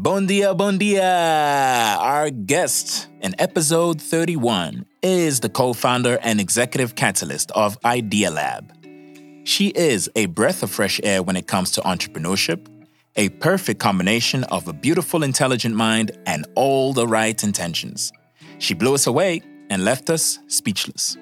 [0.00, 1.04] Bon dia, bon dia!
[2.00, 8.72] Our guest in episode 31 is the co founder and executive catalyst of Idea Lab.
[9.44, 12.66] She is a breath of fresh air when it comes to entrepreneurship,
[13.16, 18.10] a perfect combination of a beautiful, intelligent mind and all the right intentions.
[18.58, 21.18] She blew us away and left us speechless.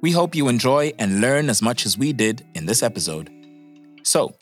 [0.00, 3.28] We hope you enjoy and learn as much as we did in this episode.
[4.04, 4.32] So,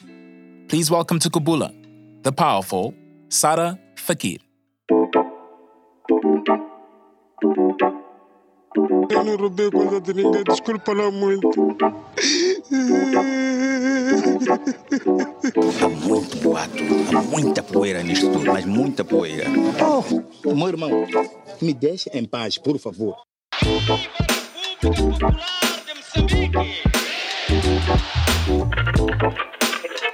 [0.69, 1.75] please welcome to Kubula,
[2.23, 2.95] the powerful
[3.31, 4.41] Sara Fakir.
[9.11, 11.77] Eu não roubei coisa de ninguém, desculpa lá muito.
[15.83, 16.85] Há muito boato,
[17.17, 19.45] há muita poeira nisto tudo, mas muita poeira.
[19.85, 20.91] Oh, meu irmão,
[21.61, 23.17] me deixe em paz, por favor.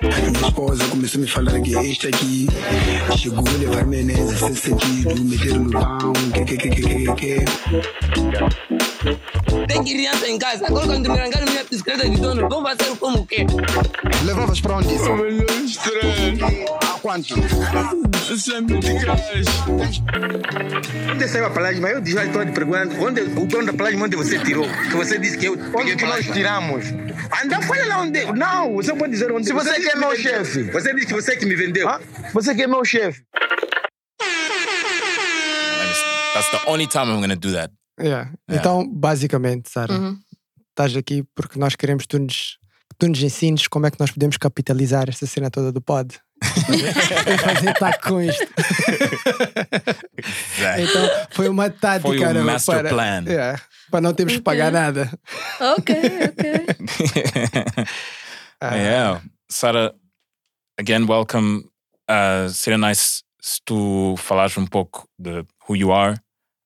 [0.04, 2.46] Minha esposa começou a me falar que este aqui
[3.16, 7.14] chegou a levar Menezes a ser sentido, meter no pão, que que que que que
[7.14, 8.93] que.
[9.68, 10.66] Tem criança em casa.
[10.66, 13.46] Agora quando me arrancaram minha bicicleta de dono, vão fazer como o quê?
[14.24, 15.14] Levavas para onde isso?
[15.14, 17.34] Melhor estresse, Há quanto?
[18.38, 19.46] sempre de gás.
[21.12, 21.80] Onde saiu a plagem?
[21.80, 23.04] Mas eu já estou te perguntando.
[23.04, 24.66] Onde, o dono da plagem, onde você tirou?
[24.90, 26.86] Que você disse que eu Onde que nós tiramos?
[27.44, 28.24] Anda, fala lá onde.
[28.32, 29.46] Não, você pode dizer onde.
[29.46, 30.22] Se você disse que é me meu vendeu.
[30.44, 30.62] chefe.
[30.70, 31.88] Você disse que você que me vendeu.
[31.88, 32.00] Hã?
[32.32, 33.22] Você que é meu chefe.
[36.34, 37.70] That's the only time I'm gonna do that.
[37.98, 38.08] Yeah.
[38.08, 38.32] Yeah.
[38.50, 40.18] Então, basicamente, Sara, Uhum.
[40.70, 42.58] estás aqui porque nós queremos que tu nos,
[42.90, 46.18] que tu nos ensines como é que nós podemos capitalizar esta cena toda do pod.
[46.42, 48.42] E fazer taco com isto.
[50.78, 53.24] Então, foi uma tática Foi um master para, plan.
[53.26, 55.10] Yeah, para não termos que pagar nada.
[55.78, 55.94] Ok,
[56.28, 56.66] ok.
[58.60, 59.22] Ah, yeah.
[59.50, 59.94] Sara,
[60.78, 61.64] again, welcome.
[62.10, 66.18] Uh, seria nice se tu falares um pouco de who you are,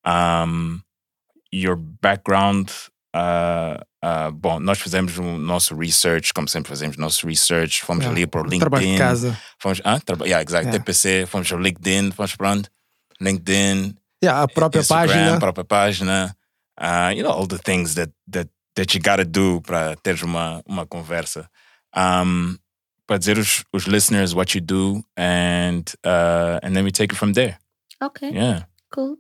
[0.07, 0.81] um,
[1.53, 2.71] your background.
[3.15, 8.17] Uh, uh, bom, nós fizemos o nosso research, como sempre fazemos nosso research, fomos Yeah.
[8.21, 8.59] ali para o LinkedIn.
[8.61, 9.39] Trabalho de casa.
[9.59, 10.79] Fomos, ah, traba- yeah, exact, Yeah.
[10.79, 12.69] TPC, fomos ao LinkedIn, fomos para onde?
[13.21, 15.39] LinkedIn, Yeah, a própria Instagram, página.
[15.39, 16.37] própria página,
[16.81, 20.63] uh, you know, all the things that, that, that you gotta do para teres uma,
[20.67, 21.49] uma conversa.
[21.97, 22.57] Um,
[23.07, 27.19] para dizer os, os listeners what you do and, uh, and then we take it
[27.19, 27.57] from there.
[28.03, 28.67] Ok, Yeah.
[28.95, 29.17] cool.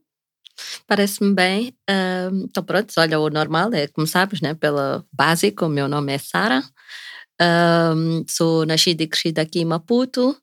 [0.86, 1.74] Parece-me bem.
[1.88, 5.66] Ahm, então, pronto, olha, o normal é começarmos né, pela básico.
[5.66, 6.62] O meu nome é Sara.
[7.40, 10.36] Ahm, sou nascida e crescida aqui em Maputo.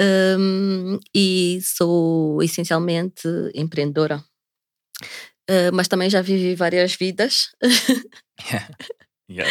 [0.00, 4.22] Ahm, e sou essencialmente empreendedora.
[5.48, 7.48] Ah, mas também já vivi várias vidas.
[9.30, 9.46] Yes.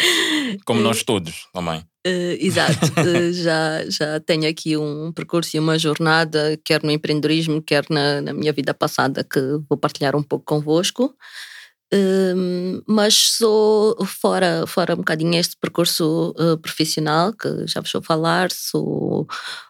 [0.64, 1.84] Como nós todos também.
[2.08, 7.62] Eh, exato, Eh, já, já tenho aqui um percurso e uma jornada, quer no empreendedorismo,
[7.62, 11.14] quer na, na minha vida passada, que vou partilhar um pouco convosco.
[11.92, 18.02] Ehm, mas sou fora, fora um bocadinho este percurso eh, profissional que já vos vou
[18.02, 18.50] falar.
[18.52, 19.26] Sou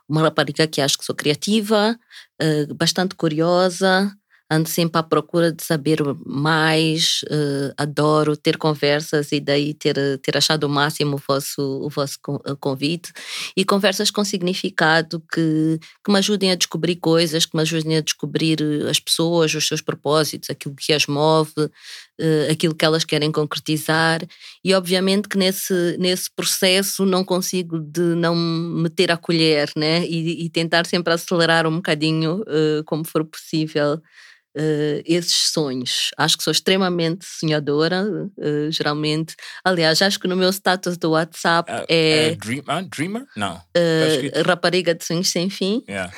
[0.09, 1.97] uma rapariga que acho que sou criativa,
[2.41, 4.12] eh, bastante curiosa,
[4.50, 10.36] ando sempre à procura de saber mais, eh, adoro ter conversas e daí ter, ter
[10.36, 13.12] achado o máximo o vosso, o vosso eh, convite
[13.56, 18.00] e conversas com significado que, que me ajudem a descobrir coisas, que me ajudem a
[18.00, 21.53] descobrir eh, as pessoas, os seus propósitos, aquilo que as move,
[22.19, 24.26] eh, aquilo que elas querem concretizar
[24.65, 30.04] e obviamente que nesse, nesse processo não consigo de não meter a colher né?
[30.04, 34.00] e, e tentar sempre acelerar um bocadinho eh, como for possível
[34.58, 36.10] eh, esses sonhos.
[36.19, 38.04] Acho que sou extremamente sonhadora,
[38.41, 39.36] eh, geralmente.
[39.62, 43.24] Aliás, acho que no meu status do WhatsApp Uh, é uh, dream, uh, dreamer?
[43.36, 43.54] Não.
[43.54, 44.42] Tá eh, escrito?
[44.42, 45.84] rapariga de sonhos sem fim.
[45.88, 46.12] Yeah.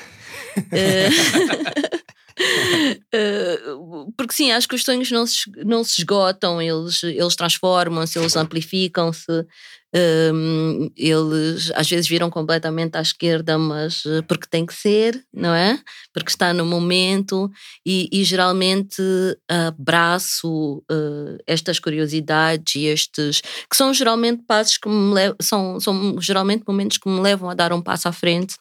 [4.17, 8.37] Porque sim, acho que os sonhos não se, não se esgotam, eles, eles transformam-se, eles
[8.37, 9.47] amplificam-se,
[9.95, 15.55] ehm, eles às vezes viram completamente à esquerda, mas eh, porque tem que ser, não
[15.55, 15.79] é?
[16.13, 17.51] Porque está no momento
[17.87, 19.03] e, e geralmente
[19.49, 26.21] abraço eh, estas curiosidades e estes que são geralmente passos que me levam, são, são
[26.21, 28.57] geralmente momentos que me levam a dar um passo à frente.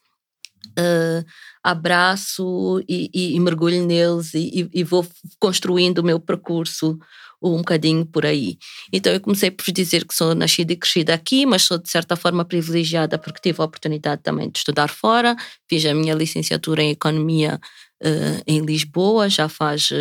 [0.78, 1.24] eh,
[1.64, 5.06] abraço e, e- e mergulho neles e- e vou
[5.40, 6.98] construindo o meu percurso
[7.42, 8.58] um bocadinho por aí.
[8.92, 12.16] Então eu comecei por dizer que sou nascida e crescida aqui, mas sou de certa
[12.16, 15.36] forma privilegiada porque tive a oportunidade também de estudar fora.
[15.70, 17.60] Fiz a minha licenciatura em Economia
[18.02, 19.96] eh, em Lisboa, já faz eh,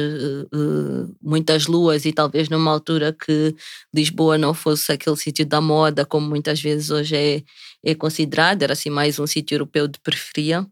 [0.55, 3.55] eh, muitas luas e talvez numa altura que
[3.93, 7.43] Lisboa não fosse aquele sítio da moda como muitas vezes hoje é,
[7.85, 10.65] é considerado, era assim mais um sítio europeu de periferia.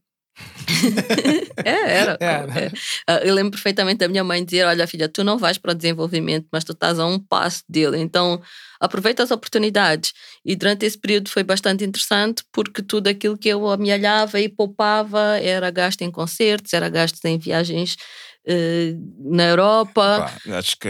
[1.64, 2.18] É, era.
[2.20, 2.70] É?
[3.06, 3.28] É.
[3.28, 6.46] Eu lembro perfeitamente da minha mãe dizer: Olha, filha, tu não vais para o desenvolvimento,
[6.52, 7.98] mas tu estás a um passo dele.
[7.98, 8.40] Então,
[8.80, 10.12] aproveita as oportunidades.
[10.44, 15.38] E durante esse período foi bastante interessante, porque tudo aquilo que eu amealhava e poupava
[15.40, 17.96] era gasto em concertos, era gasto em viagens
[18.46, 20.30] eh, na Europa.
[20.44, 20.88] Pá, acho que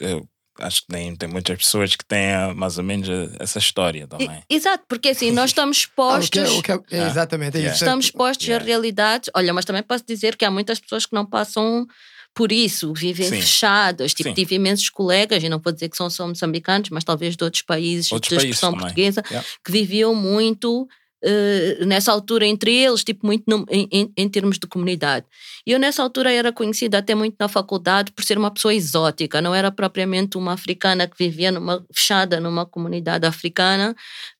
[0.00, 0.28] eu
[0.58, 4.04] acho que tem, tem muitas pessoas que têm ah, mais ou menos ah, essa história
[4.04, 4.42] E- também.
[4.48, 6.38] Exato, porque assim, nós estamos Ah, o que expostos.
[6.38, 7.74] é- o que é- é exatamente, é Yeah.
[7.74, 7.84] isso.
[7.84, 8.64] Estamos expostos Yeah.
[8.64, 9.30] a realidades.
[9.34, 11.86] Olha, mas também posso dizer que há muitas pessoas que não passam
[12.34, 13.40] por isso, vivem Sim.
[13.42, 14.14] fechadas.
[14.14, 14.34] Tipo, Sim.
[14.34, 17.62] tive imensos colegas, e não vou dizer que são só moçambicanos, mas talvez de outros
[17.62, 18.86] países Outros de países expressão também.
[18.86, 19.48] portuguesa, Yeah.
[19.64, 20.88] que viviam muito
[21.24, 25.26] eh, nessa altura entre eles, tipo, muito no- em, em- termos de comunidade.
[25.66, 29.40] E eu, nessa altura, era conhecida até muito na faculdade por ser uma pessoa exótica,
[29.40, 33.94] não era propriamente uma africana que vivia numa, fechada numa comunidade africana,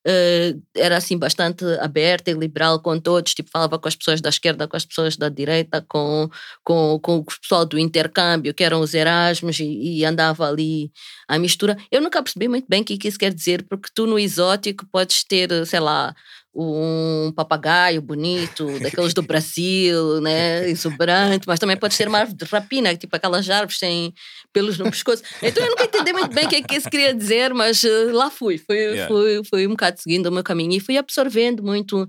[0.07, 4.29] eh, era assim bastante aberta e liberal com todos, tipo, falava com as pessoas da
[4.31, 6.29] esquerda, com as pessoas da direita, com,
[6.65, 10.91] com, com o pessoal do intercâmbio, que eram os Erasmus, e, e andava ali
[11.29, 11.77] à mistura.
[11.91, 15.25] Eu nunca percebi muito bem o que isso quer dizer, porque tu no exótico podes
[15.25, 16.15] ter, sei lá,
[16.55, 22.45] um papagaio bonito, daqueles do Brasil, né, exuberante, mas também pode ser uma árvore de
[22.45, 24.13] rapina, tipo aquelas árvores sem
[24.53, 25.23] pelos no pescoço.
[25.43, 28.13] Então eu nunca entendi muito bem o que é que isso queria dizer, mas eh,
[28.13, 29.07] lá fui, fui, Yeah.
[29.09, 32.07] fui, fui um bocado seguindo o meu caminho e fui absorvendo muito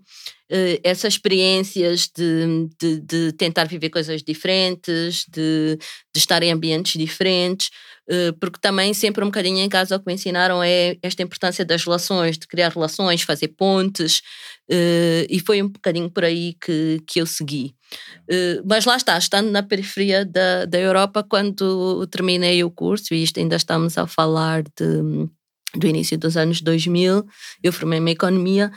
[0.83, 7.69] essas experiências de, de, de tentar viver coisas diferentes, de, de estar em ambientes diferentes,
[8.09, 11.63] eh, porque também sempre um bocadinho em casa o que me ensinaram é esta importância
[11.63, 14.21] das relações, de criar relações, fazer pontes,
[14.69, 17.75] eh, e foi um bocadinho por aí que, que eu segui.
[18.29, 23.23] Eh, mas lá está, estando na periferia da, da Europa, quando terminei o curso, e
[23.23, 25.29] isto ainda estamos a falar de,
[25.75, 27.25] do início dos anos 2000,
[27.63, 28.71] eu formei-me em economia.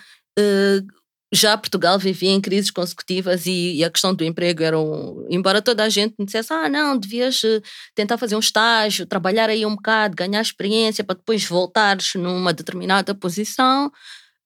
[1.32, 5.60] Já Portugal vivia em crises consecutivas e, e a questão do emprego era um, embora
[5.60, 7.60] toda a gente me dissesse ah não, devias eh,
[7.94, 13.14] tentar fazer um estágio, trabalhar aí um bocado, ganhar experiência para depois voltares numa determinada
[13.14, 13.90] posição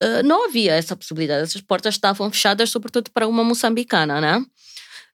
[0.03, 4.45] eh, não havia essa possibilidade, essas portas estavam fechadas sobretudo para uma moçambicana, né?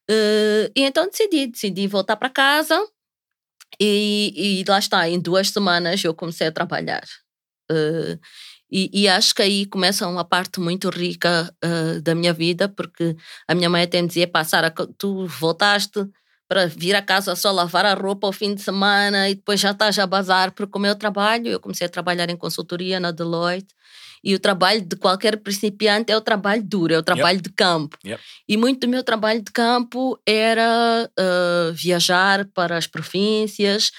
[0.09, 2.79] Eh, e então decidi, decidi voltar para casa
[3.79, 7.03] e, e lá está, em duas semanas eu comecei a trabalhar.
[7.71, 8.17] Eh,
[8.71, 13.15] e, e acho que aí começa uma parte muito rica eh, da minha vida, porque
[13.47, 16.05] a minha mãe até me dizia: Pá, Sara, tu voltaste
[16.47, 19.71] para vir a casa só lavar a roupa ao fim de semana e depois já
[19.71, 23.75] estás a bazar, porque o meu trabalho, eu comecei a trabalhar em consultoria na Deloitte,
[24.23, 27.97] e o trabalho de qualquer principiante é o trabalho duro, é o trabalho de campo.
[28.05, 28.21] Yep.
[28.49, 33.91] E muito do meu trabalho de campo era eh, viajar para as províncias,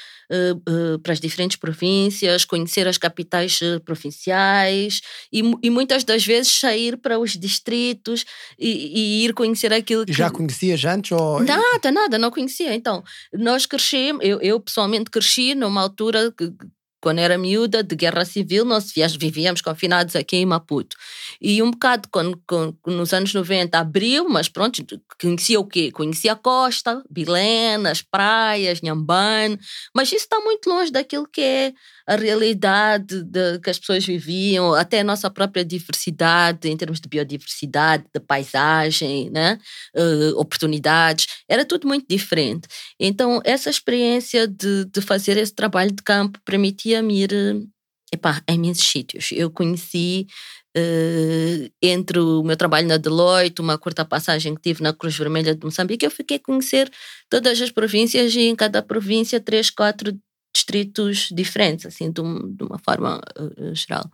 [1.02, 5.00] para as diferentes províncias, conhecer as capitais eh, provinciais
[5.32, 8.24] e, e muitas das vezes sair para os distritos
[8.58, 10.12] e, e ir conhecer aquilo que.
[10.12, 11.12] Já conhecias antes?
[11.12, 11.42] Ou...
[11.42, 12.74] Nada, nada, não conhecia.
[12.74, 13.02] Então,
[13.32, 16.52] nós crescemos, eu, eu pessoalmente cresci numa altura que,
[17.00, 20.96] quando era miúda, de guerra civil, nós vivíamos confinados aqui em Maputo.
[21.40, 24.82] E um bocado, quando, quando- nos anos 90, abriu, mas pronto,
[25.20, 25.90] conhecia o quê?
[25.92, 29.58] Conhecia a costa, Bilena, as praias, Nhambane,
[29.94, 31.72] mas isso está muito longe daquilo que é
[32.08, 37.08] a realidade de, que as pessoas viviam, até a nossa própria diversidade, em termos de
[37.08, 39.58] biodiversidade, de paisagem, né?
[39.94, 42.66] Eh, oportunidades, era tudo muito diferente.
[42.98, 47.30] Então, essa experiência de, de fazer esse trabalho de campo permitia-me ir
[48.10, 49.30] epá, em imensos sítios.
[49.32, 50.26] Eu conheci
[50.74, 55.54] eh, entre o meu trabalho na Deloitte, uma curta passagem que tive na Cruz Vermelha
[55.54, 56.90] de Moçambique, eu fiquei a conhecer
[57.28, 60.18] todas as províncias e em cada província três, quatro
[60.58, 64.10] distritos diferentes, assim, de, um- de uma forma eh, geral.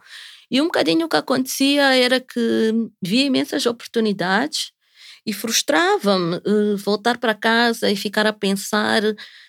[0.50, 2.72] E um bocadinho o que acontecia era que
[3.02, 4.72] via imensas oportunidades
[5.26, 9.02] e frustrava-me eh, voltar para casa e ficar a pensar,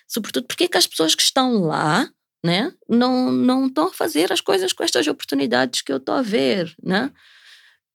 [0.07, 2.09] sobretudo, porque é que as pessoas que estão lá
[2.45, 6.21] né, não, não estão a fazer as coisas com estas oportunidades que eu estou a
[6.21, 7.11] ver, né?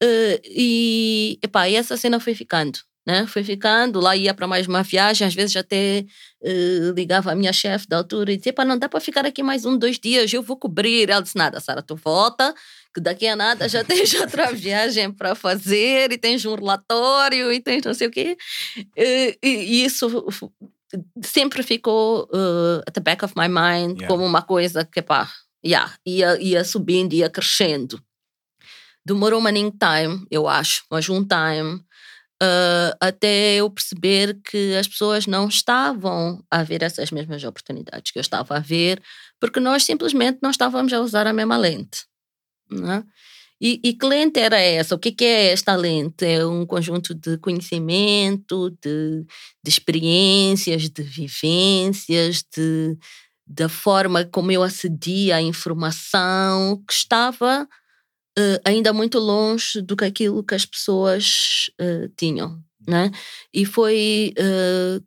[0.02, 3.26] Eh, e, epá, e essa cena foi ficando, né?
[3.26, 6.04] Foi ficando, lá ia para mais uma viagem, às vezes até
[6.42, 9.42] eh, ligava à minha chefe da altura e dizia, pá, não dá para ficar aqui
[9.42, 11.08] mais um, dois dias, eu vou cobrir.
[11.10, 12.54] Ela disse, nada, Sara, tu volta,
[12.94, 17.60] que daqui a nada já tens outra viagem para fazer e tens um relatório e
[17.60, 18.36] tens não sei o quê.
[18.96, 20.26] Eh, E, e isso
[21.24, 24.08] sempre ficou uh, at the back of my mind Yeah.
[24.08, 25.30] como uma coisa que, pá,
[25.64, 28.02] yeah, ia, ia subindo, ia crescendo.
[29.04, 31.82] Demorou um time, eu acho, mas um time,
[32.42, 38.18] uh, até eu perceber que as pessoas não estavam a ver essas mesmas oportunidades que
[38.18, 39.02] eu estava a ver,
[39.38, 42.04] porque nós simplesmente não estávamos a usar a mesma lente.
[42.70, 43.04] né?
[43.62, 44.94] E, e que lente era essa?
[44.94, 46.24] O que, que é esta lente?
[46.24, 49.22] É um conjunto de conhecimento, de,
[49.62, 52.96] de experiências, de vivências, de,
[53.46, 57.68] da forma como eu acedia à informação que estava
[58.40, 62.62] uh, ainda muito longe do que aquilo que as pessoas uh, tinham.
[62.86, 63.10] Né?
[63.52, 65.04] E foi uh,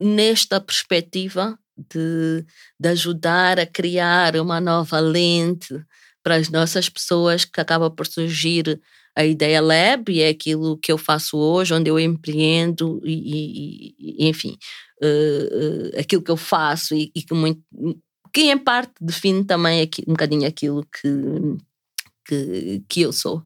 [0.00, 2.44] nesta perspectiva de,
[2.78, 5.74] de ajudar a criar uma nova lente
[6.22, 8.80] para as nossas pessoas que acaba por surgir
[9.16, 13.94] a ideia lab e é aquilo que eu faço hoje, onde eu empreendo e, e,
[13.98, 14.56] e enfim,
[15.02, 17.62] uh, uh, aquilo que eu faço e, e, que muito
[18.32, 21.08] que em parte define também aqui, um bocadinho aquilo que,
[22.30, 23.42] que, que eu sou.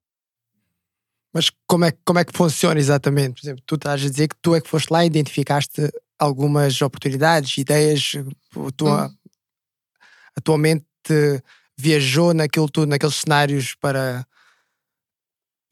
[1.32, 3.40] Mas como é, como é que funciona exatamente?
[3.40, 6.80] Por exemplo, tu estás a dizer que tu é que foste lá e identificaste algumas
[6.80, 9.16] oportunidades, ideias, a tua, hum.
[10.36, 10.86] a tua mente
[11.76, 14.24] viajou naquilo tudo, naqueles cenários para.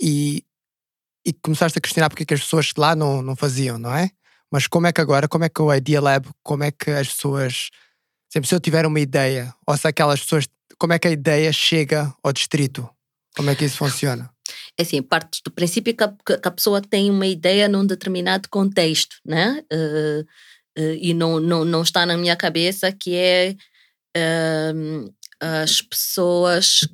[0.01, 0.45] E,
[1.25, 4.11] e começaste a questionar porque é que as pessoas lá não, não faziam, não é?
[4.51, 7.09] Mas como é que agora, como é que o Idea Lab, como é que as
[7.09, 7.71] pessoas.
[8.29, 10.49] Sempre se eu tiver uma ideia, ou se aquelas pessoas.
[10.77, 12.91] Como é que a ideia chega ao distrito?
[13.37, 14.31] Como é que isso funciona?
[14.79, 18.49] É assim, parte do princípio que a, que a pessoa tem uma ideia num determinado
[18.49, 19.63] contexto, né?
[19.73, 20.21] Uh,
[20.79, 23.57] uh, e não, não, não está na minha cabeça que é.
[24.17, 25.13] Uh,
[25.43, 26.89] as pessoas,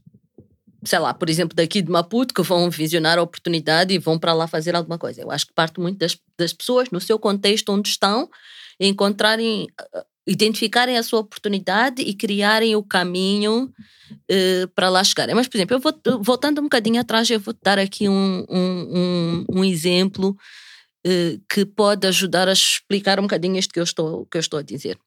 [0.82, 4.32] sei lá, por exemplo, daqui de Maputo, que vão visionar a oportunidade e vão para
[4.32, 5.20] lá fazer alguma coisa.
[5.20, 8.30] Eu acho que parte muito das, das pessoas, no seu contexto onde estão,
[8.80, 13.72] encontrarem, eh, identificarem a sua oportunidade e criarem o caminho
[14.12, 15.34] uh, para lá chegarem.
[15.34, 18.98] Mas, por exemplo, eu vou, voltando um bocadinho atrás, eu vou dar aqui um, um,
[18.98, 20.36] um, um exemplo
[21.06, 24.58] uh, que pode ajudar a explicar um bocadinho isto que eu estou, que eu estou
[24.58, 24.98] a dizer.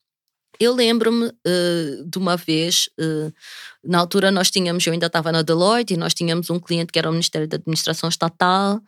[0.61, 3.33] Eu lembro-me uh, de uma vez, uh,
[3.83, 6.99] na altura nós tínhamos, eu ainda estava na Deloitte, e nós tínhamos um cliente que
[6.99, 8.79] era o Ministério da Administração Estatal,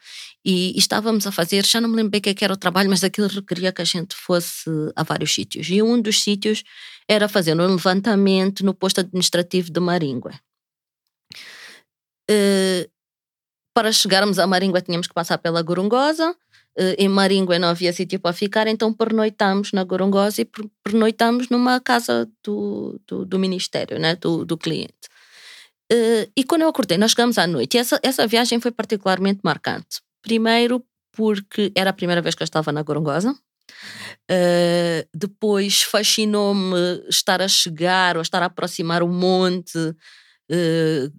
[0.45, 2.57] e, e estávamos a fazer, já não me lembro bem o que é era o
[2.57, 5.67] trabalho, mas aquilo requeria que a gente fosse a vários sítios.
[5.67, 6.63] E um dos sítios
[7.07, 10.29] era fazer um levantamento no posto administrativo de Maringue.
[12.29, 12.87] Uh,
[13.73, 16.35] para chegarmos a Maringue tínhamos que passar pela Gorongosa,
[16.97, 20.49] em Maringue não havia sítio para ficar, então pernoitamos na Gorongosa e
[20.83, 24.15] pernoitamos numa casa do, do, do Ministério, né?
[24.15, 25.13] do, do cliente.
[25.91, 27.75] Uh, e quando eu acordei, nós chegamos à noite.
[27.75, 30.01] E essa, essa viagem foi particularmente marcante.
[30.21, 33.31] Primeiro, porque era a primeira vez que eu estava na Gorongosa.
[34.31, 41.13] Uh, depois fascinou-me estar a chegar ou estar a aproximar o monte, uh,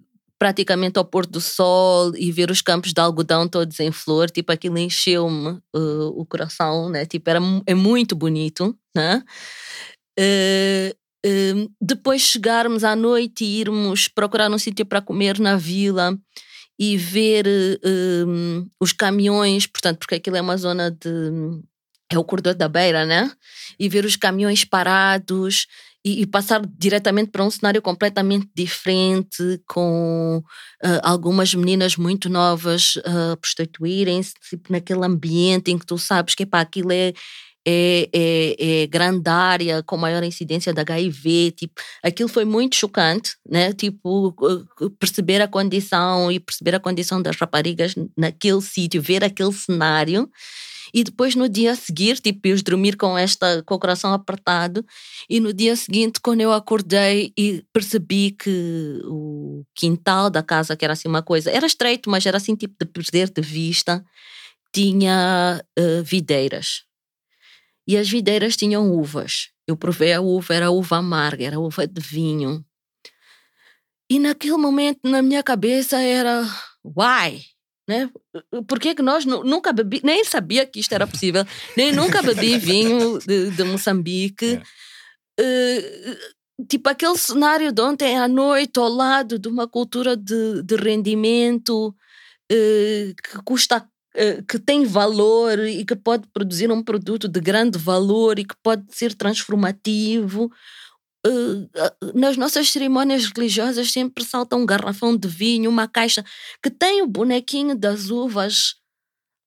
[0.45, 4.51] praticamente ao pôr do sol e ver os campos de algodão todos em flor, tipo
[4.51, 7.03] aquilo encheu-me uh, o coração, né?
[7.03, 9.23] Tipo, era, é muito bonito, né?
[10.19, 16.15] Uh, uh, depois chegarmos à noite e irmos procurar um sítio para comer na vila
[16.77, 17.47] e ver
[18.79, 21.31] os caminhões, portanto, porque aquilo é uma zona de
[22.11, 23.31] é o corredor da beira, né?
[23.79, 25.65] E ver os caminhões parados
[26.05, 32.95] e, e passar diretamente para um cenário completamente diferente, com uh, algumas meninas muito novas
[32.97, 37.11] uh, prostituírem-se, tipo, naquele ambiente em que tu sabes que aquilo é,
[37.67, 43.31] é, é, é, grande área com maior incidência de HIV, tipo, aquilo foi muito chocante,
[43.43, 43.73] né?
[43.73, 44.35] Tipo,
[44.99, 50.29] perceber a condição e perceber a condição das raparigas naquele sítio, ver aquele cenário
[50.93, 54.85] e depois no dia a seguir, tipo, eu dormir com esta, com o coração apertado,
[55.29, 60.85] e no dia seguinte, quando eu acordei e percebi que o quintal da casa, que
[60.85, 64.03] era assim uma coisa, era estreito, mas era assim tipo de perder de vista,
[64.73, 66.83] tinha uh, videiras.
[67.87, 69.49] E as videiras tinham uvas.
[69.67, 72.65] Eu provei a uva, era uva amarga, era uva de vinho.
[74.09, 76.43] E naquele momento, na minha cabeça, era:
[76.83, 77.43] why?
[77.87, 78.09] Né?
[78.67, 81.45] Por que, que nós nunca bebi, nem sabia que isto era possível,
[81.77, 84.59] nem nunca bebi vinho de, de Moçambique.
[85.39, 86.15] É.
[86.59, 90.75] Uh, tipo aquele cenário de ontem à noite ao lado de uma cultura de, de
[90.77, 97.39] rendimento uh, que custa uh, que tem valor e que pode produzir um produto de
[97.41, 100.49] grande valor e que pode ser transformativo
[102.13, 106.23] nas nossas cerimônias religiosas sempre salta um garrafão de vinho, uma caixa
[106.61, 108.75] que tem o bonequinho das uvas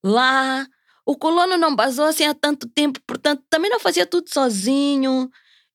[0.05, 0.67] lá.
[1.07, 5.31] O colono não basou assim há tanto tempo, portanto, também não fazia tudo sozinho.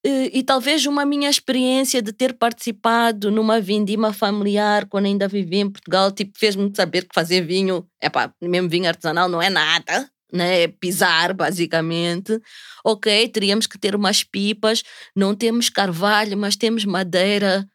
[0.06, 5.62] E, e, talvez uma minha experiência de ter participado numa vindima familiar quando ainda vivia
[5.62, 9.50] em Portugal, tipo, fez-me saber que fazer vinho, é pá, mesmo vinho artesanal não é
[9.50, 10.68] nada né?
[10.68, 12.40] pisar, basicamente.
[12.84, 14.84] Ok, teríamos que ter umas pipas,
[15.16, 17.68] não temos carvalho, mas temos madeira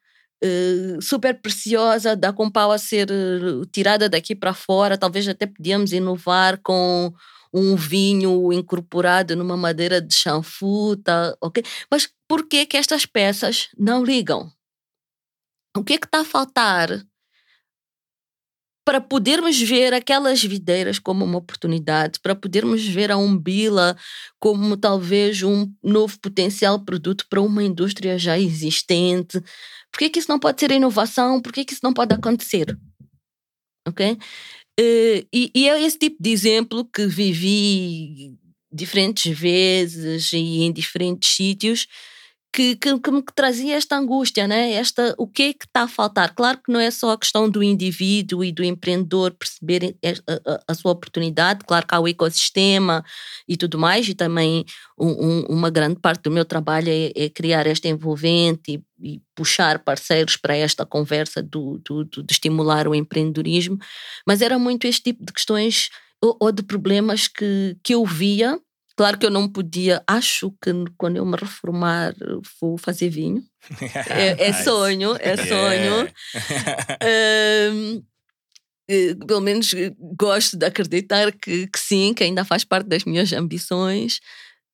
[0.44, 4.98] uh, super preciosa, da com pau a ser uh, tirada daqui para fora.
[4.98, 7.12] Talvez até podíamos inovar com
[7.52, 11.62] um vinho incorporado numa madeira de chanfu, tá, ok?
[11.90, 14.52] Mas por que que estas peças não ligam?
[15.76, 16.88] O que é que está a faltar
[18.88, 23.94] para podermos ver aquelas videiras como uma oportunidade, para podermos ver a Umbila
[24.40, 29.42] como talvez um novo potencial produto para uma indústria já existente.
[29.92, 31.38] Por que, que isso não pode ser inovação?
[31.38, 32.74] Por que, que isso não pode acontecer?
[33.86, 34.16] Ok?
[34.80, 38.38] Eh, e, e é esse tipo de exemplo que vivi
[38.72, 41.86] diferentes vezes e em diferentes sítios
[42.52, 44.72] que, que, que, me trazia esta angústia, né?
[44.72, 46.34] Esta, o que é que está a faltar?
[46.34, 50.60] Claro que não é só a questão do indivíduo e do empreendedor perceber a, a,
[50.68, 53.04] a sua oportunidade, claro que há o ecossistema
[53.46, 54.64] e tudo mais, e também
[54.98, 59.22] um, um, uma grande parte do meu trabalho é, é criar esta envolvente e, e,
[59.34, 63.78] puxar parceiros para esta conversa do, do, do, de estimular o empreendedorismo,
[64.26, 65.90] mas era muito este tipo de questões
[66.20, 68.58] ou, ou de problemas que, que eu via
[68.98, 72.16] Claro que eu não podia, acho que quando eu me reformar
[72.60, 73.44] vou fazer vinho.
[74.10, 76.08] é, é sonho, é sonho.
[77.72, 78.02] um,
[78.90, 79.70] eh, pelo menos
[80.16, 84.18] gosto de acreditar que, que, sim, que ainda faz parte das minhas ambições.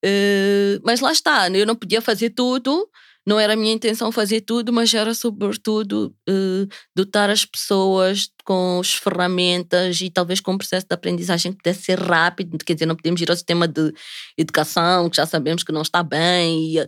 [0.02, 2.88] Uh, mas lá está, eu não podia fazer tudo,
[3.26, 8.78] não era a minha intenção fazer tudo, mas era sobretudo uh, dotar as pessoas com
[8.80, 12.86] as ferramentas e talvez com um processo de aprendizagem que pudesse ser rápido, quer dizer,
[12.86, 13.92] não podemos ir ao sistema de
[14.36, 16.76] educação, que já sabemos que não está bem.
[16.76, 16.86] E,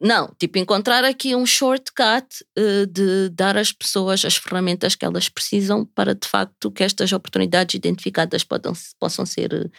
[0.00, 2.26] não, tipo, encontrar aqui um shortcut
[2.58, 7.12] uh, de dar às pessoas as ferramentas que elas precisam para, de facto, que estas
[7.12, 9.70] oportunidades identificadas possam, possam ser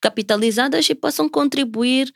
[0.00, 2.10] capitalizadas e possam contribuir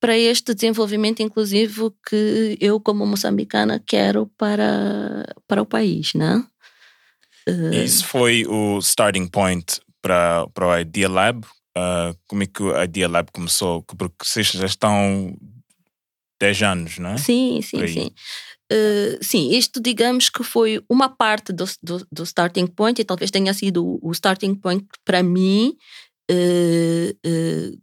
[0.00, 6.44] para este desenvolvimento inclusivo que eu, como moçambicana, quero para, para o país, né?
[7.84, 11.46] Isso foi o starting point para, para o Idea Lab.
[11.76, 13.82] Uh, como é que o Idea Lab começou?
[13.82, 15.36] Porque vocês já estão
[16.40, 17.18] 10 anos, não é?
[17.18, 18.10] Sim, sim, sim.
[18.72, 23.30] Uh, sim, isto digamos que foi uma parte do, do, do, starting point e talvez
[23.30, 25.76] tenha sido o starting point para mim
[26.28, 27.78] uh,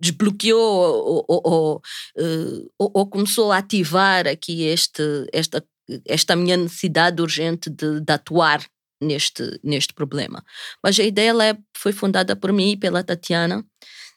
[0.00, 1.82] desbloqueou ou, ou, ou,
[2.18, 5.64] eh, ou, começou a ativar aqui este, esta,
[6.06, 8.64] esta minha necessidade urgente de, de atuar
[9.00, 10.44] neste, neste problema.
[10.82, 13.64] Mas a ideia Lab foi fundada por mim e pela Tatiana.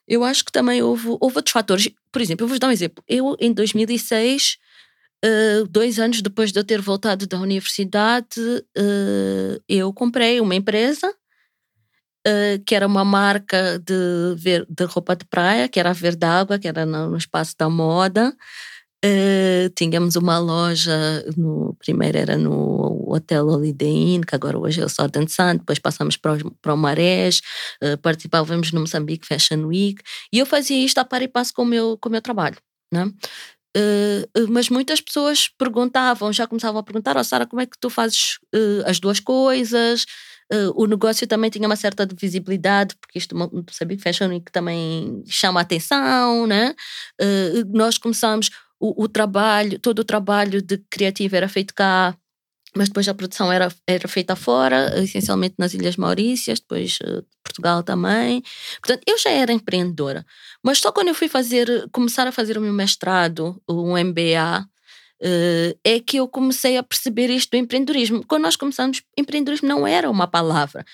[0.07, 1.89] Eu acho que também houve, houve outros fatores.
[2.11, 3.03] Por exemplo, eu vou dar um exemplo.
[3.07, 4.57] Eu, em 2006,
[5.25, 11.13] uh, dois anos depois de eu ter voltado da universidade, uh, eu comprei uma empresa
[12.27, 16.59] uh, que era uma marca de, ver, de roupa de praia, que era a Verdágua,
[16.59, 18.35] que era no, espaço da moda.
[19.05, 24.85] Uh, tínhamos uma loja, no, primeiro era no Hotel Holiday Inn, que agora hoje é
[24.85, 27.41] o Southern Sun, depois passamos para, o, para o Marés,
[27.83, 30.01] uh, participávamos no Moçambique Fashion Week,
[30.33, 32.57] e eu fazia isto a par e passo com o meu, com o meu trabalho.
[32.91, 33.05] Né?
[33.77, 37.91] Uh, mas muitas pessoas perguntavam, já começavam a perguntar, oh Sara, como é que tu
[37.91, 38.39] fazes
[38.87, 40.07] as duas coisas?
[40.51, 43.35] Uh, o negócio também tinha uma certa visibilidade, porque isto
[43.71, 46.73] sabia que Fashion Week também chama a atenção, né?
[47.21, 52.15] Uh, nós começamos o, o, trabalho, todo o trabalho de criativo era feito cá,
[52.75, 57.83] mas depois a produção era, era feita fora, essencialmente nas Ilhas Maurícias, depois uh, Portugal
[57.83, 58.41] também.
[58.81, 60.25] Portanto, eu já era empreendedora,
[60.63, 64.65] mas só quando eu fui fazer, começar a fazer o meu mestrado, um MBA,
[65.19, 68.23] é que eu comecei a perceber isto do empreendedorismo.
[68.27, 70.85] Quando nós começamos, empreendedorismo não era uma palavra.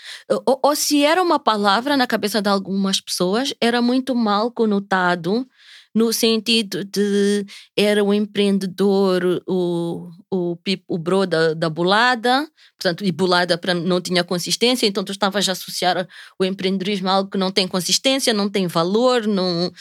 [0.46, 5.48] Ou, ou, se era uma palavra na cabeça de algumas pessoas, era muito mal conotado
[5.96, 7.46] no sentido de
[7.78, 10.58] era o empreendedor, o, o,
[10.88, 15.48] o bro da, da bolada, portanto, e bolada pra, não tinha consistência, então tu estavas
[15.48, 16.08] a associar
[16.40, 19.72] o empreendedorismo a algo que não tem consistência, não tem valor, não,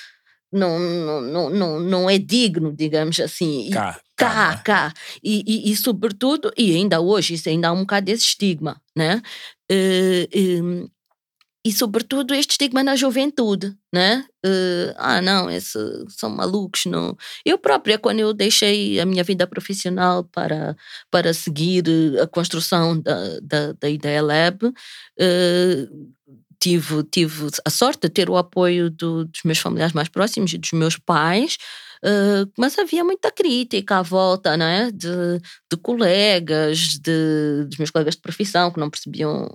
[0.53, 3.71] não, não, não, não é digno, digamos assim.
[3.71, 4.95] Cá, cá, cá.
[5.23, 9.23] E, e, e, sobretudo, e ainda hoje, isso ainda há um bocado desse estigma, né?
[9.71, 10.88] Uh, um,
[11.65, 14.27] e sobretudo este estigma na juventude, né?
[14.45, 17.17] Uh, ah, não, esse, são malucos, não.
[17.45, 20.77] Eu própria, quando eu deixei a minha vida profissional para,
[21.09, 21.85] para seguir
[22.21, 26.12] a construção da, da, da Ideia Lab, uh,
[26.62, 30.59] tive, tive a sorte de ter o apoio do, dos meus familiares mais próximos e
[30.59, 31.59] dos meus pais,
[32.05, 34.92] uh, mas havia muita crítica à volta né?
[34.92, 39.48] de, de colegas, de, dos meus colegas de profissão que não percebiam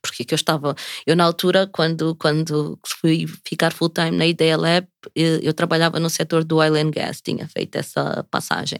[0.00, 0.76] porque que eu estava.
[1.04, 6.08] Eu, na altura, quando, quando fui ficar full-time na Ideia Lab, eu, eu, trabalhava no
[6.08, 8.78] setor do oil and gas, tinha feito essa passagem.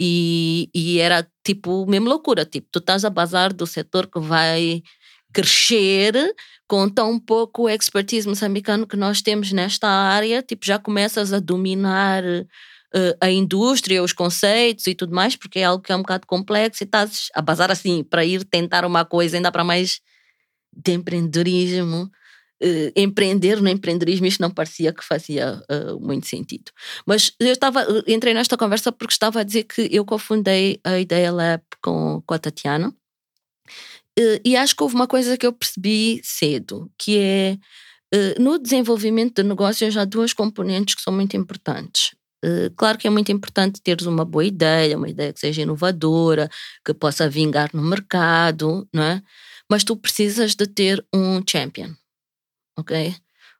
[0.00, 4.82] E, e era tipo, mesmo loucura, tipo, tu estás a bazar do setor que vai
[5.36, 6.34] crescer
[6.66, 12.24] com tão pouco expertise moçambicano que nós temos nesta área, tipo, já começas a dominar
[12.24, 16.26] uh, a indústria, os conceitos e tudo mais, porque é algo que é um bocado
[16.26, 20.00] complexo e estás a bazar assim para ir tentar uma coisa ainda para mais
[20.72, 22.10] de empreendedorismo
[22.62, 26.72] uh, empreender no empreendedorismo, isto não parecia que fazia uh, muito sentido.
[27.06, 31.30] Mas eu estava, entrei nesta conversa porque estava a dizer que eu cofundei a Ideia
[31.30, 32.90] Lab com, com a Tatiana.
[34.18, 37.58] Uh, e acho que houve uma coisa que eu percebi cedo, que é
[38.38, 42.14] no desenvolvimento de negócios há duas componentes que são muito importantes.
[42.74, 46.48] Claro que é muito importante teres uma boa ideia, uma ideia que seja inovadora,
[46.82, 49.22] que possa vingar no mercado, não é?
[49.70, 51.90] Mas tu precisas de ter um champion
[52.78, 53.14] ok?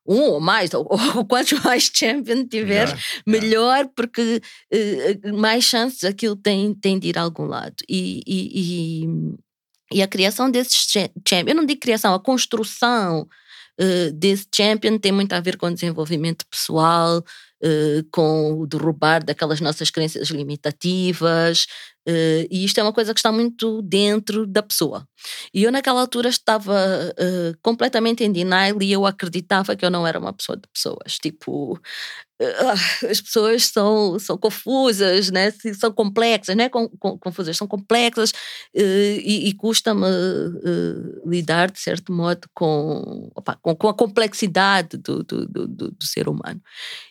[0.07, 3.93] Um ou mais, ou, ou quantos mais champion tiver, yeah, melhor, yeah.
[3.97, 4.41] porque
[4.73, 7.77] uh, mais chances aquilo tem, tem de ir a algum lado.
[7.89, 9.09] E, e,
[9.93, 10.87] e, a criação desses
[11.27, 13.29] champions, eu não digo criação, a construção
[13.81, 19.61] uh, desse champion tem muito a ver com desenvolvimento pessoal, uh, com o derrubar daquelas
[19.61, 21.67] nossas crenças limitativas,
[22.09, 25.09] Uh, e isto é uma coisa que está muito dentro da pessoa.
[25.53, 30.07] E eu, naquela altura, estava uh, completamente em denial e eu acreditava que eu não
[30.07, 31.19] era uma pessoa de pessoas.
[31.19, 35.51] Tipo, uh, as pessoas são, são confusas, né?
[35.75, 38.33] são complexas, não é confusas, são complexas
[38.73, 40.07] e, e custa-me
[41.27, 46.29] lidar, de certo modo, com, opa, com, com, a complexidade do, do, do, do ser
[46.29, 46.61] humano.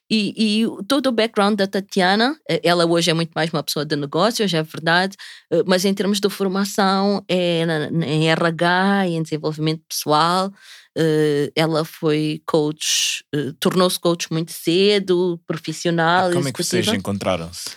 [0.09, 3.95] E, e, todo o background da Tatiana, ela hoje é muito mais uma pessoa de
[3.95, 5.17] negócios, é verdade verdade,
[5.51, 7.63] eh, mas em termos de formação, é
[8.05, 10.53] em RH e em desenvolvimento pessoal.
[10.97, 16.31] Eh, ela foi coach, eh, tornou-se coach muito cedo, profissional.
[16.31, 17.71] Como é que vocês encontraram-se?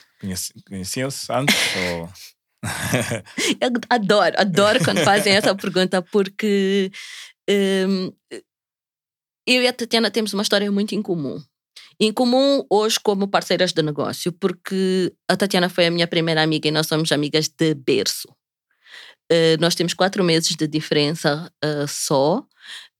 [0.68, 1.56] Conheciam-se antes?
[1.76, 2.08] ou...
[3.60, 6.90] Eu adoro, adoro quando fazem essa pergunta, porque
[7.48, 8.12] um,
[9.46, 11.40] eu e a Tatiana temos uma história muito em comum
[12.00, 16.68] em comum hoje como parceiras de negócio, porque a Tatiana foi a minha primeira amiga
[16.68, 18.28] e nós somos amigas de berço.
[19.30, 22.44] Uh, nós temos quatro meses de diferença uh, só.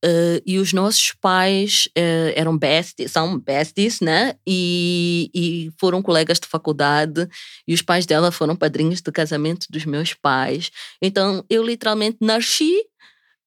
[0.05, 1.89] Uh, e os nossos pais
[2.37, 4.35] eram besties, são besties, né?
[4.47, 7.27] E, e foram colegas de faculdade.
[7.67, 10.71] E os pais dela foram padrinhos de casamento dos meus pais.
[11.03, 12.77] Então eu literalmente nasci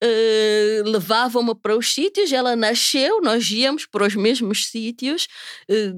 [0.03, 5.27] Uh, levavam-me para os sítios, ela nasceu, nós íamos para os mesmos sítios,
[5.69, 5.93] uh,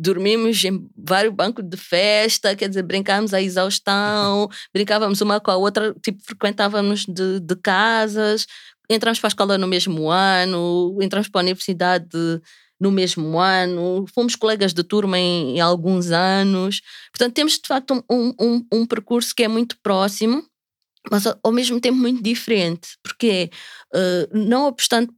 [0.00, 5.56] dormimos em vários bancos de festa, quer dizer, brincávamos à exaustão, brincávamos uma com a
[5.56, 8.46] outra, tipo, frequentávamos de, de casas,
[8.88, 12.08] entramos para a escola no mesmo ano, entramos para a universidade
[12.80, 16.80] no mesmo ano, fomos colegas de turma em, em alguns anos,
[17.12, 20.42] portanto temos de facto um, um, um percurso que é muito próximo,
[21.10, 23.50] mas ao mesmo tempo muito diferente, porque
[23.94, 25.12] uh, não obstante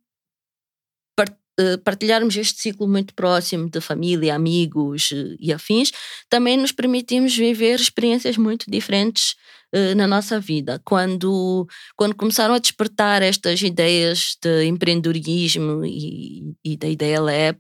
[1.59, 5.93] eh, partilharmos este ciclo muito próximo de família, amigos uh, e afins,
[6.31, 9.35] também nos permitimos viver experiências muito diferentes
[9.75, 10.81] uh, na nossa vida.
[10.83, 17.59] Quando, quando começaram a despertar estas ideias de empreendedorismo e, e da Ideia Lab,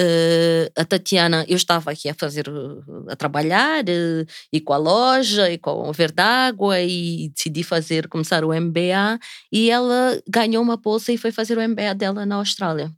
[0.00, 2.44] Uh, a Tatiana, eu estava aqui a fazer,
[3.08, 8.44] a trabalhar uh, e com a loja e com a Verdágua e decidi fazer, começar
[8.44, 9.18] o MBA
[9.50, 12.92] e ela ganhou uma bolsa e foi fazer o MBA dela na Austrália.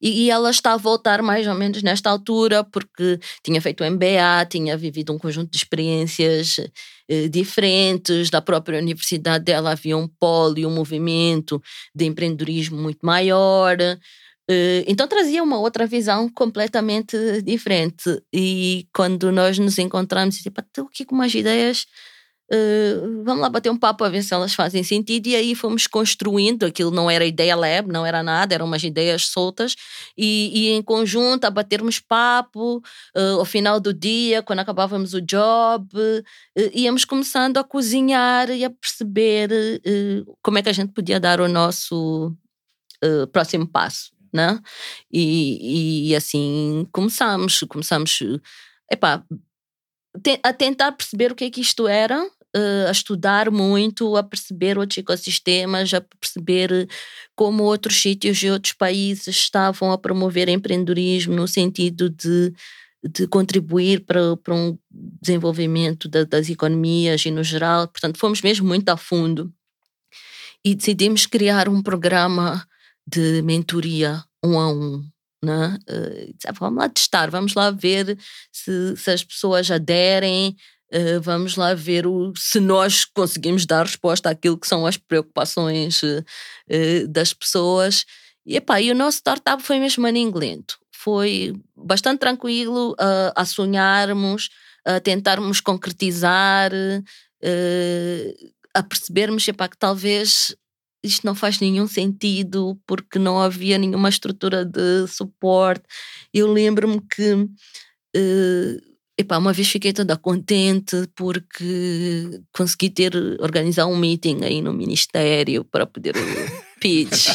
[0.00, 3.90] E, e, ela está a voltar mais ou menos nesta altura, porque tinha feito o
[3.90, 6.60] MBA, tinha vivido um conjunto de experiências
[7.30, 8.30] diferentes.
[8.30, 11.60] Da própria universidade dela havia um polo e um movimento
[11.92, 13.76] de empreendedorismo muito maior.
[14.48, 18.22] Eh, então trazia uma outra visão completamente diferente.
[18.32, 21.86] E quando nós nos encontramos, tipo, estou aqui com umas ideias,
[22.50, 25.26] uh, vamos lá bater um papo a ver se elas fazem sentido.
[25.28, 29.26] E aí fomos construindo, aquilo não era ideia lab, não era nada, eram umas ideias
[29.26, 29.76] soltas.
[30.16, 32.78] E, e em conjunto, a batermos papo,
[33.14, 35.88] uh, ao final do dia, quando acabávamos o job,
[36.72, 39.50] íamos começando a cozinhar e a perceber
[40.42, 42.34] como é que a gente podia dar o nosso
[43.32, 44.60] próximo passo né?
[45.12, 48.20] E, e assim começámos, começámos
[48.90, 49.24] epá,
[50.42, 54.78] a tentar perceber o que é que isto era, eh, a estudar muito, a perceber
[54.78, 56.88] outros ecossistemas, a perceber
[57.36, 62.52] como outros sítios e outros países estavam a promover empreendedorismo no sentido de,
[63.04, 67.86] de contribuir para, para um desenvolvimento da, das economias e no geral.
[67.88, 69.52] Portanto, fomos mesmo muito a fundo
[70.64, 72.66] e decidimos criar um programa
[73.08, 75.02] de mentoria um a um.
[75.42, 75.78] Né?
[75.88, 78.18] Uh, vamos lá testar, vamos lá ver
[78.52, 80.56] se, se as pessoas aderem,
[80.90, 86.02] Uh, vamos lá ver o, se nós conseguimos dar resposta àquilo que são as preocupações
[86.02, 86.24] uh,
[87.06, 88.06] das pessoas.
[88.46, 90.78] E, epá, e o nosso startup foi mesmo maninho lento.
[90.90, 92.96] Foi bastante tranquilo
[93.36, 94.48] a sonharmos,
[94.82, 96.72] a tentarmos concretizar,
[98.72, 100.56] a percebermos epá, que talvez
[101.02, 105.84] isto não faz nenhum sentido porque não havia nenhuma estrutura de suporte.
[106.32, 113.96] Eu lembro-me que uh, epá, uma vez fiquei toda contente porque consegui ter organizar um
[113.96, 116.14] meeting aí no ministério para poder
[116.78, 117.28] pitch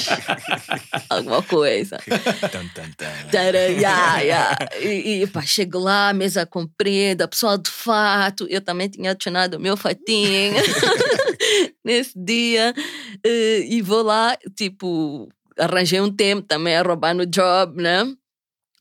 [1.10, 1.98] alguma coisa.
[3.80, 4.58] Yeah, yeah.
[4.82, 8.48] e, e pá, chego lá mesa comprida pessoal de fato.
[8.50, 10.62] Eu também tinha adicionado o meu fatinho
[11.84, 12.74] nesse dia.
[13.26, 18.06] Eh, e vou lá tipo arranjei um tempo também a roubar no job né?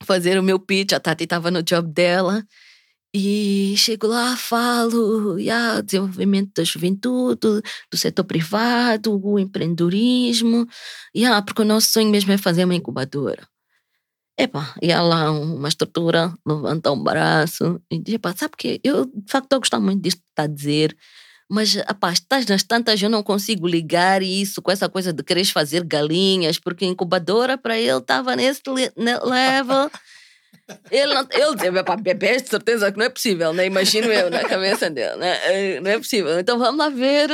[0.05, 0.93] Fazer o meu pitch.
[0.93, 2.45] A Tati estava no job dela
[3.15, 10.67] e chego lá, falo, yeah, desenvolvimento da juventude, do setor privado, o empreendedorismo,
[11.15, 13.47] yeah, porque o nosso sonho mesmo é fazer uma incubadora.
[14.83, 19.31] E há lá uma estrutura, levanta um braço e diz, epa, sabe que eu de
[19.31, 20.97] facto estou a gostar muito disto que está a dizer,
[21.51, 25.51] mas apá, estás nas tantas, eu não consigo ligar isso com essa coisa de quereres
[25.51, 28.63] fazer galinhas, porque incubadora para ele estava nesse
[28.97, 29.91] level.
[30.91, 33.67] Ele, não, ele dizia, para bebê, de certeza que não é possível, né?
[33.67, 35.39] Imagino eu na cabeça dele, né?
[35.45, 36.39] Eh, não é possível.
[36.39, 37.29] Então vamos lá ver.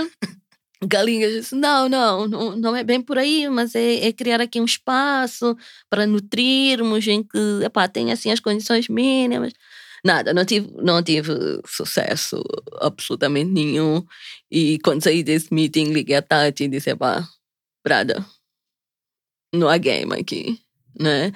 [0.82, 4.60] Galinhas disse, não, não, não, não é bem por aí, mas é, é criar aqui
[4.60, 5.56] um espaço
[5.90, 9.52] para nutrirmos em que epá, tem assim as condições mínimas.
[10.04, 11.32] Nada, não tive, não tive
[11.66, 12.40] sucesso
[12.80, 14.04] absolutamente nenhum.
[14.50, 17.26] E quando saí desse meeting, liguei a Tati e disse: pá,
[17.82, 18.24] Prada,
[19.52, 20.60] não há game aqui,
[20.98, 21.32] né?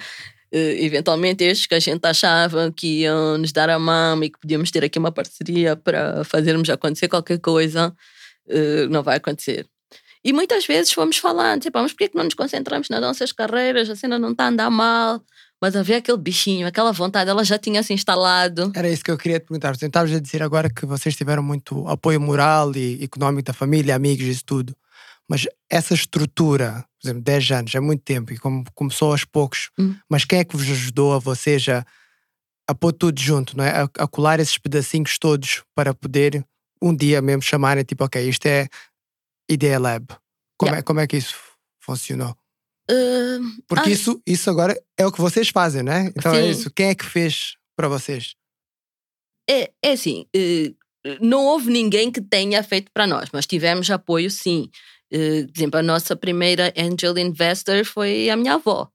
[0.53, 4.39] Uh, eventualmente estes que a gente achava que iam nos dar a mão e que
[4.39, 7.91] podíamos ter aqui uma parceria para fazermos acontecer qualquer coisa,
[8.47, 9.65] uh, não vai acontecer.
[10.23, 13.89] E muitas vezes fomos falando, tipo, mas por que não nos concentramos nas nossas carreiras?
[13.89, 15.21] A cena não está a andar mal.
[15.61, 18.71] Mas havia aquele bichinho, aquela vontade, ela já tinha se instalado.
[18.75, 19.75] Era isso que eu queria te perguntar.
[19.75, 23.95] Você estavas a dizer agora que vocês tiveram muito apoio moral e económico da família,
[23.95, 24.75] amigos, isso tudo.
[25.33, 29.71] Mas essa estrutura, por exemplo, 10 anos, é muito tempo e como começou aos poucos,
[29.79, 29.95] hum.
[30.07, 31.83] mas quem é que vos ajudou a vocês a,
[32.69, 33.81] a pôr tudo junto, não é?
[33.81, 36.45] A, a colar esses pedacinhos todos para poder
[36.79, 38.67] um dia mesmo chamarem, tipo, ok, isto é
[39.49, 40.05] Ideia Lab.
[40.55, 40.81] Como, yeah.
[40.81, 41.33] é, como é que isso
[41.79, 42.37] funcionou?
[42.91, 46.13] Uh, Porque isso, isso agora é o que vocês fazem, né?
[46.15, 46.47] Então é sim.
[46.47, 46.69] é isso.
[46.69, 48.35] Quem é que fez para vocês?
[49.49, 54.29] É, é assim, uh, não houve ninguém que tenha feito para nós, mas tivemos apoio
[54.29, 54.69] sim.
[55.13, 58.89] Uh, por exemplo, a nossa primeira angel investor foi a minha avó.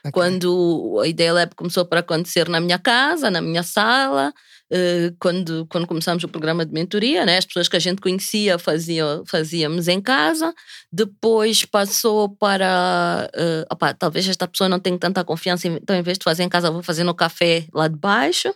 [0.00, 0.12] Okay.
[0.12, 4.34] Quando a Ideia Lab começou para acontecer na minha casa, na minha sala,
[4.72, 8.58] uh, quando, quando começámos o programa de mentoria, né, as pessoas que a gente conhecia
[8.58, 10.52] fazia, fazíamos em casa.
[10.92, 13.30] Depois passou para.
[13.34, 16.48] Uh, opa, talvez esta pessoa não tenha tanta confiança, então em vez de fazer em
[16.48, 18.52] casa, vou fazer no café lá de baixo.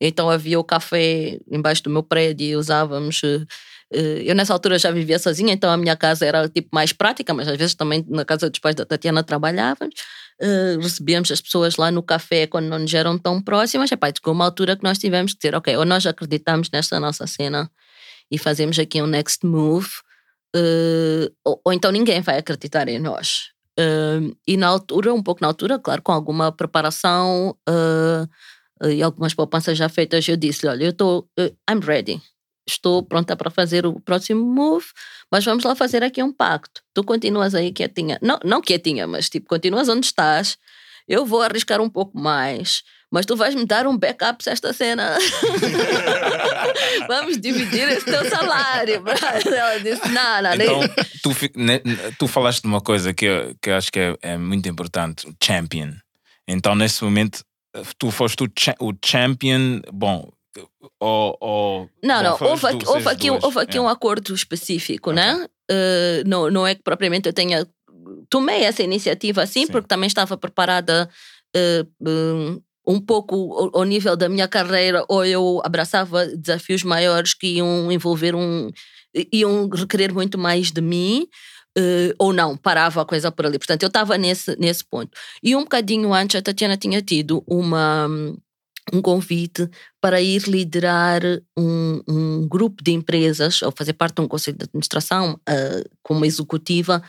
[0.00, 3.44] Então havia o café embaixo do meu prédio e usávamos eh,
[3.90, 7.46] eu nessa altura já vivia sozinha, então a minha casa era tipo mais prática, mas
[7.46, 9.94] às vezes também na casa dos pais da Tatiana trabalhávamos.
[10.42, 13.90] Uh, recebíamos as pessoas lá no café quando não nos eram tão próximas.
[13.90, 17.26] Epá, chegou uma altura que nós tivemos que dizer, ok, ou nós acreditamos nesta nossa
[17.26, 17.70] cena
[18.30, 19.88] e fazemos aqui um next move,
[20.54, 23.50] uh, ou, ou, então ninguém vai acreditar em nós.
[23.78, 27.56] Uh, e na altura, um pouco na altura, claro, com alguma preparação
[28.84, 31.26] e algumas poupanças já feitas, eu disse: olha, eu estou,
[31.70, 32.20] I'm ready
[32.66, 34.86] estou pronta para fazer o próximo move,
[35.30, 36.82] mas vamos lá fazer aqui um pacto.
[36.92, 40.58] Tu continuas aí quietinha, não, não quietinha, mas tipo, continuas onde estás,
[41.08, 44.72] eu vou arriscar um pouco mais, mas tu vais me dar um backup se esta
[44.72, 45.16] cena.
[47.06, 49.02] Vamos dividir esse teu salário.
[49.46, 50.80] Ela disse: não, não, então,
[51.54, 51.78] nem...
[51.78, 54.68] tu, tu falaste de uma coisa que eu, que eu acho que é, é muito
[54.68, 55.92] importante: o champion.
[56.48, 57.44] Então, nesse momento,
[57.98, 59.80] tu foste o, cha o champion.
[59.92, 60.28] Bom,
[61.00, 65.22] ou, ou não, não, houve, aqui, houve aqui, houve aqui um acordo específico, okay.
[65.22, 65.46] né?
[65.70, 67.66] Uh, não, não é que propriamente eu tenha.
[68.30, 69.72] Tomei essa iniciativa assim, Sim.
[69.72, 71.08] porque também estava preparada
[71.56, 77.34] uh, um, um pouco ao, ao, nível da minha carreira, ou eu abraçava desafios maiores
[77.34, 78.70] que iam envolver um.
[79.32, 81.26] iam requerer muito mais de mim.
[81.78, 83.58] Uh, ou não, parava a coisa por ali.
[83.58, 85.10] Portanto, eu estava nesse, nesse ponto.
[85.42, 88.08] E um bocadinho antes, a Tatiana tinha tido uma,
[88.92, 89.68] um convite
[90.00, 91.22] para ir liderar
[91.58, 96.24] um, um, grupo de empresas ou fazer parte de um conselho de administração uh, como
[96.24, 97.02] executiva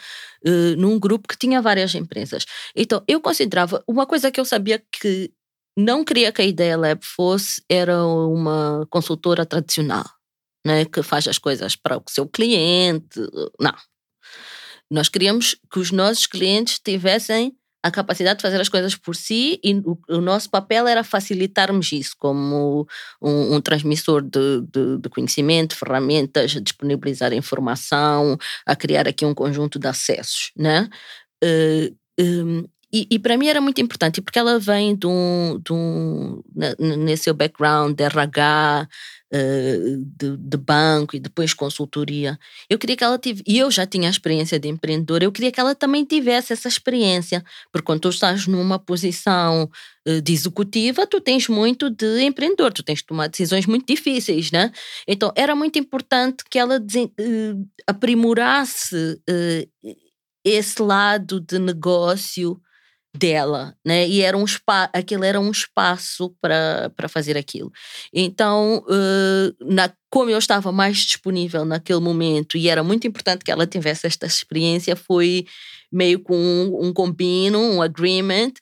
[0.46, 2.46] uh, num grupo que tinha várias empresas.
[2.76, 5.32] Então, eu considerava uma coisa que eu sabia que
[5.78, 10.06] não queria que a Ideia Lab fosse era uma consultora tradicional.
[10.66, 13.20] né, que faz as coisas para o seu cliente.
[13.58, 13.74] Não.
[14.92, 19.60] Nós queríamos que os nossos clientes tivessem a capacidade de fazer as coisas por si
[19.64, 22.88] e o, o nosso papel era facilitarmos isso como
[23.22, 29.80] um, um transmissor de, de, de, conhecimento, ferramentas, disponibilizar informação, a criar aqui um conjunto
[29.80, 30.90] de acessos, né?
[31.44, 32.64] Uh, um,
[32.98, 36.42] e, e para mim era muito importante, porque ela vem de um, de um
[36.80, 38.88] nesse seu background de RH,
[39.32, 42.40] uh, de, de, banco e depois consultoria.
[42.68, 45.52] Eu queria que ela tivesse, e eu já tinha a experiência de empreendedora, eu queria
[45.52, 49.70] que ela também tivesse essa experiência, porque quando tu estás numa posição
[50.08, 54.52] uh, de executiva, tu tens muito de empreendedor, tu tens de tomar decisões muito difíceis,
[54.52, 54.72] né?
[55.08, 59.22] Então era muito importante que ela uh, aprimorasse
[60.44, 62.60] esse lado de negócio
[63.18, 64.08] dela, né?
[64.08, 64.46] E era um
[64.94, 67.72] aquilo era um espaço para fazer aquilo.
[68.14, 73.52] Então, uh, na, como eu estava mais disponível naquele momento e era muito importante que
[73.52, 75.46] ela tivesse esta experiência, foi
[75.92, 78.54] meio com um, um combino, um agreement.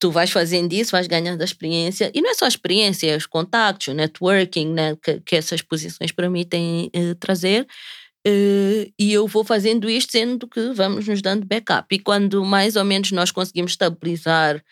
[0.00, 2.10] Tu vais fazendo isso, vais ganhando a experiência.
[2.14, 4.96] E não é só a experiência, é os contactos, o networking, né?
[5.02, 7.66] Que, que essas posições permitem uh, trazer.
[8.26, 11.94] E eu vou fazendo isto sendo que vamos nos dando backup.
[11.94, 14.62] E quando mais ou menos nós conseguimos estabilizar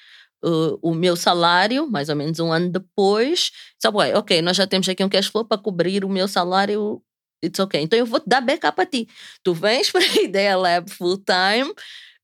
[0.44, 4.88] uh, o meu salário, mais ou menos um ano depois, sabe, ok, nós já temos
[4.88, 7.02] aqui um cash flow para cobrir o meu salário,
[7.42, 7.80] it's ok.
[7.80, 9.08] Então eu vou te dar backup a ti.
[9.42, 11.72] Tu vens para a Ideia Lab full time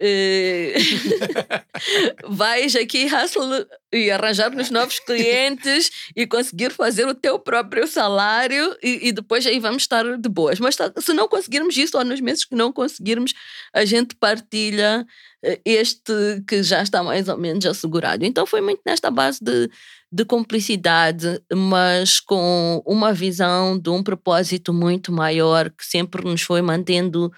[2.29, 8.77] vais aqui hustle e arranjar nos novos clientes e conseguir fazer o teu próprio salário
[8.83, 10.59] e, e, depois aí vamos estar de boas.
[10.59, 13.33] Mas tá, se não conseguirmos isso, ou nos meses que não conseguirmos,
[13.73, 15.07] a gente partilha
[15.45, 18.25] eh, este que já está mais ou menos assegurado.
[18.25, 19.71] Então foi muito nesta base de,
[20.11, 26.63] de cumplicidade, mas com uma visão de um propósito muito maior que sempre nos foi
[26.63, 27.31] mantendo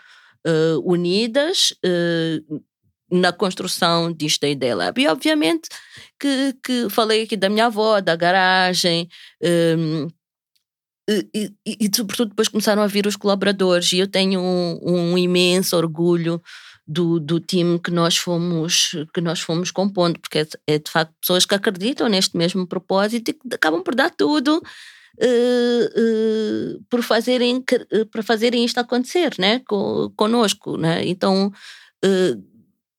[0.47, 2.63] uh, unidas uh,
[3.11, 5.01] na construção disto Ideia Lab.
[5.01, 5.69] E obviamente
[6.19, 9.09] que, que falei aqui da minha avó, da garagem,
[9.79, 10.09] um,
[11.09, 15.19] e, e, e, sobretudo depois começaram a vir os colaboradores e eu tenho um, um
[15.19, 16.43] imenso orgulho
[16.87, 21.15] do, do time que nós fomos que nós fomos compondo porque é, é, de facto
[21.21, 24.63] pessoas que acreditam neste mesmo propósito e que acabam por dar tudo
[25.21, 29.61] uh, por fazerem, uh, para fazerem isto acontecer né?
[30.17, 30.77] Conosco.
[30.77, 31.07] Né?
[31.07, 31.53] Então,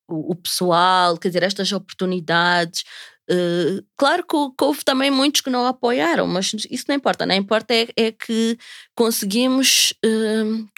[0.08, 2.84] o, o, pessoal, quer dizer, estas oportunidades.
[3.98, 7.26] claro que, que, houve também muitos que não apoiaram, mas isso não importa.
[7.26, 7.38] Não né?
[7.38, 8.58] importa é, é que
[8.96, 9.94] conseguimos,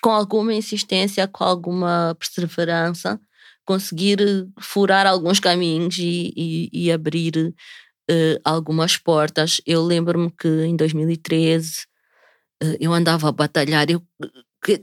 [0.01, 3.19] com alguma insistência, com alguma perseverança,
[3.65, 4.19] conseguir
[4.61, 7.53] furar alguns caminhos e, e, e abrir
[8.09, 9.61] uh, algumas portas.
[9.65, 11.85] Eu lembro-me que em 2013
[12.63, 13.89] uh, eh, eu andava a batalhar.
[13.89, 14.01] Eu,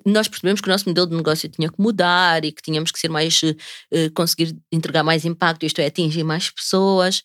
[0.06, 2.98] nós percebemos que o nosso modelo de negócio tinha que mudar e que tínhamos que
[2.98, 7.22] ser mais uh, conseguir entregar mais impacto, isto é, atingir mais pessoas.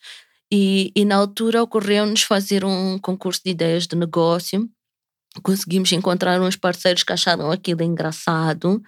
[0.51, 4.69] E, e na altura ocorreu-nos fazer um concurso de ideias de negócio
[5.43, 8.81] conseguimos encontrar uns parceiros que acharam aquilo engraçado,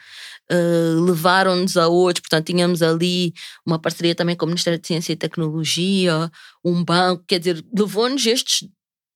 [0.51, 3.34] uh, levaram-nos a outros, portanto tínhamos ali
[3.65, 6.32] uma parceria também com o Ministério de Ciência e Tecnologia,
[6.63, 8.67] um banco, quer dizer, levou-nos estes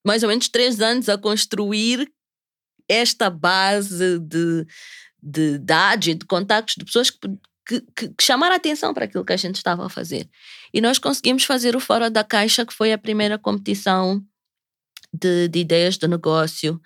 [0.06, 2.08] mais ou menos três anos a construir
[2.88, 4.66] esta base de,
[5.22, 7.28] de dados e de contactos de pessoas que,
[7.66, 10.30] que, que, que, chamaram a atenção para aquilo que a gente estava a fazer.
[10.72, 14.24] E nós conseguimos fazer o Fora da Caixa, que foi a primeira competição
[15.12, 16.80] de, de ideias de negócio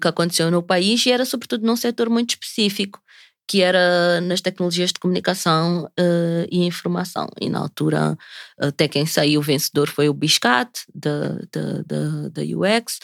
[0.00, 3.00] que aconteceu no país e era sobretudo num setor muito específico,
[3.46, 7.28] que era nas tecnologias de comunicação uh, e informação.
[7.40, 8.16] E na altura,
[8.58, 12.98] até quem saiu vencedor foi o Biscat, da, da, da, da UX.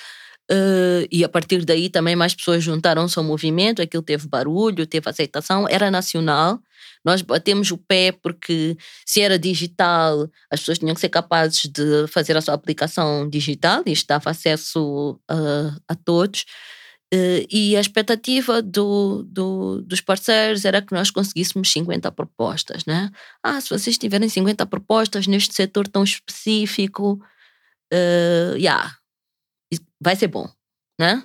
[0.51, 5.09] Uh, e a partir daí também mais pessoas juntaram-se ao movimento, aquilo teve barulho, teve
[5.09, 6.59] aceitação, era nacional.
[7.05, 12.07] Nós batemos o pé porque se era digital, as pessoas tinham que ser capazes de
[12.09, 16.45] fazer a sua aplicação digital e estava acesso uh, a todos.
[17.15, 23.11] Uh, e a expectativa do, do, dos parceiros era que nós conseguíssemos 50 propostas, né?
[23.43, 27.21] Ah, se vocês tiverem 50 propostas neste setor tão específico,
[27.93, 28.97] uh, yeah,
[30.01, 30.49] vai ser bom,
[30.99, 31.23] né?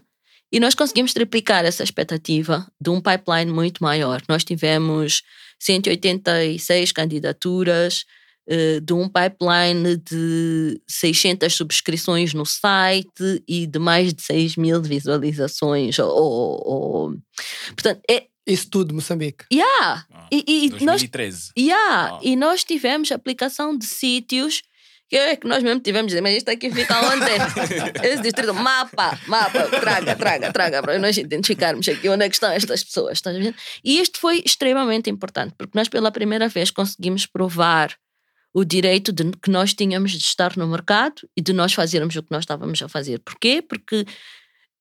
[0.52, 4.22] E nós conseguimos triplicar essa expectativa de um pipeline muito maior.
[4.30, 5.22] Nós tivemos
[5.60, 8.06] 186 candidaturas,
[8.48, 14.82] uh, de um pipeline de 600 subscrições no site e de mais de 6 mil
[14.82, 15.98] visualizações.
[16.00, 17.18] Ou, ou,
[17.70, 19.46] Portanto, é, isso tudo, Moçambique.
[19.52, 20.06] Yeah.
[20.14, 21.38] Ah, e, e 2013.
[21.38, 22.16] Nós, yeah.
[22.16, 22.20] Ah.
[22.22, 24.62] E nós tivemos aplicação de sítios
[25.10, 27.26] que é que nós mesmo tivemos dizer, mas isto aqui fica onde?
[28.06, 32.52] Esse distrito, mapa, mapa, traga, traga, traga, para nós identificarmos aqui onde é que estão
[32.52, 33.56] estas pessoas, estás vendo?
[33.84, 37.96] E isto foi extremamente importante, porque nós pela primeira vez conseguimos provar
[38.54, 42.24] o direito de que nós tínhamos de estar no mercado e de nós fazermos o
[42.24, 43.20] que nós estávamos a fazer.
[43.20, 43.62] Porquê?
[43.62, 44.06] Porque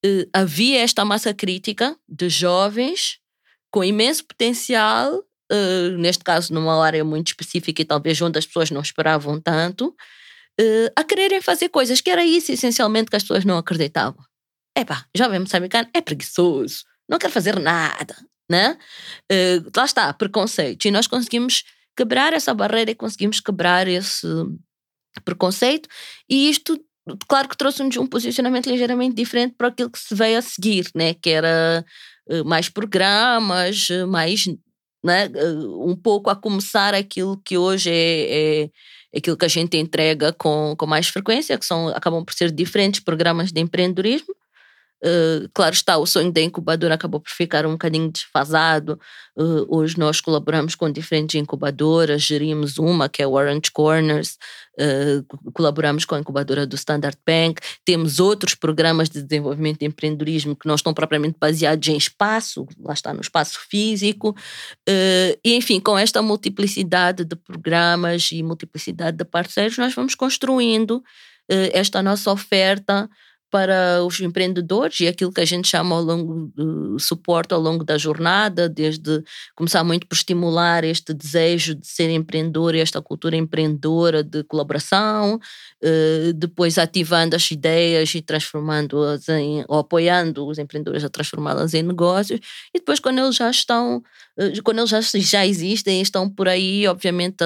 [0.04, 3.18] eh, havia esta massa crítica de jovens
[3.72, 8.70] com imenso potencial, eh, neste caso numa área muito específica e talvez onde as pessoas
[8.70, 9.94] não esperavam tanto,
[10.58, 14.24] eh, a quererem fazer coisas que era isso essencialmente que as pessoas não acreditavam.
[14.76, 18.16] Epá, jovem moçambicano é preguiçoso, não quer fazer nada,
[18.50, 18.76] né?
[19.30, 20.86] Eh, lá está, preconceito.
[20.86, 21.64] E nós conseguimos
[21.96, 24.26] quebrar essa barreira e conseguimos quebrar esse
[25.24, 25.88] preconceito.
[26.28, 26.78] E isto,
[27.28, 31.14] claro que trouxe-nos um posicionamento ligeiramente diferente para aquilo que se veio a seguir, né?
[31.14, 31.84] Que era
[32.46, 34.46] mais programas, mais
[35.04, 35.30] né,
[35.78, 40.74] um pouco a começar aquilo que hoje é, é aquilo que a gente entrega com,
[40.76, 44.34] com mais frequência, que são, acabam por ser diferentes programas de empreendedorismo.
[45.04, 48.98] Uh, claro está, o sonho da incubadora acabou por ficar um bocadinho desfasado.
[49.36, 54.38] Uh, hoje nós colaboramos com diferentes incubadoras, gerimos uma que é o Orange Corners,
[54.80, 60.56] uh, colaboramos com a incubadora do Standard Bank, temos outros programas de desenvolvimento de empreendedorismo
[60.56, 64.34] que não estão propriamente baseados em espaço, lá está no espaço físico.
[64.88, 71.02] e enfim, com esta multiplicidade de programas e multiplicidade de parceiros, nós vamos construindo
[71.46, 73.06] esta nossa oferta
[73.54, 77.84] para os empreendedores e aquilo que a gente chama ao longo do suporte ao longo
[77.84, 79.22] da jornada, desde
[79.54, 85.38] começar muito por estimular este desejo de ser empreendedor, esta cultura empreendedora de colaboração,
[85.80, 91.84] eh, depois ativando as ideias e transformando-as em, ou apoiando os empreendedores a transformá-las em
[91.84, 92.40] negócios,
[92.74, 94.02] e depois quando eles já estão,
[94.64, 97.36] quando eles já, já existem, estão por aí, obviamente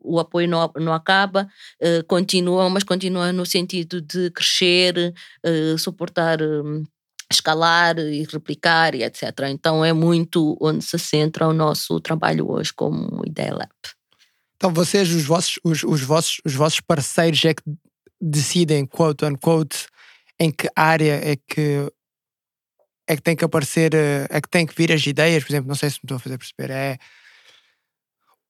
[0.00, 1.48] o apoio não, não acaba,
[1.80, 5.12] eh, continua, mas continua no sentido de crescer,
[5.44, 6.84] uh, suportar, um,
[7.30, 9.22] escalar e replicar e etc.
[9.48, 13.70] Então é muito onde se centra o nosso trabalho hoje como Ideia Lab.
[14.56, 17.62] Então vocês, os vossos, os, os, vossos, os vossos parceiros é que
[18.20, 19.86] decidem, quote unquote,
[20.38, 21.90] em que área é que
[23.06, 25.68] é que tem que aparecer, eh, é que tem que vir as ideias, por exemplo,
[25.68, 26.98] não sei se me estou a fazer perceber, é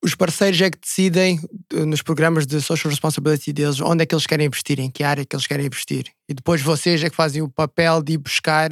[0.05, 1.41] os parceiros é que decidem
[1.73, 5.03] eh, nos programas de social responsibility deles onde é que eles querem investir, em que
[5.03, 6.07] área é que eles querem investir.
[6.29, 8.71] E depois vocês é que fazem o papel de ir buscar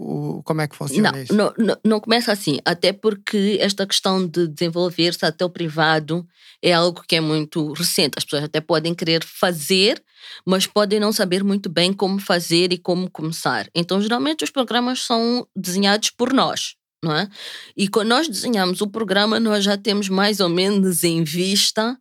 [0.00, 1.34] o, como é que funciona não, isso?
[1.34, 6.26] Não, não, não começa assim, até porque esta questão de desenvolver-se até o privado
[6.62, 8.14] é algo que é muito recente.
[8.16, 10.02] As pessoas até podem querer fazer,
[10.46, 13.68] mas podem não saber muito bem como fazer e como começar.
[13.74, 17.26] Então, geralmente, os programas são desenhados por nós não é?
[17.74, 21.98] E quando nós desenhamos o programa, nós já temos mais ou menos em vista,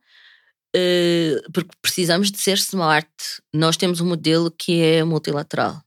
[0.76, 3.10] uh, porque precisamos de ser smart.
[3.54, 5.82] Nós temos um modelo que é multilateral.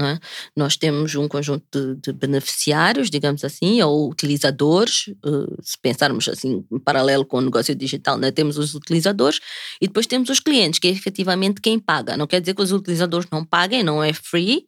[0.00, 0.18] É?
[0.56, 6.64] Nós temos um conjunto de, de, beneficiários, digamos assim, ou utilizadores, uh, se pensarmos assim,
[6.72, 8.30] em paralelo com o negócio digital, né?
[8.30, 9.40] temos os utilizadores
[9.78, 12.16] e depois temos os clientes, que é efetivamente quem paga.
[12.16, 14.64] Não quer dizer que os utilizadores não paguem, não é free,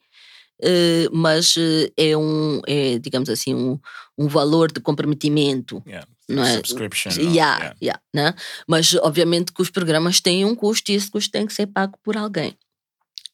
[0.62, 3.78] uh, mas uh, é um, é, digamos assim, um,
[4.18, 5.82] um valor de comprometimento.
[5.86, 6.06] Yeah.
[6.28, 6.56] Não é?
[6.56, 7.10] Subscription.
[7.12, 7.74] Yeah, yeah.
[7.82, 8.34] yeah, né?
[8.68, 11.98] Mas obviamente que os programas têm um custo e esse custo tem que ser pago
[12.02, 12.56] por alguém.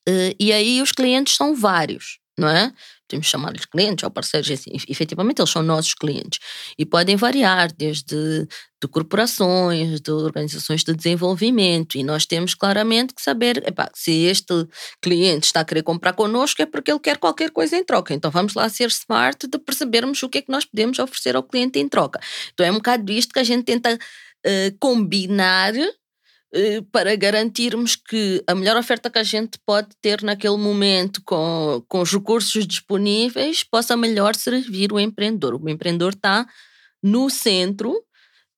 [0.08, 2.72] Uh, e aí os clientes são vários, não é?
[3.06, 6.38] Podemos chamar-lhes clientes ou parceiros, assim, efetivamente eles são nossos clientes.
[6.78, 8.46] E podem variar desde
[8.80, 11.96] de corporações, de organizações de desenvolvimento.
[11.96, 14.66] E nós temos claramente que saber, epá, se este
[15.02, 18.14] cliente está a querer comprar connosco é porque ele quer qualquer coisa em troca.
[18.14, 21.42] Então vamos lá ser smart de percebermos o que é que nós podemos oferecer ao
[21.42, 22.20] cliente em troca.
[22.54, 25.92] Então é um bocado isto que a gente tenta uh, combinar eh,
[26.90, 32.00] para garantirmos que a melhor oferta que a gente pode ter naquele momento com, com
[32.00, 35.54] os recursos disponíveis possa melhor servir o empreendedor.
[35.54, 36.46] O empreendedor está
[37.02, 38.02] no centro,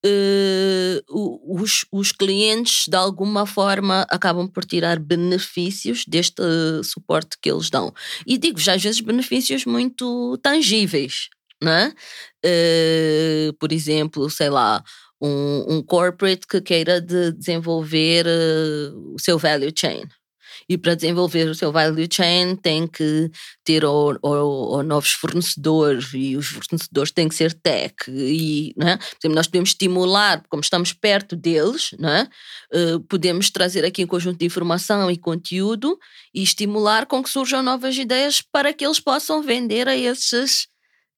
[0.07, 6.43] uh, os, os clientes de alguma forma acabam por tirar benefícios deste
[6.85, 7.93] suporte que eles dão.
[8.27, 11.29] E digo já às vezes benefícios muito tangíveis,
[11.63, 11.93] não é?
[12.47, 14.83] Uh, por exemplo, sei lá,
[15.21, 20.03] um, um corporate que queira de desenvolver uh, o seu value chain.
[20.69, 23.31] E para desenvolver o seu value chain tem que
[23.65, 27.95] ter o, o, o novos fornecedores e os fornecedores têm que ser tech.
[28.09, 28.99] E, né?
[29.19, 32.29] Exemplo, nós podemos estimular, como estamos perto deles, né?
[32.73, 35.99] Uh, podemos trazer aqui um conjunto de informação e conteúdo
[36.33, 40.69] e estimular com que surjam novas ideias para que eles possam vender a esses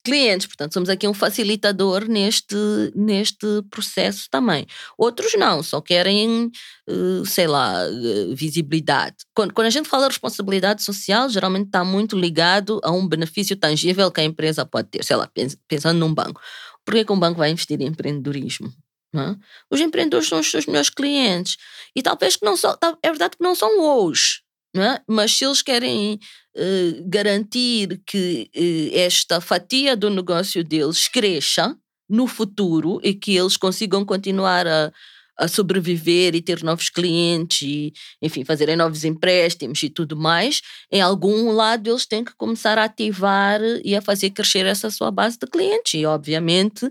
[0.03, 0.45] clientes.
[0.47, 2.55] Portanto, somos aqui um facilitador neste,
[2.95, 4.65] neste processo também.
[4.97, 6.51] Outros não, só querem,
[6.89, 9.17] uh, sei lá, uh, visibilidade.
[9.33, 13.55] Quando, quando a gente fala de responsabilidade social, geralmente está muito ligado a um benefício
[13.55, 15.03] tangível que a empresa pode ter.
[15.03, 15.29] Sei lá,
[15.67, 16.41] pensando num banco.
[16.85, 18.71] Por que, que um banco vai investir em empreendedorismo?
[19.15, 19.35] É?
[19.69, 21.57] Os empreendedores são os seus melhores clientes.
[21.95, 24.42] E talvez que não são, é verdade que não são hoje,
[24.75, 25.01] é?
[25.07, 26.19] mas se eles querem
[26.55, 31.77] uh, garantir que uh, esta fatia do negócio deles cresça
[32.09, 34.91] no futuro e que eles consigam continuar a,
[35.37, 40.61] a sobreviver e ter novos clientes e, enfim, fazerem novos empréstimos e tudo mais,
[40.91, 45.11] em algum lado eles têm que começar a ativar e a fazer crescer essa sua
[45.11, 45.93] base de clientes.
[45.95, 46.89] E, obviamente,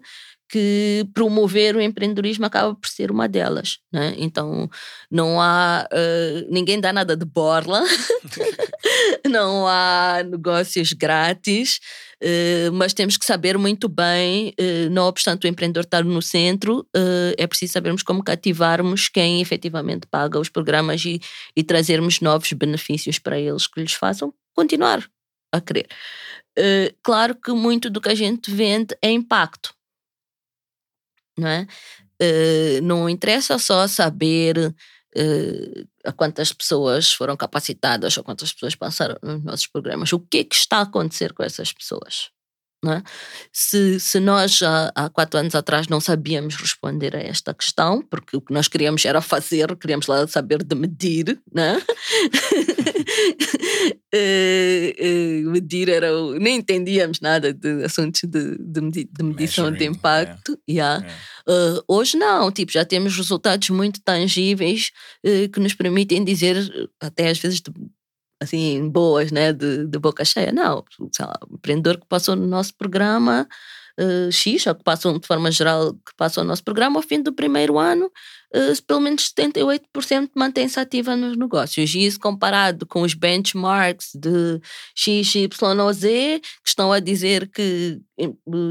[0.52, 3.78] que promover o empreendedorismo acaba por ser uma delas.
[3.90, 4.14] Né?
[4.18, 4.68] Então,
[5.10, 5.88] não há.
[5.90, 7.82] Uh, ninguém dá nada de borla,
[9.26, 11.80] não há negócios grátis,
[12.22, 16.86] uh, mas temos que saber muito bem, uh, não obstante o empreendedor estar no centro,
[17.38, 21.18] é preciso sabermos como cativarmos quem efetivamente paga os programas e,
[21.56, 25.02] e trazermos novos benefícios para eles que lhes façam continuar
[25.50, 25.86] a querer.
[27.02, 29.74] claro que muito do que a gente vende é impacto
[31.38, 31.66] não é?
[32.22, 34.74] Uh, não interessa só saber
[35.16, 40.12] uh, a quantas pessoas foram capacitadas ou quantas pessoas passaram nos nossos programas.
[40.12, 42.30] O que é que está a acontecer com essas pessoas?
[42.84, 43.00] É?
[43.52, 48.36] Se, se nós há, há, quatro anos atrás não sabíamos responder a esta questão, porque
[48.36, 51.80] o que nós queríamos era fazer, queríamos lá saber de medir, né?
[54.12, 56.10] uh, uh, medir era.
[56.40, 60.58] nem entendíamos nada de assuntos de, de, de medição de impacto.
[60.68, 61.06] Yeah.
[61.06, 61.78] yeah.
[61.78, 64.90] Uh, hoje não, tipo, já temos resultados muito tangíveis
[65.52, 66.56] que nos permitem dizer,
[67.00, 67.70] até às vezes de
[68.42, 70.52] assim, boas, né, de, de boca cheia.
[70.52, 70.84] Não,
[71.26, 73.48] lá, o empreendedor que passou no nosso programa
[73.98, 77.22] uh, X, ou que passam de forma geral, que passam o nosso programa, ao fim
[77.22, 81.94] do primeiro ano, uh, pelo menos 78% mantém-se ativa nos negócios.
[81.94, 84.60] E isso comparado com os benchmarks de
[84.94, 88.00] X, Y ou Z, que estão a dizer que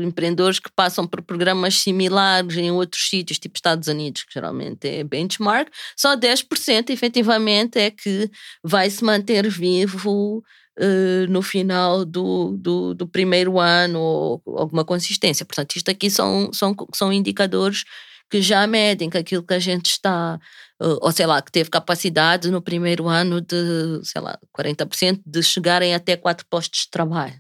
[0.04, 5.04] empreendedores que passam por programas similares em outros sítios, tipo Estados Unidos, que geralmente é
[5.04, 8.30] benchmark, só 10% efetivamente é que
[8.64, 10.44] vai se manter vivo
[10.80, 15.46] uh, no final do, do, do, primeiro ano ou alguma consistência.
[15.46, 17.84] Portanto, isto aqui são, são, são indicadores
[18.30, 20.40] que já medem que aquilo que a gente está,
[20.82, 25.44] uh, ou sei lá, que teve capacidade no primeiro ano de, sei lá, 40% de
[25.44, 27.40] chegarem até quatro postos de trabalho.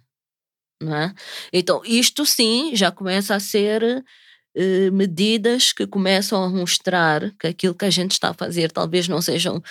[0.81, 1.13] Não é?
[1.53, 7.75] Então, isto sim já começa a ser uh, medidas que começam a mostrar que aquilo
[7.75, 9.61] que a gente está a fazer talvez não sejam eh,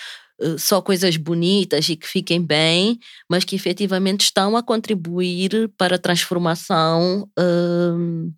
[0.57, 5.99] só coisas bonitas e que fiquem bem, mas que efetivamente estão a contribuir para a
[5.99, 8.33] transformação, uh,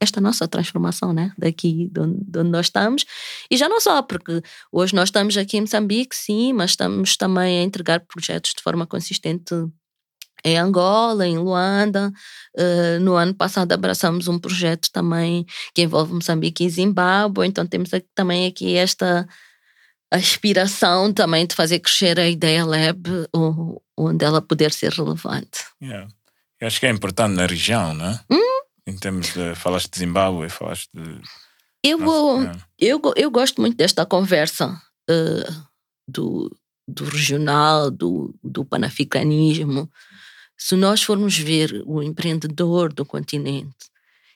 [0.00, 1.32] esta nossa transformação, né?
[1.38, 3.04] Daqui de onde, de onde, nós estamos.
[3.50, 7.60] E já não só, porque hoje nós estamos aqui em Moçambique, sim, mas estamos também
[7.60, 9.54] a entregar projetos de forma consistente
[10.44, 12.12] em Angola, em Luanda.
[12.56, 17.92] Uh, no ano passado abraçamos um projeto também que envolve Moçambique e Zimbábue, então temos
[17.92, 19.26] aqui, também aqui esta
[20.10, 23.02] aspiração também de fazer crescer a ideia lab
[23.96, 25.64] onde ela puder ser relevante.
[25.82, 26.08] Yeah.
[26.60, 28.20] Eu acho que é importante na região, né?
[28.30, 28.62] Hum?
[28.86, 29.54] Em termos de.
[29.54, 31.20] Falaste de Zimbábue, falaste de.
[31.84, 35.66] Eu, Nossa, eu, eu gosto muito desta conversa uh,
[36.08, 36.56] do,
[36.88, 39.88] do regional, do, do panafricanismo.
[40.56, 43.76] Se nós formos ver o empreendedor do continente,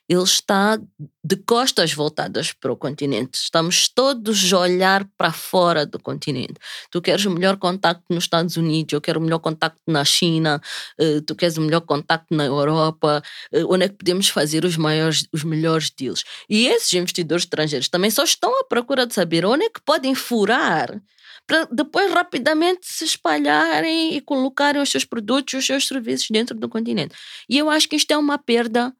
[0.07, 0.77] ele está
[1.23, 3.35] de costas voltadas para o continente.
[3.35, 6.55] Estamos todos a olhar para fora do continente.
[6.91, 10.61] Tu queres o melhor contacto nos Estados Unidos, eu quero o melhor contacto na China,
[10.99, 13.23] uh, tu queres o melhor contacto na Europa,
[13.53, 16.23] uh, onde é que podemos fazer os maiores, os melhores deals?
[16.49, 20.13] E esses investidores estrangeiros também só estão à procura de saber onde é que podem
[20.13, 21.01] furar
[21.47, 26.69] para depois rapidamente se espalharem e colocarem os seus produtos, os seus serviços dentro do
[26.69, 27.15] continente.
[27.49, 28.93] E eu acho que isto é uma perda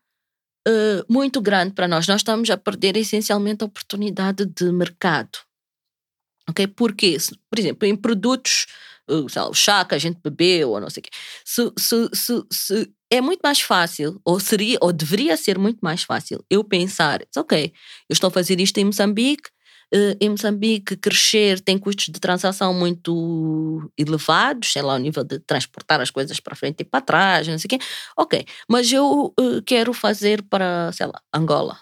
[0.68, 2.07] uh, muito grande para nós.
[2.07, 5.39] Nós estamos a perder essencialmente a oportunidade de mercado.
[6.49, 6.68] Ok?
[6.68, 7.18] Porque,
[7.49, 8.66] por exemplo, em produtos,
[9.09, 11.09] uh, lá, o chá que a gente bebeu ou não sei o quê,
[11.45, 16.43] se, se, se, é muito mais fácil, ou seria, ou deveria ser muito mais fácil,
[16.49, 17.72] eu pensar, ok,
[18.09, 19.49] eu estou a fazer isto em Moçambique,
[20.19, 26.01] em Moçambique, crescer tem custos de transação muito elevados, sei lá, o nível de transportar
[26.01, 27.85] as coisas para frente e para trás, não sei o quê.
[28.17, 31.77] Ok, mas eu uh, quero fazer para, sei lá, Angola,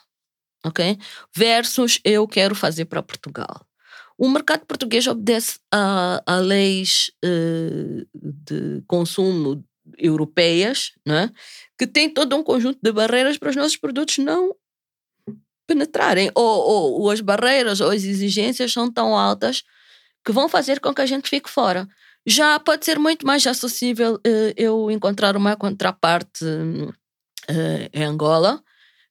[0.65, 0.97] ok?
[1.35, 3.65] Versus eu quero fazer para Portugal.
[4.17, 9.63] O mercado português obedece a, a leis uh, de consumo
[9.97, 11.31] europeias, não é?
[11.77, 14.55] que têm todo um conjunto de barreiras para os nossos produtos não
[15.71, 19.63] penetrarem, ou, ou, ou as barreiras ou as exigências são tão altas
[20.25, 21.87] que vão fazer com que a gente fique fora.
[22.25, 26.93] Já pode ser muito mais acessível uh, eu encontrar uma contraparte uh,
[27.93, 28.61] em Angola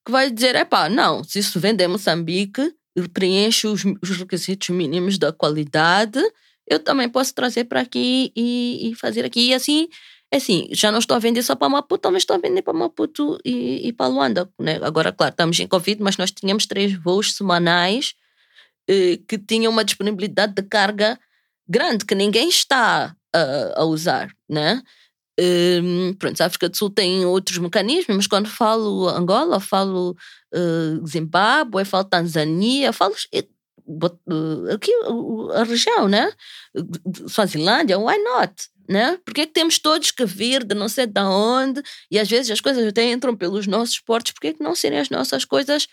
[0.04, 2.72] que vai dizer: é pá, não, se isso vende em Moçambique,
[3.14, 6.20] preenche os, os, requisitos mínimos da qualidade,
[6.68, 9.48] eu também posso trazer para aqui e, e, fazer aqui.
[9.48, 9.88] E assim,
[10.36, 13.38] assim, já não estou a vender só para Maputo, mas estou a vender para Maputo
[13.44, 14.48] e, e para Luanda.
[14.58, 14.78] Né?
[14.82, 18.14] Agora, claro, estamos em Covid, mas nós tínhamos três voos semanais
[18.88, 21.18] eh, que tinham uma disponibilidade de carga
[21.68, 24.82] grande que ninguém está a, a usar, né?
[25.40, 30.14] Um, pronto, a África do Sul tem outros mecanismos, mas quando falo Angola, falo
[30.52, 33.48] uh, Zimbábue, falo Tanzânia, falo uh,
[34.72, 34.92] aqui
[35.54, 36.32] a região, né?
[37.28, 38.54] Suazilândia, why not?
[38.88, 39.18] Né?
[39.24, 41.80] Porque é que temos todos que vir de não sei de onde
[42.10, 44.98] e às vezes as coisas até entram pelos nossos portos, porque é que não serem
[44.98, 45.86] as nossas coisas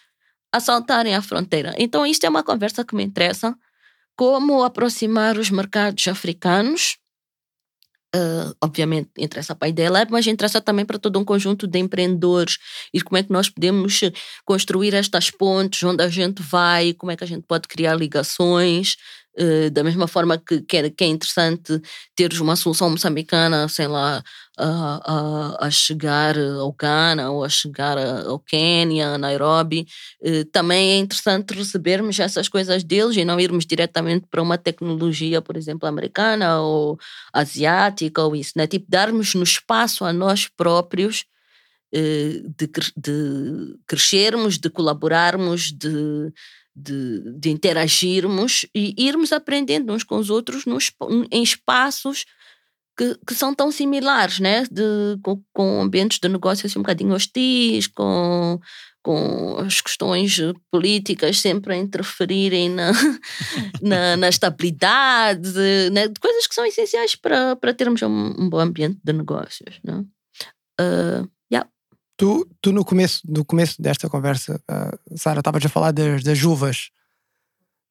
[0.52, 1.76] a saltarem a fronteira?
[1.78, 3.56] Então, isto é uma conversa que me interessa
[4.16, 6.98] como aproximar os mercados africanos.
[8.16, 12.58] Uh, obviamente interessa para a Ideia mas interessa também para todo um conjunto de empreendedores.
[12.94, 14.00] E como é que nós podemos
[14.46, 18.96] construir estas pontes, onde a gente vai, como é que a gente pode criar ligações,
[19.40, 21.80] Uh, da mesma forma que, que, é, que é interessante
[22.16, 24.24] teres uma solução moçambicana, sei lá,
[24.58, 29.88] a, a, a chegar ao Ghana ou a chegar ao Quênia, Nairobi,
[30.22, 35.42] uh, também é interessante recebermos essas coisas deles e não irmos diretamente para uma tecnologia,
[35.42, 36.98] por exemplo, americana ou
[37.32, 38.68] asiática ou isso, né?
[38.68, 41.26] Tipo, darmos no espaço a nós próprios
[41.94, 46.34] de, de crescermos, de colaborarmos, de
[46.80, 50.92] de, de interagirmos e irmos aprendendo uns com os outros nos,
[51.32, 52.26] em espaços
[52.98, 54.64] que, que são tão similares, né?
[54.72, 58.60] De, com, com ambientes de negócio assim um bocadinho hostis, com,
[59.04, 60.38] com as questões
[60.72, 62.92] políticas sempre a interferirem na,
[63.82, 65.50] na, na estabilidade,
[65.92, 66.08] né?
[66.20, 69.80] coisas que são essenciais para, para termos um, um bom ambiente de negócios.
[69.84, 70.04] Né?
[70.82, 71.38] Uh,
[72.18, 76.42] Tu, tu no, começo, no começo desta conversa, uh, Sara, estavas a falar das, das
[76.42, 76.90] uvas,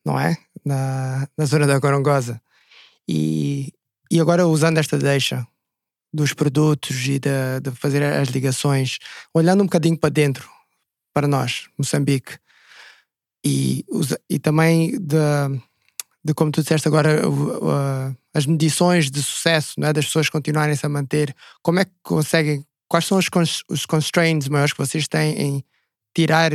[0.05, 0.37] não é?
[0.65, 2.43] Na, na zona da Gorongosa.
[3.09, 3.73] E,
[4.11, 5.47] e agora usando esta deixa
[6.13, 8.99] dos produtos e de, de fazer as ligações,
[9.35, 10.49] olhando um bocadinho para dentro,
[11.13, 12.39] para nós, Moçambique,
[13.45, 13.85] e,
[14.29, 15.17] e também de,
[16.25, 17.23] de como tu disseste agora,
[18.35, 19.93] as medições de sucesso, não é?
[19.93, 23.29] das pessoas continuarem-se a manter, como é que conseguem quais são os,
[23.69, 25.65] os constraints maiores que vocês têm em
[26.15, 26.51] tirar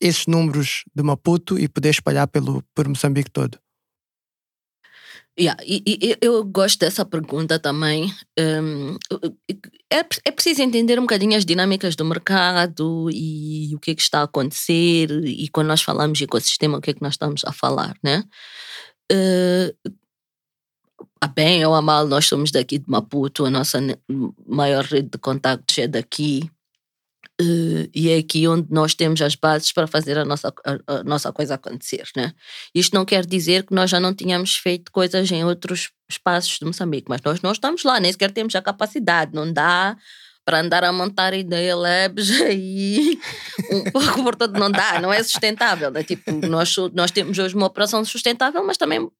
[0.00, 3.58] esses números de Maputo e poder espalhar pelo, por Moçambique todo?
[5.38, 8.12] Yeah, e, e, eu gosto dessa pergunta também.
[8.38, 8.96] Um,
[9.92, 14.02] é, é preciso entender um bocadinho as dinâmicas do mercado e o que é que
[14.02, 17.42] está a acontecer e quando nós falamos de ecossistema, o que é que nós estamos
[17.44, 18.22] a falar, né?
[19.12, 19.92] Uh,
[21.20, 23.80] a bem ou a mal, nós somos daqui de Maputo, a nossa
[24.46, 26.48] maior rede de contactos é daqui.
[27.40, 31.02] Uh, e é aqui onde nós temos as bases para fazer a nossa, a, a,
[31.02, 32.08] nossa coisa acontecer.
[32.16, 32.32] Né?
[32.72, 36.64] Isto não quer dizer que nós já não tínhamos feito coisas em outros espaços de
[36.64, 39.96] Moçambique, mas nós não estamos lá, nem sequer temos a capacidade, não dá
[40.44, 43.18] para andar a montar ideia labs aí
[43.72, 45.90] um pouco por todo, não dá, não é sustentável.
[45.90, 46.04] Né?
[46.04, 49.10] Tipo, nós, nós temos hoje uma operação sustentável, mas também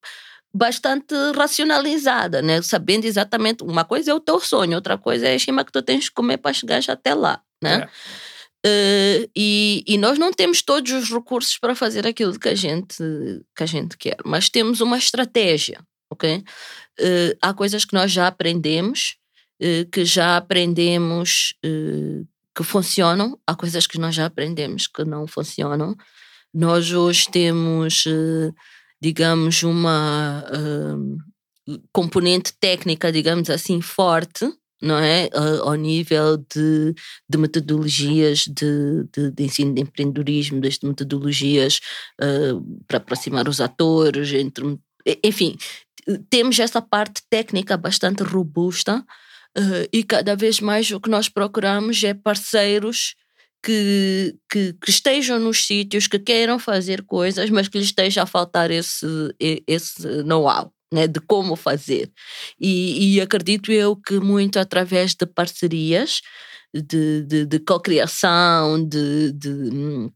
[0.54, 2.62] bastante racionalizada, né?
[2.62, 5.82] Sabendo exatamente uma coisa é o teu sonho, outra coisa é a estima que tu
[5.82, 7.88] tens de comer para chegar até lá, né?
[8.66, 12.96] Uh, e, e, nós não temos todos os recursos para fazer aquilo que a gente
[13.54, 16.38] que a gente quer, mas temos uma estratégia, ok?
[16.38, 19.16] Uh, há coisas que nós já aprendemos,
[19.60, 21.54] uh, que já aprendemos
[22.56, 25.94] que funcionam, há coisas que nós já aprendemos que não funcionam.
[26.54, 28.04] Nós hoje temos
[29.02, 30.42] digamos, uma
[31.92, 34.50] componente técnica, digamos assim, forte,
[34.84, 35.30] não é?
[35.62, 36.94] Ao nível de,
[37.28, 41.80] de metodologias de, de, de, ensino de empreendedorismo, das metodologias
[42.20, 44.78] uh, para aproximar os atores, entre,
[45.24, 45.56] enfim,
[46.28, 49.04] temos essa parte técnica bastante robusta
[49.56, 53.14] uh, e cada vez mais o que nós procuramos é parceiros
[53.62, 58.26] que, que, que, estejam nos sítios, que queiram fazer coisas, mas que lhes esteja a
[58.26, 59.06] faltar esse,
[59.66, 60.73] esse know-how.
[60.92, 62.12] Né, de como fazer.
[62.60, 66.20] E, e, acredito eu que muito através de parcerias,
[66.72, 70.10] de, de, de cocriação, de, de,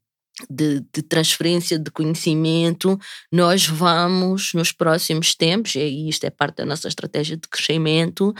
[0.48, 2.98] de, de, transferência de conhecimento,
[3.32, 8.30] nós vamos, nos próximos tempos, e isto é parte da nossa estratégia de crescimento,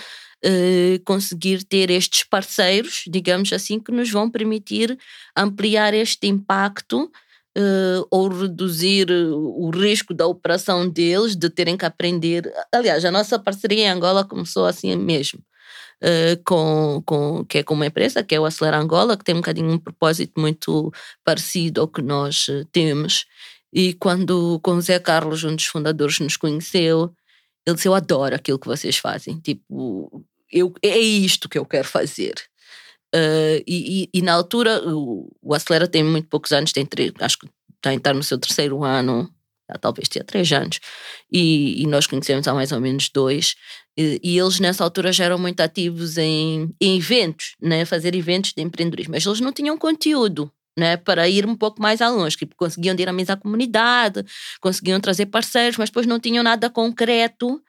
[0.45, 4.97] uh, conseguir ter estes parceiros, digamos assim, que nos vão permitir
[5.37, 7.11] ampliar este impacto
[7.59, 12.51] uh, ou reduzir o risco da operação deles, de terem que aprender.
[12.73, 15.41] Aliás, a nossa parceria em Angola começou assim mesmo.
[16.01, 19.35] Uh, com, com, que é com uma empresa, que é o Acelera Angola, que tem
[19.35, 20.93] um bocadinho um propósito muito
[21.25, 23.27] parecido ao que nós temos.
[23.73, 27.13] E quando com o Zé Carlos, um dos fundadores, nos conheceu,
[27.67, 29.41] ele disse: Eu adoro aquilo que vocês fazem.
[29.41, 32.35] Tipo, eu, é isto que eu quero fazer.
[33.15, 37.11] Uh, e, e, e, na altura, o, o, Acelera tem muito poucos anos, tem três,
[37.21, 39.33] acho que está a entrar no seu terceiro ano,
[39.81, 40.79] talvez tinha três anos,
[41.33, 43.55] e, e, nós conhecemos há mais ou menos dois.
[43.97, 47.85] E, eles nessa altura já eram muito ativos em, em eventos, né?
[47.85, 50.51] fazer eventos de empreendedorismo, mas eles não tinham conteúdo.
[50.77, 54.25] Né, para ir um pouco mais a longe, tipo, conseguiam dinamizar a comunidade,
[54.61, 57.61] conseguiam trazer parceiros, mas depois não tinham nada concreto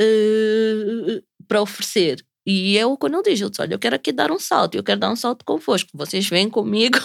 [0.00, 2.24] uh, para oferecer.
[2.46, 5.10] E eu, quando eu disse, olha, eu quero aqui dar um salto, eu quero dar
[5.10, 6.98] um salto convosco, vocês vêm comigo.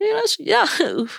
[0.00, 0.70] E nós, yeah,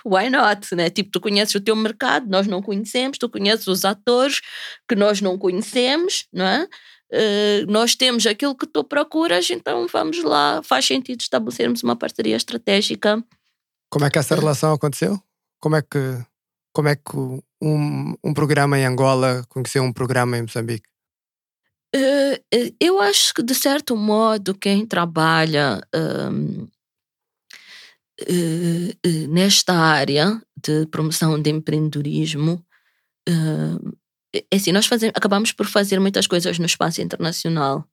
[0.06, 0.90] why not, né?
[0.90, 4.42] Tipo, tu conheces o teu mercado, nós não conhecemos, tu conheces os atores
[4.88, 6.68] que nós não conhecemos, não é?
[7.12, 12.36] Uh, nós temos aquilo que tu procuras, então vamos lá, faz sentido estabelecermos uma parceria
[12.36, 13.24] estratégica.
[13.90, 15.20] Como é que essa relação aconteceu?
[15.60, 16.24] Como é que,
[16.72, 17.18] como é que
[17.62, 20.88] um, um programa em Angola conheceu um programa em Moçambique?
[21.96, 22.38] Uh,
[22.80, 26.70] eu acho que, de certo modo, quem trabalha uh,
[28.22, 32.64] uh, nesta área de promoção de empreendedorismo,
[34.34, 37.88] é assim, nós fazemos, acabamos por fazer muitas coisas no espaço internacional.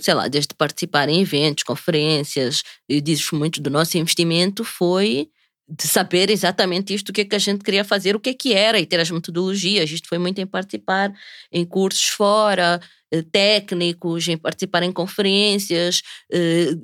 [0.00, 5.30] sei lá, desde participar em eventos, conferências, e dizes muito do nosso investimento foi
[5.70, 8.34] de saber exatamente isto, o que é que a gente queria fazer, o que é
[8.34, 9.90] que era e ter as metodologias.
[9.90, 11.12] Isto foi muito em participar
[11.52, 12.80] em cursos fora,
[13.12, 16.02] eh, técnicos, em participar em conferências,
[16.32, 16.74] eh,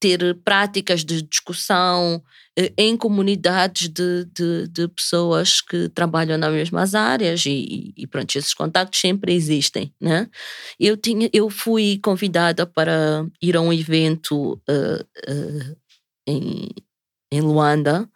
[0.00, 2.22] ter práticas de discussão
[2.56, 8.36] eh, em comunidades de, de, de, pessoas que trabalham nas mesmas áreas e, e pronto,
[8.36, 10.28] esses contactos sempre existem, né?
[10.78, 15.76] Eu, tinha, eu fui convidada para ir a um evento uh, uh,
[16.26, 16.68] em,
[17.32, 18.08] em Luanda,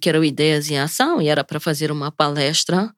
[0.00, 2.92] que era o Ideias em Ação, e era para fazer uma palestra.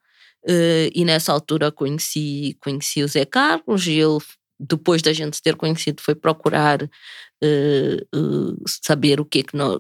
[0.44, 4.18] Uh, e nessa altura conheci, conheci o Zé Carlos, e ele,
[4.58, 9.78] depois da gente ter conhecido, foi procurar uh, saber o que é que nós,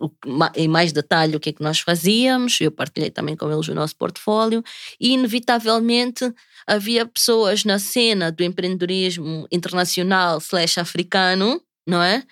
[0.54, 2.60] em mais detalhe o que é que nós fazíamos.
[2.60, 4.62] Eu partilhei também com eles o nosso portfólio,
[5.00, 6.32] e inevitavelmente
[6.66, 12.22] havia pessoas na cena do empreendedorismo internacional slash africano, não é?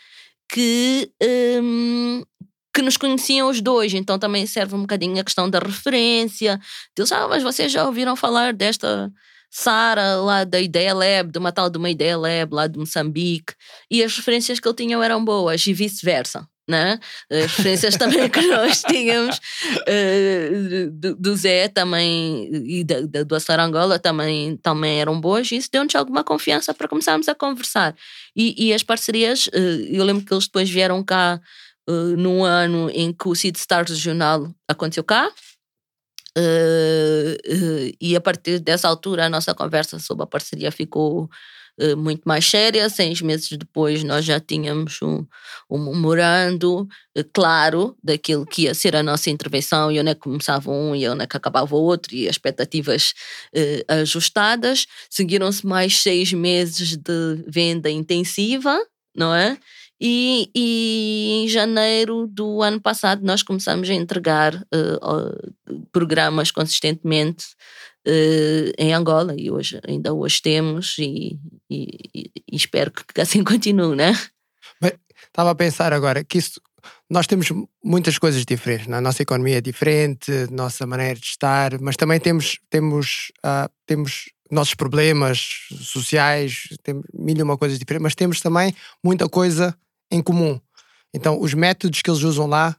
[0.48, 1.11] Que,
[1.62, 2.22] um,
[2.72, 6.58] que nos conheciam os dois, então também serve um bocadinho a questão da referência.
[6.96, 9.12] Deus, ah, mas vocês já ouviram falar desta
[9.50, 13.54] Sara lá da Ideia Lab, de uma tal de uma Ideia Lab lá de Moçambique,
[13.90, 16.46] e as referências que ele tinha eram boas e vice-versa.
[16.68, 17.00] Né?
[17.28, 23.36] As referências também que nós tínhamos uh, do, do, Zé também e da, da, do
[23.58, 27.96] Angola também, também eram boas e isso deu-nos alguma confiança para começarmos a conversar.
[28.36, 29.50] E, e as parcerias, uh,
[29.90, 31.40] eu lembro que eles depois vieram cá
[31.91, 35.30] uh, num ano em que o Seed Stars Regional aconteceu cá.
[36.38, 41.28] Uh, uh, e a partir dessa altura a nossa conversa sobre a parceria ficou
[41.80, 42.88] uh, muito mais séria.
[42.88, 45.26] Seis meses depois nós já tínhamos um,
[45.68, 46.86] um memorando
[47.32, 51.09] claro daquilo que ia ser a nossa intervenção e onde é que começava um e
[51.09, 53.12] onde é que acabava o outro e expectativas
[53.88, 54.86] ajustadas.
[55.11, 58.78] Seguiram-se mais seis meses de venda intensiva,
[59.16, 59.59] não é?
[60.01, 65.55] E, e, em janeiro do ano passado nós começamos a entregar uh,
[65.92, 67.44] programas consistentemente
[68.09, 71.38] uh, em Angola e hoje ainda hoje temos e,
[71.68, 74.18] e, e espero que assim continue, né?
[74.80, 74.92] Bem,
[75.26, 76.61] estava a pensar agora que isso
[77.11, 77.48] nós temos
[77.84, 78.96] muitas coisas diferentes, né?
[78.96, 83.70] a nossa economia é diferente, a nossa maneira de estar, mas também temos temos uh,
[83.84, 88.74] temos nossos problemas sociais, temos mil e uma coisas diferentes, mas temos também
[89.05, 89.76] muita coisa
[90.11, 90.61] em comum.
[91.14, 92.76] Então, os métodos que eles usam lá,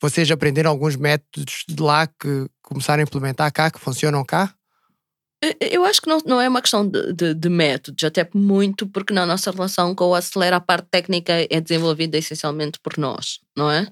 [0.00, 4.54] vocês aprenderam alguns métodos de lá que começaram a implementar cá, que funcionam cá?
[5.60, 9.12] Eu acho que não, não é uma questão de, de, de, métodos, até muito porque
[9.12, 13.68] na nossa relação com o Acelera a parte técnica é desenvolvida essencialmente por nós, não
[13.68, 13.88] é?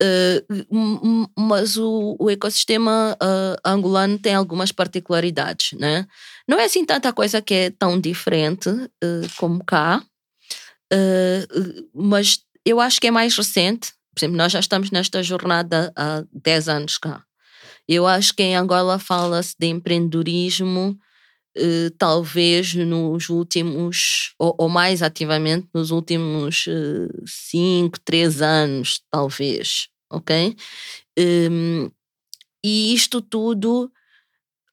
[0.00, 6.06] Uh, mas o, o ecossistema uh, angolano tem algumas particularidades, né?
[6.46, 10.00] Não é assim tanta coisa que é tão diferente uh, como cá,
[10.92, 13.92] Uh, mas eu acho que é mais recente.
[14.14, 17.22] Por exemplo, nós já estamos nesta jornada há 10 anos cá.
[17.86, 20.98] Eu acho que em Angola fala-se de empreendedorismo
[21.56, 26.66] eh, talvez nos últimos, ou, ou mais ativamente nos últimos
[27.26, 30.54] 5, 3 anos, talvez, ok?
[31.18, 31.90] Um,
[32.64, 33.90] e isto tudo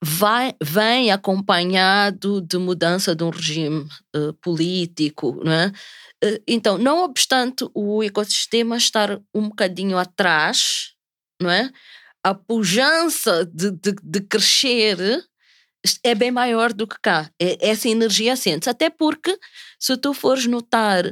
[0.05, 5.67] vai, vem acompanhado de mudança de um regime uh, político, não é?
[6.23, 10.93] Uh, então, não obstante o ecossistema estar um bocadinho atrás,
[11.41, 11.71] não é?
[12.23, 15.25] A pujança de, de, de crescer
[16.03, 17.29] é bem maior do que cá.
[17.41, 19.35] É, essa energia sente Até porque,
[19.79, 21.03] se tu fores notar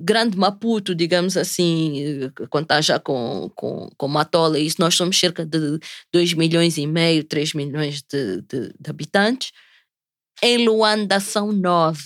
[0.00, 5.44] Grande Maputo, digamos assim, quando está já com, com, com Matola, isso, nós somos cerca
[5.44, 5.78] de
[6.12, 9.52] 2 milhões e meio, 3 milhões de, de, de habitantes.
[10.42, 12.02] Em Luanda são 9.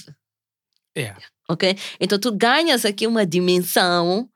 [0.97, 1.21] Yeah.
[1.49, 1.77] Ok?
[2.01, 4.29] Então tu ganhas aqui uma dimensão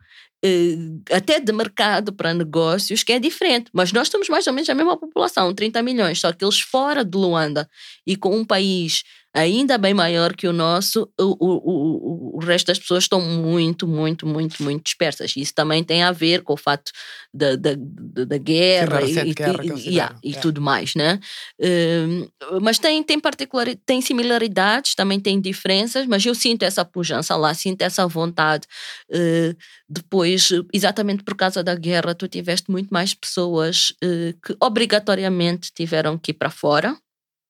[0.44, 3.72] Uh, até de mercado para negócios que é diferente.
[3.72, 7.04] Mas nós temos mais ou menos a mesma população, 30 milhões, só que eles fora
[7.04, 7.68] de Luanda
[8.06, 9.02] e com um país
[9.34, 13.86] ainda bem maior que o nosso, o, o, o, o resto das pessoas estão muito,
[13.86, 15.36] muito, muito, muito dispersas.
[15.36, 16.90] Isso também tem a ver com o fato
[17.32, 20.40] da, da, da guerra, Sim, e, guerra e, yeah, e yeah.
[20.40, 21.20] tudo mais, né?
[21.60, 27.36] Uh, mas tem, tem, particular, tem similaridades, também tem diferenças, mas eu sinto essa pujança
[27.36, 28.66] lá, sinto essa vontade.
[29.10, 29.54] Uh,
[29.88, 36.18] depois, exatamente por causa da guerra, tu tiveste muito mais pessoas uh, que obrigatoriamente tiveram
[36.18, 36.96] que ir para fora,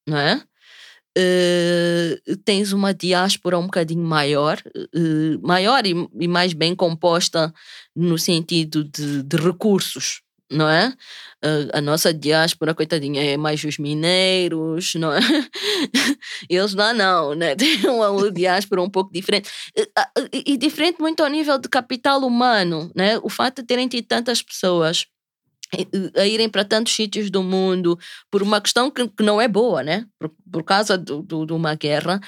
[0.07, 0.41] não é?
[1.19, 4.61] Uh, tens uma diáspora um bocadinho maior,
[4.95, 7.53] uh, maior e, e, mais bem composta
[7.93, 10.93] no sentido de, de recursos, não é?
[11.43, 15.19] Uh, a nossa diáspora, coitadinha, é mais os mineiros, não é?
[16.49, 17.53] Eles lá não, né?
[17.57, 19.49] Tem uma diáspora um pouco diferente.
[20.31, 23.17] E, e diferente muito ao nível de capital humano, né?
[23.23, 25.05] O fato de terem tido tantas pessoas
[26.15, 27.97] a irem para tantos sítios do mundo
[28.31, 30.05] por uma questão que, que não é boa, né?
[30.19, 32.19] Por, por causa do, do, de uma guerra,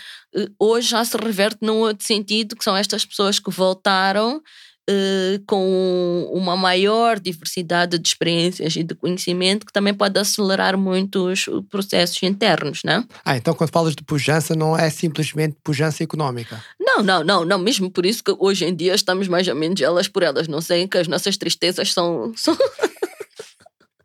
[0.60, 4.42] hoje já se reverte num outro sentido, que são estas pessoas que voltaram
[4.90, 11.46] Uh, com uma maior diversidade de experiências e de conhecimento que também pode acelerar muitos
[11.70, 13.06] processos internos, né?
[13.24, 16.62] Ah, então quando falas de pujança não é simplesmente pujança económica?
[16.80, 19.80] Não, não, não, não, mesmo por isso que hoje em dia estamos mais ou menos
[19.80, 22.34] elas por elas, não sei que as nossas tristezas são...
[22.36, 22.58] são...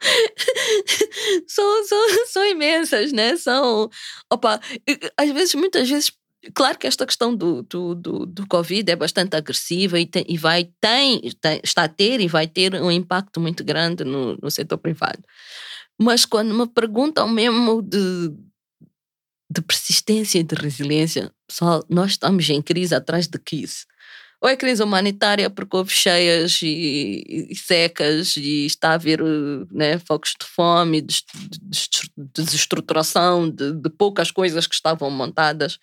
[1.47, 3.37] são, são, são imensas, né?
[3.37, 3.91] São.
[4.31, 4.61] Opa,
[5.17, 6.13] às vezes, muitas vezes.
[6.55, 10.39] Claro que esta questão do, do, do, do Covid é bastante agressiva e, tem, e
[10.39, 14.49] vai, tem, tem, está a ter e vai ter um impacto muito grande no, no
[14.49, 15.19] setor privado.
[16.01, 18.31] Mas quando me perguntam mesmo de,
[19.51, 23.85] de persistência e de resiliência, pessoal, nós estamos em crise atrás de crise
[24.41, 29.21] ou é crise humanitária porque houve cheias e, e secas e está a haver
[29.73, 31.23] né, focos de fome, de,
[31.63, 35.79] de, desestruturação de, de, poucas coisas que estavam montadas.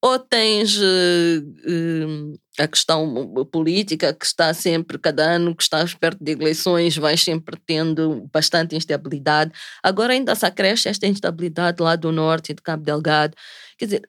[0.00, 6.22] Ou tens uh, uh, a questão política que está sempre, cada ano que estás perto
[6.22, 9.52] de eleições, vais sempre tendo bastante instabilidade.
[9.82, 13.36] Agora ainda se acresce esta instabilidade lá do norte de Cabo Delgado.
[13.76, 14.08] Quer dizer,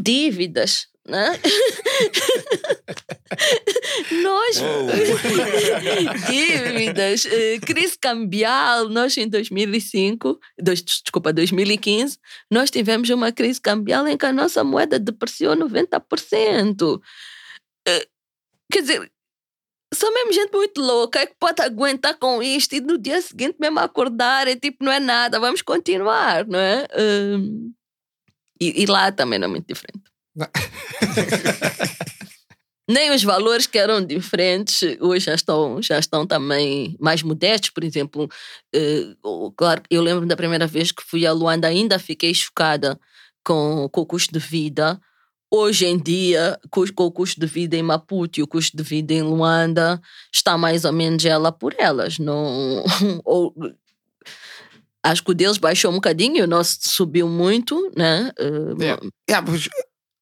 [0.00, 0.89] dívidas, né?
[4.22, 4.60] nós
[6.28, 12.18] dívidas, eh, crise cambial, nós em 2005, dois, desculpa, 2015,
[12.50, 17.00] nós tivemos uma crise cambial em que a nossa moeda depreciou 90%.
[17.88, 18.06] Eh,
[18.70, 19.10] quer dizer,
[19.92, 23.56] só mesmo gente muito louca é que pode aguentar com isto e no dia seguinte
[23.58, 26.86] mesmo acordar é tipo, não é nada, vamos continuar, não é?
[26.96, 27.72] Um,
[28.60, 30.09] e, e lá também não é muito diferente.
[32.90, 37.70] Nem os valores que eram diferentes hoje já estão, já estão também mais modestos.
[37.70, 38.28] Por exemplo,
[38.74, 42.98] uh, claro, eu lembro da primeira vez que fui a Luanda, ainda fiquei chocada
[43.44, 45.00] com, com o custo de vida.
[45.48, 48.82] Hoje em dia, com, com o custo de vida em Maputo e o custo de
[48.82, 50.00] vida em Luanda,
[50.32, 52.18] está mais ou menos ela por elas.
[52.18, 52.84] Não,
[53.24, 53.54] ou,
[55.02, 58.32] acho que o deles baixou um bocadinho, o nosso subiu muito, né?
[58.38, 59.02] Uh, yeah.
[59.28, 59.46] Yeah,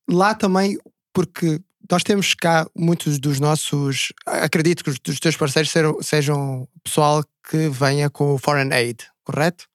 [0.09, 0.79] lá também,
[1.13, 4.13] porque nós temos cá muitos dos nossos.
[4.27, 9.07] Acredito que os dos teus parceiros sejam, sejam pessoal que venha com o Foreign Aid,
[9.25, 9.67] correto?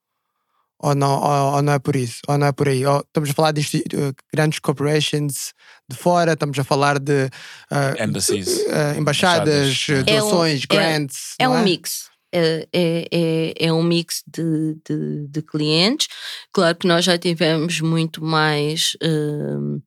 [0.79, 2.19] Ou não, ou, ou, não é por isso?
[2.27, 2.85] Ou não é por aí?
[2.85, 5.53] Ou estamos a falar de uh, grandes corporations
[5.89, 7.29] de fora, estamos a falar de
[7.71, 10.05] uh, Embassies, uh, embaixadas, embaixadas.
[10.05, 11.35] doações, é um, grants.
[11.39, 11.63] É, é um é?
[11.63, 12.11] mix.
[12.35, 16.07] É, é, é, é, um mix de, de, de, clientes.
[16.51, 19.81] Claro que nós já tivemos muito mais uh,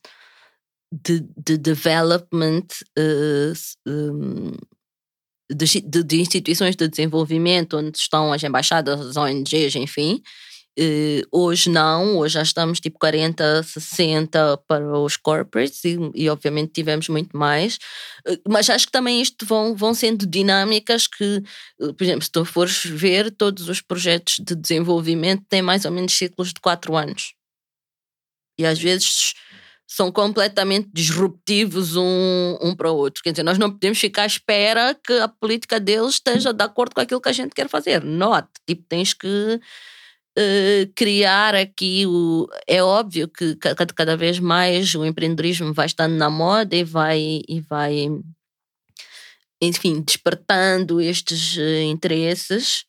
[0.93, 2.67] de, de development
[2.99, 3.53] uh,
[3.91, 4.53] um,
[5.51, 10.23] de, de, instituições de desenvolvimento, onde estão as embaixadas, as ONGs, enfim.
[10.79, 16.73] Eh, hoje não, hoje já estamos tipo 40, 60 para os corporates e, e obviamente
[16.73, 17.79] tivemos muito mais.
[18.27, 21.43] Eh, mas acho que também isto vão, vão sendo dinâmicas que,
[21.81, 25.91] eh, por exemplo, se tu fores ver, todos os projetos de desenvolvimento têm mais ou
[25.91, 27.33] menos ciclos de 4 anos.
[28.59, 29.35] E às vezes
[29.87, 33.23] são completamente disruptivos um, um para o outro.
[33.23, 36.95] Quer dizer, nós não podemos ficar à espera que a política deles esteja de acordo
[36.95, 38.03] com aquilo que a gente quer fazer.
[38.03, 39.61] Note, tipo, tens que
[40.39, 42.49] uh, criar aqui o.
[42.67, 47.43] É óbvio que cada, cada vez mais o empreendedorismo vai estando na moda e vai.
[47.49, 48.09] E vai
[49.59, 52.85] enfim, despertando estes uh, interesses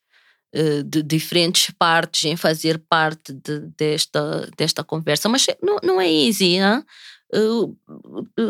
[0.83, 5.29] de diferentes partes em fazer parte de, desta, desta conversa.
[5.29, 6.83] Mas não, não é easy, hein?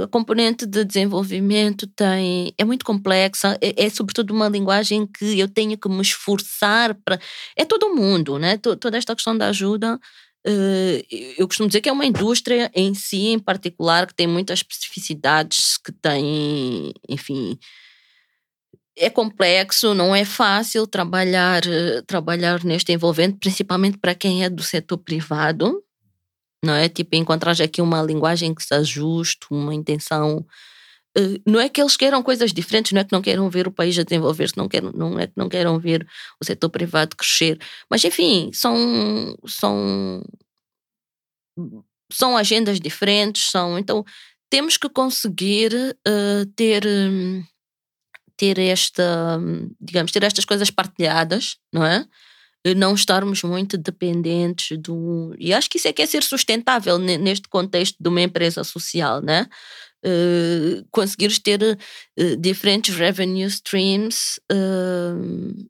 [0.04, 5.48] a componente de desenvolvimento tem é muito complexa é, é, sobretudo uma linguagem que eu
[5.48, 7.20] tenho que me esforçar para
[7.56, 10.00] é todo mundo né toda esta questão da ajuda
[11.38, 15.78] eu costumo dizer que é uma indústria em si em particular que tem muitas especificidades
[15.78, 17.58] que tem enfim
[18.98, 21.62] é complexo, não é fácil trabalhar
[22.08, 25.84] trabalhar neste envolvente, principalmente para quem é do setor privado,
[26.64, 26.90] não é?
[26.90, 30.46] Tipo, encontrar aqui uma linguagem que se ajuste, uma intenção.
[31.18, 33.72] Eh, não é que eles queiram coisas diferentes, não é que não queiram ver o
[33.72, 36.08] país a desenvolver-se, não, não é que não queiram ver
[36.42, 37.60] o setor privado crescer.
[37.90, 40.24] Mas, enfim, são, são,
[42.12, 43.78] são agendas diferentes, são.
[43.78, 44.04] Então,
[44.50, 46.86] temos que conseguir uh, ter.
[46.86, 47.44] Um,
[48.38, 49.40] ter esta,
[49.82, 52.06] digamos, ter estas coisas partilhadas, não é?
[52.76, 55.36] não estarmos muito dependentes do.
[55.40, 59.22] E acho que isso é que é ser sustentável neste contexto de uma empresa social,
[59.22, 59.48] né?
[60.06, 65.70] Uh, conseguires ter uh, diferentes revenue streams uh,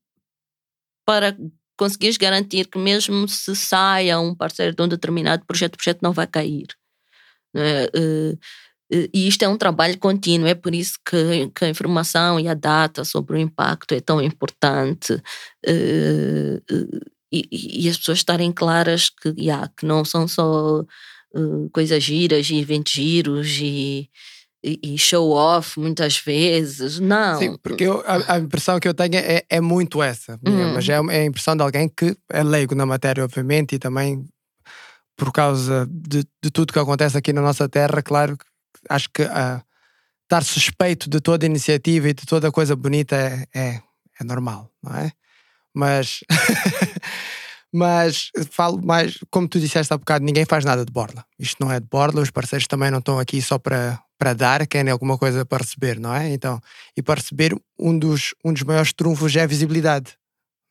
[1.05, 1.35] para
[1.77, 6.11] conseguires garantir que mesmo se saia um parceiro de um determinado projeto, o projeto não
[6.11, 6.67] vai cair.
[7.53, 7.87] Né?
[8.89, 12.53] E isto é um trabalho contínuo, é por isso que, que, a informação e a
[12.53, 15.13] data sobre o impacto é tão importante.
[15.67, 21.69] Uh, uh, e, e, as pessoas estarem claras que, yeah, que não são só uh,
[21.73, 24.09] coisas giras e eventos giros e,
[24.63, 26.97] e, show off muitas vezes.
[26.97, 27.37] Não.
[27.37, 30.39] Sim, porque eu, a, a, impressão que eu tenho é, é muito essa.
[30.47, 30.73] Hum.
[30.73, 34.25] Mas é, é a impressão de alguém que é leigo na matéria, obviamente, e também
[35.17, 38.37] por causa de, de tudo que acontece aqui na nossa terra, claro
[38.89, 39.61] acho que uh,
[40.23, 43.81] estar suspeito de toda iniciativa e de toda coisa bonita é, é,
[44.19, 45.11] é normal, não é?
[45.73, 46.19] Mas,
[47.73, 51.25] mas falo mais, como tu disseste há bocado, ninguém faz nada de borla.
[51.39, 54.67] Isto não é de borla, os parceiros também não estão aqui só para, para dar,
[54.67, 56.33] querem alguma coisa para receber, não é?
[56.33, 56.59] Então,
[56.95, 60.17] e para receber, um dos, um dos maiores trunfos é a visibilidade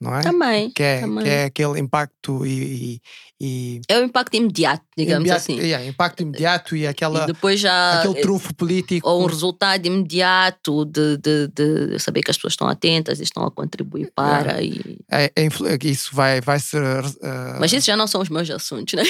[0.00, 0.22] não é?
[0.22, 0.70] Também.
[0.70, 1.24] Que é, também.
[1.24, 3.00] Que é aquele impacto e,
[3.40, 5.58] e, É o impacto imediato, digamos imediato, assim.
[5.58, 9.08] É, impacto imediato e, aquela, e depois já, aquele trunfo político.
[9.08, 13.44] Ou um resultado imediato de, de, de saber que as pessoas estão atentas e estão
[13.44, 14.60] a contribuir para.
[14.60, 14.98] É, e...
[15.10, 15.48] é, é,
[15.84, 16.82] isso vai, vai ser.
[16.82, 19.02] Uh, Mas esses já não são os meus assuntos, né?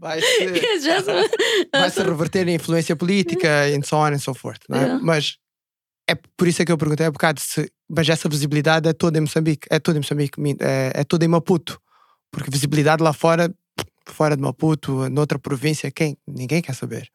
[0.00, 0.20] Vai, vai
[0.80, 1.30] ser,
[1.72, 4.60] vai se reverter em influência política e so on and so forth.
[4.68, 4.98] Não é?
[5.00, 5.36] Mas
[6.08, 7.70] é por isso é que eu perguntei há bocado se.
[7.90, 11.28] Mas essa visibilidade é toda em Moçambique, é toda em Moçambique, é, é toda em
[11.28, 11.80] Maputo.
[12.30, 13.52] Porque visibilidade lá fora,
[14.06, 16.16] fora de Maputo, noutra província, quem?
[16.26, 17.10] Ninguém quer saber.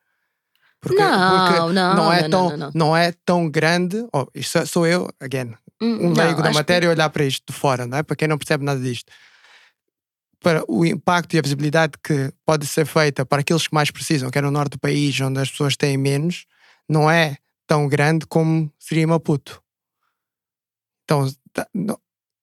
[0.81, 4.05] Porque, não, porque não, não, é tão, não, não, não, é tão grande.
[4.13, 6.93] Oh, isto sou eu, again, hum, um leigo da matéria, que...
[6.93, 8.03] olhar para isto de fora, não é?
[8.03, 9.11] Para quem não percebe nada disto.
[10.41, 14.29] Para o impacto e a visibilidade que pode ser feita para aqueles que mais precisam,
[14.29, 16.45] que é no norte do país, onde as pessoas têm menos,
[16.87, 19.64] não é tão grande como seria Maputo.
[21.05, 21.27] Então,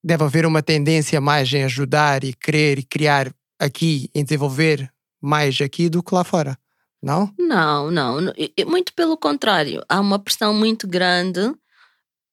[0.02, 4.90] deve haver uma tendência mais em ajudar e querer e criar aqui, em desenvolver
[5.20, 6.58] mais aqui do que lá fora,
[7.02, 7.32] não?
[7.38, 8.18] Não, não.
[8.66, 9.84] Muito pelo contrário.
[9.88, 11.52] Há uma pressão muito grande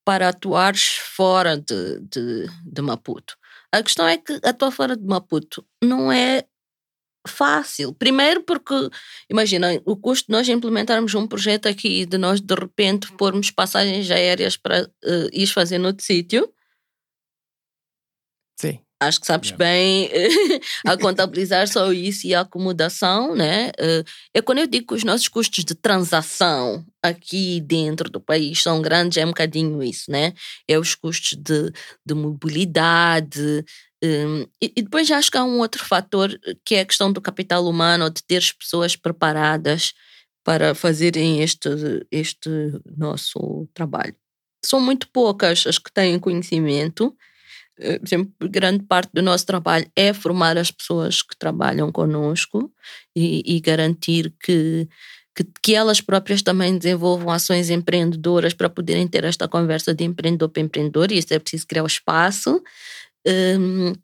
[0.04, 3.36] para atuares fora de, de, de Maputo.
[3.72, 6.44] A questão é que atuar fora de Maputo não é
[7.26, 7.92] fácil.
[7.94, 8.74] Primeiro porque,
[9.28, 14.10] imagina, o custo de nós implementarmos um projeto aqui, de nós de repente pormos passagens
[14.10, 16.52] aéreas para uh, ir fazer no outro sítio.
[18.58, 18.80] Sim.
[19.02, 19.64] Acho que sabes yeah.
[19.64, 20.10] bem
[20.86, 23.70] a contabilizar só isso e a acomodação, né?
[23.78, 24.04] Eh,
[24.34, 28.82] é quando eu digo que os nossos custos de transação aqui dentro do país são
[28.82, 30.34] grandes, é um bocadinho isso, né?
[30.68, 31.72] É os custos de,
[32.04, 33.64] de mobilidade,
[34.02, 37.12] um, e, e, depois acho que há um outro fator eh, que é a questão
[37.12, 39.92] do capital humano, de ter as pessoas preparadas
[40.42, 41.68] para fazerem este,
[42.10, 42.50] este
[42.96, 44.16] nosso trabalho.
[44.64, 47.14] São muito poucas as que têm conhecimento,
[47.78, 52.72] eh, por exemplo, grande parte do nosso trabalho é formar as pessoas que trabalham conosco
[53.16, 54.88] e, e garantir que,
[55.34, 60.48] que, que, elas próprias também desenvolvam ações empreendedoras para poderem ter esta conversa de empreendedor
[60.50, 62.62] para empreendedor, e isso é preciso criar o espaço.
[63.26, 64.02] Um,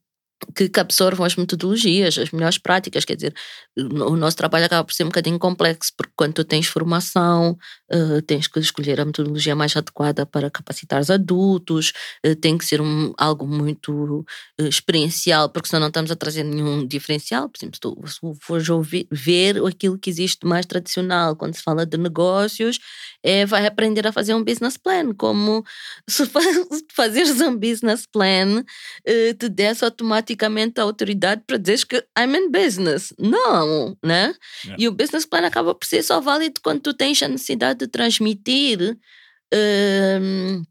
[0.55, 3.05] que, que, absorvam as metodologias, as melhores práticas.
[3.05, 3.35] Quer dizer,
[3.77, 7.57] o nosso trabalho acaba por ser um bocadinho complexo, porque quando tu tens formação,
[7.93, 11.93] uh, tens que escolher a metodologia mais adequada para capacitar os adultos,
[12.25, 14.27] uh, tem que ser um, algo muito
[14.61, 17.49] uh, experiencial, porque senão não estamos a trazer nenhum diferencial.
[17.49, 21.87] Por exemplo, se tu, fores ouvir, ver aquilo que existe mais tradicional quando se fala
[21.87, 22.79] de negócios,
[23.23, 25.65] é, vai aprender a fazer um business plan, como
[26.09, 26.25] se
[26.95, 28.65] fazeres um business plan
[29.39, 30.26] te desse automaticamente
[30.79, 33.15] a autoridade para dizer que I'm in business.
[33.19, 34.35] Não, né?
[34.65, 34.83] Yeah.
[34.83, 37.87] E o business plan acaba por ser só válido quando tu tens a necessidade de
[37.87, 38.99] transmitir
[39.55, 40.63] um,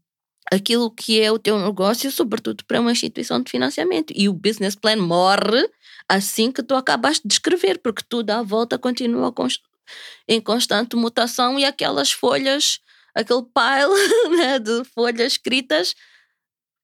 [0.52, 4.12] aquilo que é o teu negócio, sobretudo para uma instituição de financiamento.
[4.14, 5.68] E o business plan morre
[6.08, 9.32] assim que tu acabaste de escrever, porque tudo à volta continua
[10.28, 12.80] em constante mutação e aquelas folhas,
[13.14, 15.94] aquele pile né, de folhas escritas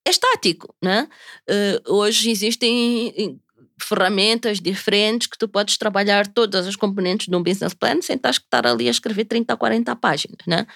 [0.06, 0.74] é estático.
[0.82, 1.08] Né?
[1.48, 3.40] Uh, hoje existem
[3.80, 8.66] ferramentas diferentes que tu podes trabalhar todas as componentes de um business plan sem estar
[8.66, 10.38] ali a escrever 30 ou 40 páginas.
[10.46, 10.66] Né?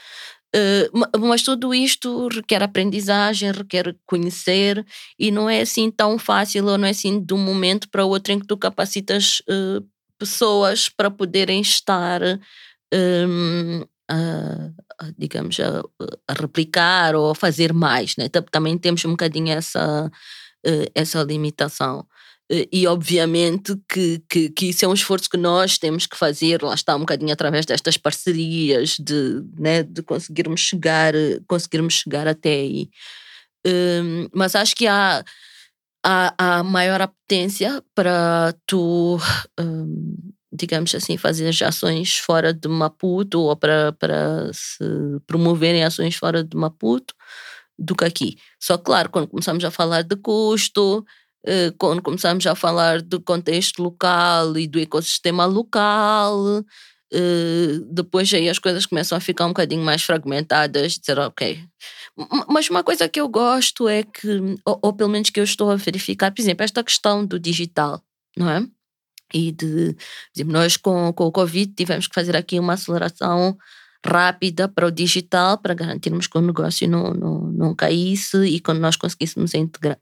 [0.54, 4.84] Uh, mas tudo isto requer aprendizagem, requer conhecer
[5.18, 8.08] e não é assim tão fácil ou não é assim de um momento para o
[8.08, 9.84] outro em que tu capacitas uh,
[10.18, 12.22] pessoas para poderem estar,
[12.92, 14.85] um, a, a,
[15.16, 15.82] digamos, a,
[16.28, 18.16] a, replicar ou a fazer mais.
[18.16, 18.28] Né?
[18.50, 20.10] Também temos um bocadinho essa,
[20.66, 22.00] uh, essa limitação.
[22.50, 26.62] Uh, e obviamente que, que, que, isso é um esforço que nós temos que fazer,
[26.62, 31.12] lá está, um bocadinho através destas parcerias, de, né, de conseguirmos chegar,
[31.46, 32.88] conseguirmos chegar até aí.
[33.66, 35.24] Um, mas acho que há,
[36.04, 39.18] há, há maior apetência para tu,
[39.58, 40.16] um,
[40.52, 44.84] digamos assim, fazer ações fora de Maputo ou para, para se
[45.26, 47.14] promoverem ações fora de Maputo
[47.78, 48.36] do que aqui.
[48.60, 51.04] Só claro, quando começamos a falar de custo,
[51.46, 56.64] eh, quando começamos a falar do contexto local e do ecossistema local,
[57.12, 61.62] eh, depois aí as coisas começam a ficar um bocadinho mais fragmentadas, dizer, ok,
[62.48, 65.70] mas uma coisa que eu gosto é que, ou, ou, pelo menos que eu estou
[65.70, 68.02] a verificar, por exemplo, esta questão do digital,
[68.36, 68.66] não é?
[69.34, 69.96] E de,
[70.34, 73.56] exemplo, nós com, com o Covid tivemos que fazer aqui uma aceleração
[74.06, 78.78] rápida para o digital para garantirmos que o negócio não, não, não caísse e quando
[78.78, 79.52] nós conseguíssemos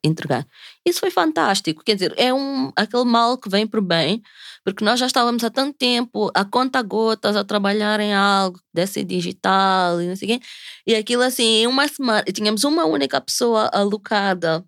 [0.02, 0.46] entregar.
[0.86, 4.22] Isso foi fantástico, quer dizer, é um, aquele mal que vem para o bem,
[4.64, 9.02] porque nós já estávamos há tanto tempo a conta gotas a trabalhar em algo desse
[9.02, 10.46] digital e não sei o quê,
[10.86, 14.64] e aquilo assim, em uma semana, tínhamos uma única pessoa alocada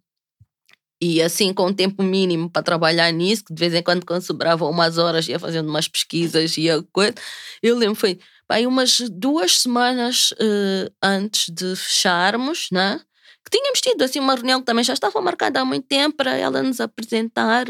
[1.01, 4.71] e assim com tempo mínimo para trabalhar nisso, que de vez em quando quando sobravam
[4.71, 7.15] umas horas ia fazendo umas pesquisas e coisa,
[7.63, 8.19] eu lembro foi
[8.49, 13.01] bem, umas duas semanas uh, antes de fecharmos, né?
[13.47, 16.37] que tínhamos tido assim uma reunião que também já estava marcada há muito tempo para
[16.37, 17.65] ela nos apresentar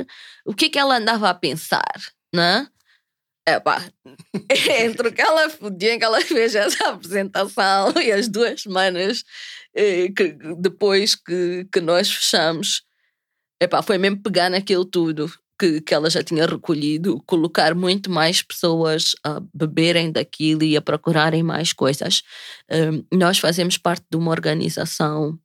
[0.45, 1.95] o que é que ela andava a pensar,
[2.35, 2.67] né?
[3.47, 3.85] É pá,
[4.81, 9.23] entre aquela dia em que ela fez essa apresentação e as duas semanas
[9.75, 12.83] eh, que, depois que, que nós fechamos,
[13.61, 18.11] é pá, foi mesmo pegar naquilo tudo que, que ela já tinha recolhido, colocar muito
[18.11, 22.23] mais pessoas a beberem daquilo e a procurarem mais coisas.
[22.71, 25.39] Um, nós fazemos parte de uma organização,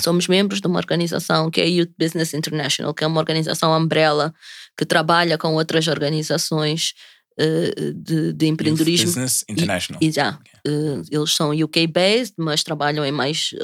[0.00, 3.76] somos membros de uma organização que é a Youth Business International, que é uma organização
[3.76, 4.34] umbrella
[4.76, 6.92] que trabalha com outras organizações
[7.40, 9.06] uh, de, de, empreendedorismo.
[9.06, 10.02] Youth Business International.
[10.02, 10.38] E, e já,
[10.68, 13.54] uh, eles são UK-based, mas trabalham em mais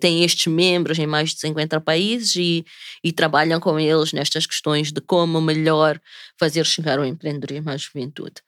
[0.00, 2.64] têm estes membros em mais de 50 países e,
[3.02, 6.00] e trabalham com eles nestas questões de como melhor
[6.38, 8.42] fazer chegar o empreendedorismo à juventude.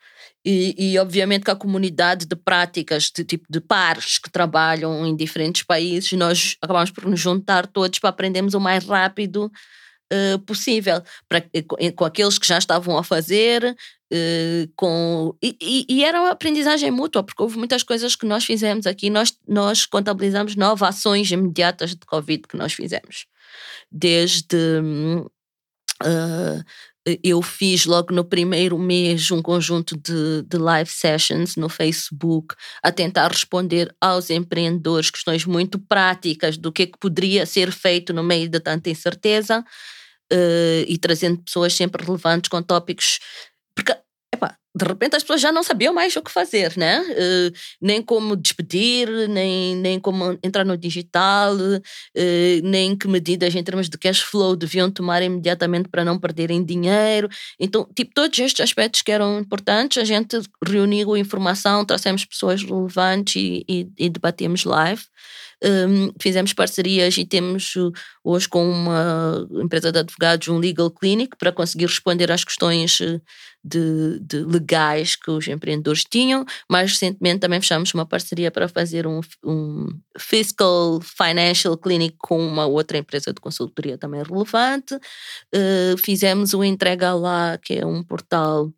[0.45, 5.17] E, e, obviamente que a comunidade de práticas de tipo de pares que trabalham em
[5.17, 9.51] diferentes países, nós acabamos por nos juntar todos para aprendermos o mais rápido
[10.13, 11.43] uh, possível, para,
[11.97, 13.75] com aqueles que já estavam a fazer,
[14.15, 18.45] Uh, com e, e, e, era uma aprendizagem mútua, porque houve muitas coisas que nós
[18.45, 23.27] fizemos aqui, nós, nós contabilizamos nove ações imediatas de Covid que nós fizemos.
[23.91, 24.57] Desde
[26.05, 26.65] uh,
[27.23, 32.93] eu fiz logo no primeiro mês um conjunto de, de live sessions no Facebook a
[32.93, 38.23] tentar responder aos empreendedores questões muito práticas do que, é que poderia ser feito no
[38.23, 43.19] meio de tanta incerteza uh, e trazendo pessoas sempre relevantes com tópicos
[43.75, 43.95] porque
[44.47, 47.01] epá, de repente as pessoas já não sabiam mais o que fazer, né?
[47.01, 51.81] Uh, nem como despedir, nem, nem como entrar no digital, uh,
[52.63, 57.29] nem que medidas em termos de cash flow deviam tomar imediatamente para não perderem dinheiro.
[57.59, 63.37] Então, tipo, todos estes aspectos que eram importantes, a gente reuniu informação, trouxemos pessoas relevantes
[63.37, 65.03] e, e, e debatemos live.
[65.65, 67.75] Um, fizemos parcerias e temos
[68.23, 72.99] hoje com uma empresa de advogados um legal clinic para conseguir responder às questões
[73.65, 76.45] de, de, legais que os empreendedores tinham.
[76.71, 79.89] Mais recentemente também fechamos uma parceria para fazer um, um
[80.19, 84.95] fiscal financial clinic com uma outra empresa de consultoria também relevante.
[84.95, 88.73] Uh, fizemos o Entrega Lá, que é um portal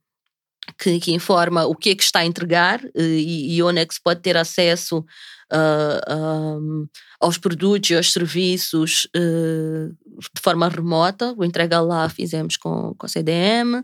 [0.79, 3.87] que, que, informa o que é que está a entregar uh, e, e, onde é
[3.87, 5.05] que se pode ter acesso
[5.53, 6.89] uh, um,
[7.21, 9.97] aos produtos e aos serviços uh,
[10.35, 11.35] de forma remota.
[11.37, 13.83] O Entrega Lá fizemos com, com a CDM.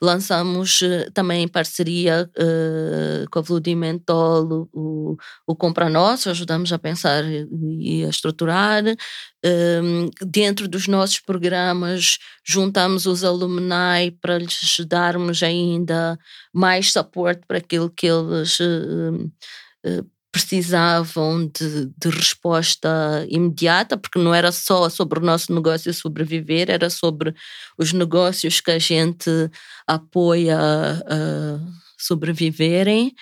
[0.00, 6.78] Lançamos uh, também em parceria uh, com a Vludimentol o, o Compra Nosso, ajudamos a
[6.78, 8.84] pensar e a estruturar.
[10.26, 16.18] dentro dos nossos programas, juntamos os alumni para lhes darmos ainda
[16.52, 18.58] mais suporte para aquilo que eles
[20.30, 26.90] precisavam de, de, resposta imediata, porque não era só sobre o nosso negócio sobreviver, era
[26.90, 27.34] sobre
[27.78, 29.30] os negócios que a gente
[29.86, 31.60] apoia a
[31.98, 33.14] sobreviverem.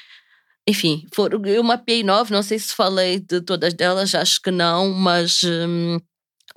[0.68, 4.92] Enfim, for, eu mapeei nove, não sei se falei de todas delas, acho que não,
[4.92, 5.98] mas hum,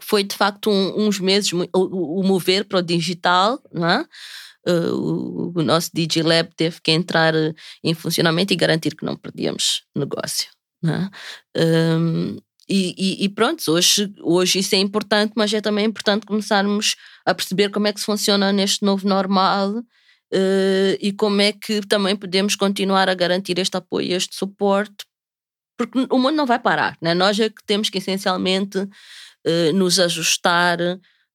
[0.02, 4.06] foi de facto um, uns meses o, o, mover para o digital, não é?
[4.68, 7.54] Uh, o, nosso DJ Lab teve que entrar eh,
[7.84, 10.50] em funcionamento e garantir que não perdíamos negócio.
[10.82, 11.10] Né?
[11.58, 12.38] Um,
[12.70, 16.96] e, e, e, pronto, hoje, hoje isso é importante, mas é também importante começarmos
[17.26, 21.82] a perceber como é que se funciona neste novo normal uh, e como é que
[21.82, 25.06] também podemos continuar a garantir este apoio, este suporte,
[25.76, 27.14] porque o mundo não vai parar, né?
[27.14, 30.78] nós é que temos que essencialmente uh, nos ajustar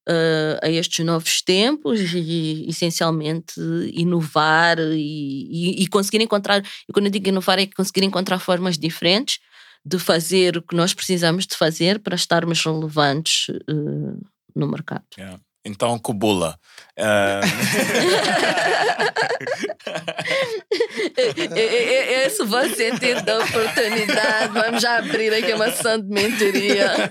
[0.08, 3.54] uh, a estes novos tempos e, essencialmente,
[3.92, 6.62] inovar e, e, e, conseguir encontrar.
[6.88, 9.38] E quando eu digo inovar, é conseguir encontrar formas diferentes
[9.84, 14.18] de fazer o que nós precisamos de fazer para estarmos relevantes uh,
[14.54, 15.04] no mercado.
[15.18, 15.38] Yeah.
[15.66, 16.58] Então, Cubula.
[16.98, 17.40] Uh...
[22.26, 24.52] Esse vai sentir da oportunidade.
[24.52, 27.10] Vamos já abrir aqui uma ação de mentoria.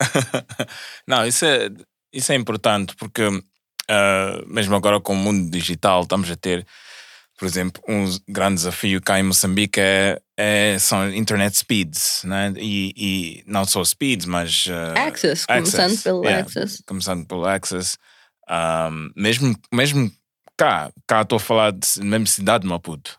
[1.06, 1.70] Não, isso é,
[2.12, 6.66] isso é importante porque, uh, mesmo agora com o mundo digital, estamos a ter,
[7.38, 12.52] por exemplo, um grande desafio cá em Moçambique é, é são internet speeds, né?
[12.56, 14.66] e, e não só speeds, mas.
[14.66, 16.82] Uh, access, começando pelo yeah, access.
[16.86, 17.96] Começando pelo access.
[18.48, 20.10] Um, mesmo, mesmo
[20.56, 23.18] cá, cá estou a falar de mesmo cidade de Maputo,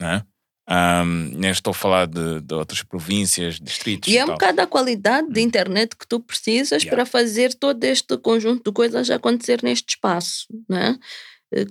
[0.00, 0.24] né?
[0.70, 4.08] Um, nem estou a falar de, de outras províncias, distritos.
[4.08, 5.42] E, e é um bocado a qualidade de hum.
[5.42, 6.94] internet que tu precisas yeah.
[6.94, 10.96] para fazer todo este conjunto de coisas acontecer neste espaço, né?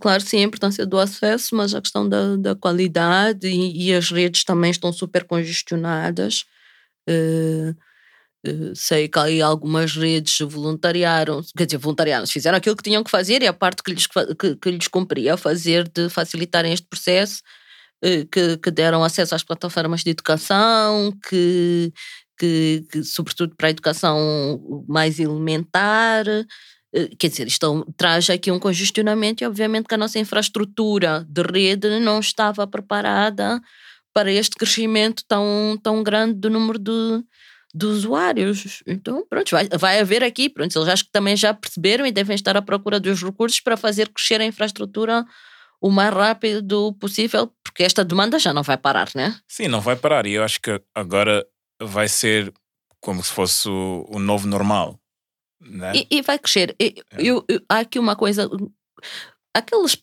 [0.02, 4.12] Claro, sim, a importância do acesso, mas a questão da, da qualidade e, e as
[4.12, 6.44] redes também estão super congestionadas.
[7.10, 7.74] Uh,
[8.46, 13.10] uh, sei que aí algumas redes voluntariaram, quer dizer, voluntariaram, fizeram aquilo que tinham que
[13.10, 17.42] fazer e a parte que lhes, que, que lhes cumpria fazer de facilitarem este processo
[18.32, 21.92] que, que deram acesso às plataformas de educação, que,
[22.38, 26.26] que, que sobretudo para a educação mais elementar.
[26.94, 31.42] Eh, quer dizer, isto traz aqui um congestionamento e, obviamente, que a nossa infraestrutura de
[31.44, 33.62] rede não estava preparada
[34.14, 37.24] para este crescimento tão, tão grande do número de,
[37.74, 38.82] de usuários.
[38.88, 42.36] Então, pronto, vai, vai haver aqui, pronto, eles acho que também já perceberam e devem
[42.36, 45.26] estar à procura dos recursos para fazer crescer a infraestrutura
[45.82, 49.40] o mais rápido possível, porque esta demanda já não vai parar, né?
[49.48, 50.26] Sim, não vai parar.
[50.26, 51.46] E eu acho que agora
[51.82, 52.54] vai ser
[53.00, 55.00] como se fosse o, o novo normal.
[55.62, 55.94] Né?
[55.96, 56.76] E, e vai crescer.
[56.80, 57.22] E, é.
[57.22, 58.50] eu, eu, há aqui uma coisa.
[59.54, 59.98] Aquelas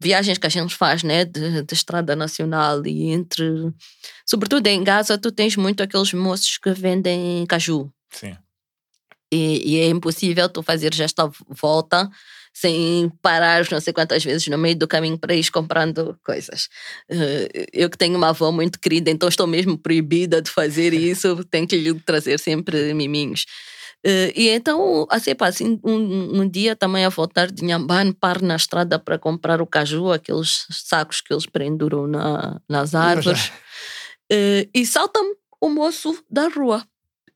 [0.00, 3.72] viagens que a gente faz, né, de, de, estrada nacional e entre.
[4.26, 7.90] Sobretudo em Gaza, tu tens muito aqueles moços que vendem caju.
[8.10, 8.36] Sim.
[9.32, 12.10] E, e é impossível tu fazer esta volta
[12.52, 16.68] sem parar não sei quantas vezes no meio do caminho para ir comprando coisas.
[17.08, 21.44] Eh, eu que tenho uma avó muito querida, então estou mesmo proibida de fazer isso,
[21.50, 23.46] tenho que lhe trazer sempre miminhos.
[24.04, 28.44] Uh, e então, assim, pá, assim um, um, dia também a voltar de Nhambane, paro
[28.44, 33.52] na estrada para comprar o caju, aqueles sacos que eles prenduram na, nas árvores,
[34.32, 36.84] uh, e salta-me o moço da rua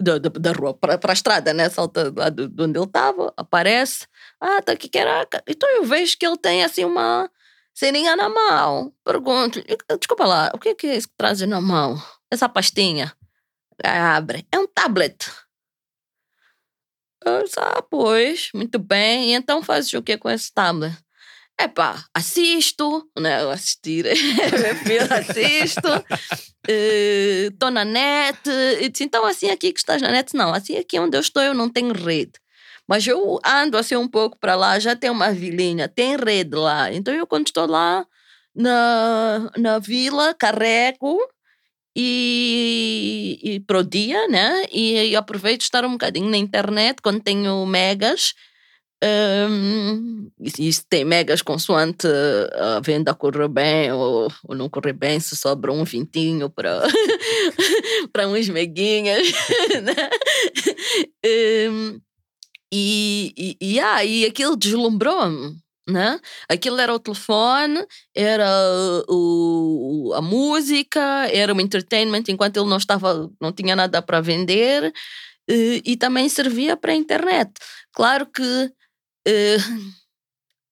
[0.01, 1.68] da, da, da rua para, a estrada, né?
[1.68, 4.06] Salta lá de, de onde ele estava, aparece.
[4.40, 5.43] Ah, tá aqui, caraca.
[5.47, 7.31] Então eu vejo que ele tem assim uma
[7.74, 8.93] seringa na mão.
[9.05, 9.62] Pergunto,
[9.98, 12.01] desculpa lá, o que é que é isso que traz na mão?
[12.31, 13.12] Essa pastinha.
[13.82, 14.47] Abre.
[14.51, 15.31] É um tablet.
[17.24, 19.31] Eu disse, ah, pois, muito bem.
[19.31, 20.97] E então fazes o que com esse tablet?
[21.59, 23.43] Epá, assisto, né?
[23.43, 24.05] Eu assistir,
[24.61, 25.89] meu filho, assisto,
[27.49, 28.39] estou uh, na net,
[28.91, 31.55] disse, então assim aqui que estás na net, não, assim aqui onde eu estou eu
[31.55, 32.33] não tenho rede.
[32.87, 36.93] Mas eu ando assim um pouco para lá, já tem uma vilinha, tem rede lá.
[36.93, 38.07] Então eu quando estou lá
[38.55, 41.19] na, na vila, carrego
[41.97, 44.66] e, e pro dia, né?
[44.70, 48.35] E, e aproveito estar um bocadinho na internet quando tenho megas
[49.05, 52.06] um, se tem megas consoante
[52.55, 56.82] a venda correr bem ou, ou não correr bem, se sobra um vintinho para
[58.12, 59.31] para uns meguinhas,
[59.82, 60.10] né?
[61.70, 62.01] Um,
[62.73, 65.56] e, e, e, ah, e aquilo deslumbrou-me.
[65.89, 66.18] Né?
[66.48, 68.44] Aquilo era o telefone, era
[69.09, 71.01] o, a música,
[71.31, 74.93] era o entertainment enquanto ele não estava, não tinha nada para vender
[75.48, 77.52] e, e também servia para a internet.
[77.93, 78.73] Claro que
[79.27, 79.93] uh,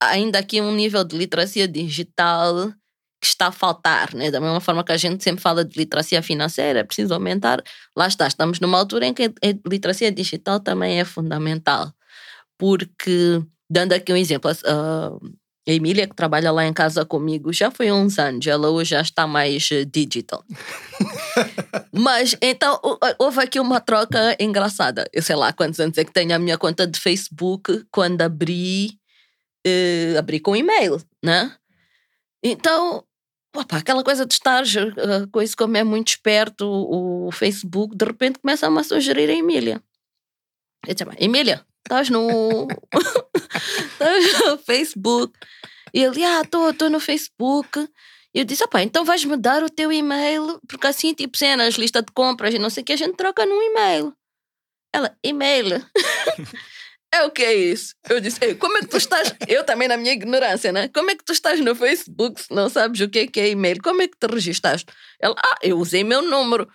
[0.02, 2.72] ainda aqui um nível de literacia digital
[3.20, 4.30] que está a faltar, né?
[4.30, 7.62] da mesma forma que a gente sempre fala de literacia financeira, é preciso aumentar.
[7.96, 11.90] Lá está, estamos numa altura em que a literacia digital também é fundamental,
[12.58, 15.34] porque, dando aqui um exemplo, uh,
[15.66, 19.00] a Emília, que trabalha lá em casa comigo, já foi uns anos, ela hoje já
[19.00, 20.44] está mais uh, digital.
[21.90, 22.78] Mas então
[23.18, 25.08] houve aqui uma troca engraçada.
[25.12, 28.98] Eu sei lá quantos anos é que tenho a minha conta de Facebook quando abri,
[29.66, 31.54] uh, abri com e-mail, né?
[32.42, 33.02] Então,
[33.56, 34.62] opa, aquela coisa de estar,
[35.32, 39.82] coisa como é muito esperto, o, Facebook, de repente começa-me a sugerir a Emília.
[40.86, 42.66] Eu disse, Emília, estás no,
[43.92, 45.38] estás no Facebook?
[45.92, 47.88] E ele, ah, estou no Facebook.
[48.34, 52.02] E eu disse, opá, então vais-me dar o teu e-mail, porque assim, tipo, cenas, lista
[52.02, 54.12] de compras e não sei o que, a gente troca num e-mail.
[54.92, 55.84] Ela, e-mail?
[57.14, 57.94] é o que é isso?
[58.08, 59.34] Eu disse, como é que tu estás?
[59.46, 60.88] Eu também na minha ignorância, né?
[60.88, 63.48] Como é que tu estás no Facebook se não sabes o que é que é
[63.50, 63.80] e-mail?
[63.82, 64.86] Como é que te registaste?
[65.20, 66.68] Ela, ah, eu usei meu número,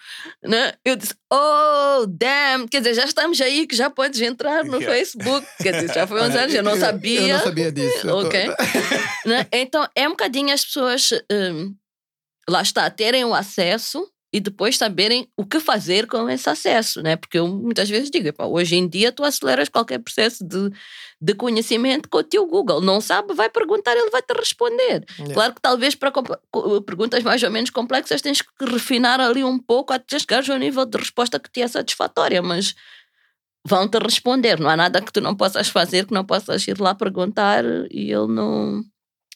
[0.43, 0.73] né?
[0.85, 4.95] Eu disse, oh, damn, quer dizer, já estamos aí que já podes entrar no yeah.
[4.95, 5.47] Facebook.
[5.61, 7.21] Quer dizer, já foi uns anos, eu não sabia.
[7.21, 8.07] Eu não sabia disso.
[8.07, 8.47] Ok.
[9.25, 9.45] né?
[9.51, 11.75] Então, é um bocadinho as pessoas, um,
[12.49, 17.15] lá está, terem o acesso e depois saberem o que fazer com esse acesso, né?
[17.15, 20.69] Porque eu muitas vezes digo, hoje em dia tu aceleras qualquer processo de,
[21.19, 22.79] de conhecimento com o teu Google.
[22.79, 25.03] Não sabe, vai perguntar, ele vai te responder.
[25.17, 25.33] Yeah.
[25.33, 26.11] Claro que talvez para
[26.85, 30.85] perguntas mais ou menos complexas tens que refinar ali um pouco até chegares ao nível
[30.85, 32.75] de resposta que te é satisfatória, mas
[33.65, 34.59] vão-te responder.
[34.59, 38.11] Não há nada que tu não possas fazer, que não possas ir lá perguntar e
[38.11, 38.83] ele não,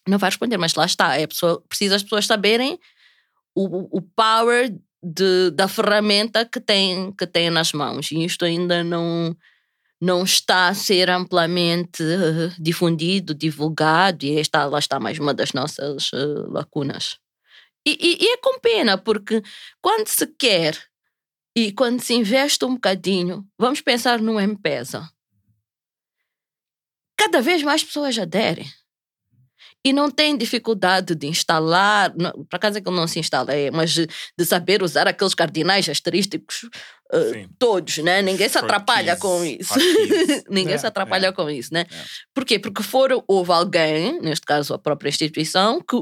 [0.08, 0.58] não vai responder.
[0.58, 2.80] Mas lá está, é pessoa, precisa as pessoas saberem
[3.56, 4.74] o, o power
[5.04, 8.12] de, da ferramenta que tem, que tem nas mãos.
[8.12, 9.36] E isto ainda não,
[10.02, 15.52] não está a ser amplamente uh, difundido, divulgado, e esta, lá está mais uma das
[15.54, 17.18] nossas uh, lacunas.
[17.86, 19.44] E, e, e, é com pena, porque
[19.82, 20.78] quando se quer
[21.56, 25.10] e quando se investe um bocadinho, vamos pensar no M-Pesa.
[27.18, 28.66] Cada vez mais pessoas aderem
[29.86, 33.54] e não tem dificuldade de instalar, não, por acaso é que ele não se instala,
[33.54, 34.08] é, mas de,
[34.38, 36.64] de saber usar aqueles cardinais asterísticos
[37.14, 38.22] uh, todos, né?
[38.22, 39.74] Ninguém se atrapalha com isso.
[40.50, 41.86] Ninguém se atrapalha com isso, né?
[42.34, 42.60] Porquê?
[42.60, 45.98] Porque for, houve alguém, neste caso a própria instituição, que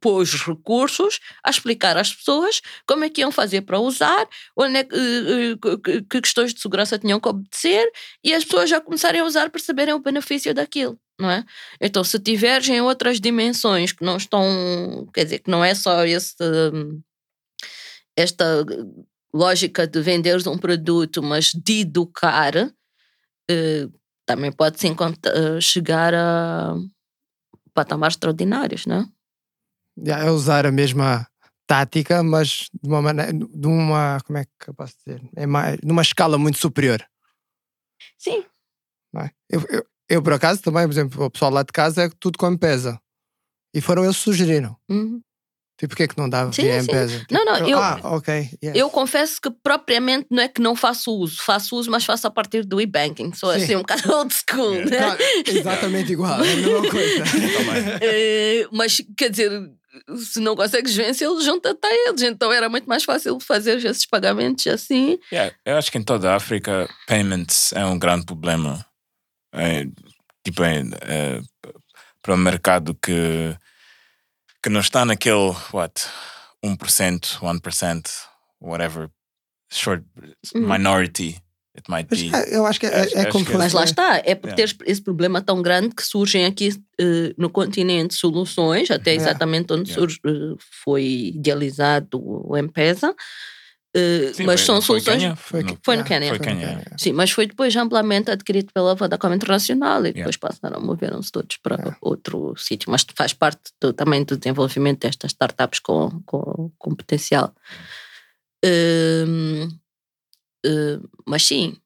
[0.00, 4.84] pôs recursos a explicar às pessoas como é que iam fazer para usar, onde é
[4.84, 7.90] que, eh, eh, que questões de segurança tinham que obedecer
[8.22, 10.98] e as pessoas já começarem a usar para saberem o benefício daquilo.
[11.18, 11.44] Não é?
[11.80, 16.04] Então, se tiveres em outras dimensões que não estão, quer dizer, que não é só
[16.04, 16.36] esse,
[18.16, 18.64] esta
[19.34, 22.54] lógica de venderes um produto, mas de educar,
[23.50, 23.88] eh,
[24.24, 24.86] também pode-se
[25.60, 26.74] chegar a
[27.74, 29.10] patamares extraordinários, não
[30.06, 30.10] é?
[30.26, 31.26] é usar a mesma
[31.66, 35.22] tática, mas de uma maneira, de uma, como é que eu posso dizer?
[35.36, 37.04] É mais, numa escala muito superior.
[38.16, 38.44] Sim.
[39.16, 39.30] É?
[39.48, 42.38] Eu, eu, eu, por acaso, também, por exemplo, o pessoal lá de casa é tudo
[42.38, 42.98] com pesa.
[43.74, 44.76] E foram eles que sugeriram.
[44.88, 45.20] Uhum.
[45.78, 48.50] Tipo, porquê que não dava sim, via pesa Tipo, não, não, eu, ah, ok.
[48.62, 48.74] Yes.
[48.74, 51.40] Eu confesso que propriamente não é que não faço uso.
[51.40, 53.32] Faço uso, mas faço a partir do e-banking.
[53.32, 53.62] Sou sim.
[53.62, 55.14] assim um bocado old school, yeah.
[55.14, 55.18] né?
[55.46, 57.22] exatamente igual, é a mesma coisa.
[58.66, 59.70] uh, mas, quer dizer,
[60.16, 62.22] se não consegues vencê-los, junta-te a eles.
[62.22, 65.16] Então era muito mais fácil fazer esses pagamentos assim.
[65.32, 68.84] Yeah, eu acho que em toda a África, payments é um grande problema.
[69.58, 69.86] É,
[70.44, 71.40] tipo, é, é,
[72.22, 73.56] para o mercado que,
[74.62, 76.06] que não está naquele, what,
[76.64, 78.10] 1%, 1%,
[78.60, 79.08] whatever,
[79.70, 80.04] short
[80.54, 81.40] minority
[81.76, 82.34] it might Mas be.
[82.34, 84.56] é, eu acho que é, Acho- é que- fosse- Mas lá está, é por Yeah.
[84.56, 86.70] teres esse problema tão grande que surgem aqui
[87.00, 89.30] eh, no continente soluções, até Yeah.
[89.30, 89.94] exatamente onde Yeah.
[89.94, 91.04] surge, eh, foi
[91.34, 93.14] idealizado o M-Pesa.
[93.96, 95.38] Eh, Sim, mas foi- são foi soluções.
[95.38, 96.28] Foi, No- Foi no yeah, Quênia.
[96.28, 96.84] Foi Quênia.
[96.98, 100.38] Sim, mas foi depois amplamente adquirido pela Vodacom Internacional e depois Yeah.
[100.38, 102.90] passaram, moveram-se todos para outro sítio.
[102.90, 107.54] Mas faz parte do- também do desenvolvimento destas startups com, com, com potencial.
[108.64, 109.68] Hum,
[110.66, 111.76] hum, mas sim,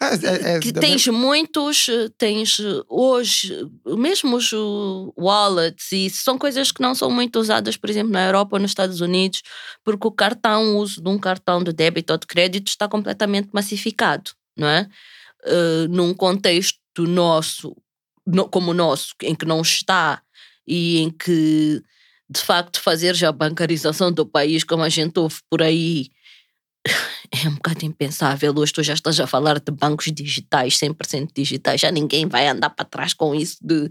[0.00, 3.52] é- é que da tens muitos, eh, tens eh, hoje,
[3.86, 8.12] eh, mesmo os uh, wallets, e são coisas que não são muito usadas, por exemplo,
[8.12, 9.42] na Europa ou nos Estados Unidos,
[9.84, 13.48] porque o cartão, o uso de um cartão de débito ou de crédito está completamente
[13.52, 14.88] massificado, não é?
[15.44, 17.74] Eh, num contexto nosso,
[18.26, 20.20] no- como o nosso, em que não está
[20.66, 21.82] e em que,
[22.30, 26.08] de facto, fazer já a bancarização do país, como a gente ouve por aí,
[27.32, 28.54] é um bocado impensável.
[28.56, 31.80] Hoje tu já estás a falar de bancos digitais, 100% digitais.
[31.80, 33.88] Já ninguém vai andar para trás com isso de,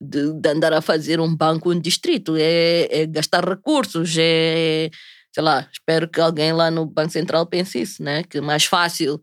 [0.00, 2.36] de, de andar a fazer um banco um distrito.
[2.36, 4.90] É, é gastar recursos, é.
[5.32, 8.22] Sei lá, espero que alguém lá no Banco Central pense isso, né?
[8.22, 9.20] Que mais fácil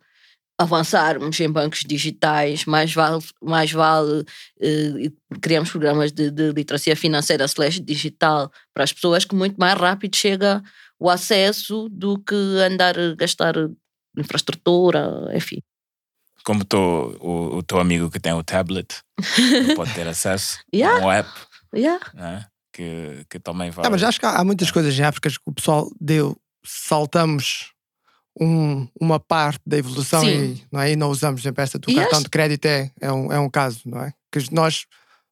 [0.62, 4.24] avançarmos em bancos digitais, mais vale, mais vale
[4.62, 5.12] eh,
[5.42, 10.16] criamos programas de, de literacia financeira slash digital para as pessoas que muito mais rápido
[10.16, 10.62] chega
[11.02, 13.56] o acesso do que andar a gastar
[14.18, 15.58] infraestrutura, enfim.
[16.44, 19.02] Como tô, o, o teu amigo que tem o tablet
[19.76, 21.04] pode ter acesso Yeah.
[21.04, 21.30] a um app
[21.76, 22.04] Yeah.
[22.14, 22.46] né?
[22.74, 23.86] que, que também vai.
[23.86, 27.72] Ah, mas acho que há, há muitas coisas em África que o pessoal deu, saltamos
[28.40, 30.54] um- uma parte da evolução Sim.
[30.54, 30.92] e não, é?
[30.92, 31.42] e não usamos.
[31.42, 33.82] Por exemplo, esta do E cartão acho- de crédito é, é, um, é um caso,
[33.86, 34.14] não é?
[34.32, 34.86] Que nós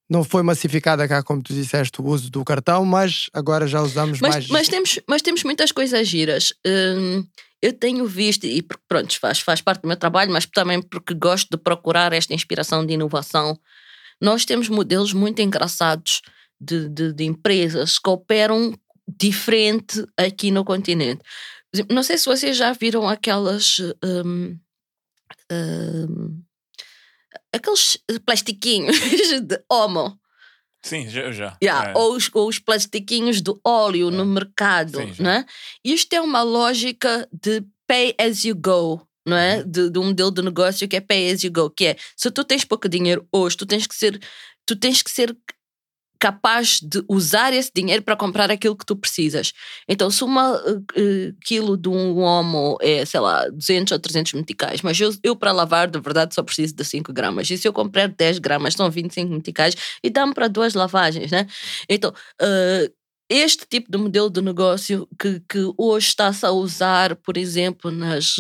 [0.10, 4.19] não foi massificada cá, como tu disseste, o uso do cartão, mas agora já usamos
[4.19, 4.48] Mas, mais.
[4.48, 6.52] mas, temos, mas temos muitas coisas giras.
[6.65, 7.23] Hum,
[7.61, 11.14] eu tenho visto, e pr- pronto, faz, faz parte do meu trabalho, mas também porque
[11.14, 13.60] gosto de procurar esta inspiração de inovação.
[14.19, 16.22] Nós temos modelos muito engraçados
[16.60, 18.73] de, de, de empresas que operam
[19.07, 21.22] diferente aqui no continente.
[21.90, 23.77] Não sei se vocês já viram aquelas.
[24.03, 24.57] hum,
[25.52, 26.41] hum,
[27.53, 28.97] aqueles plastiquinhos
[29.41, 30.19] de Omo.
[30.84, 31.31] Sim, já.
[31.31, 31.57] já.
[31.61, 31.93] Yeah, É.
[31.97, 35.45] ou, os, ou os plastiquinhos de óleo no mercado, Sim, né?
[35.84, 39.57] Isto é uma lógica de pay as you go, não é?
[39.57, 39.69] Uhum.
[39.71, 42.31] De, de um modelo de negócio que é pay as you go, que é se
[42.31, 44.21] tu tens pouco dinheiro hoje, tu tens que ser,
[44.65, 45.35] tu tens que ser
[46.19, 49.53] capaz de usar esse dinheiro para comprar aquilo que tu precisas.
[49.87, 50.85] Então, se uma uh,
[51.45, 55.53] quilo de um homo é, sei lá, 200 ou 300 meticais, mas eu, eu para
[55.53, 57.49] lavar, de verdade, só preciso de 5 gramas.
[57.49, 61.47] E se eu comprar 10 gramas, são 25 meticais e dá-me para duas lavagens, né?
[61.87, 62.93] Então, uh,
[63.29, 68.35] este tipo de modelo de negócio que, que hoje está-se a usar, por exemplo, nas,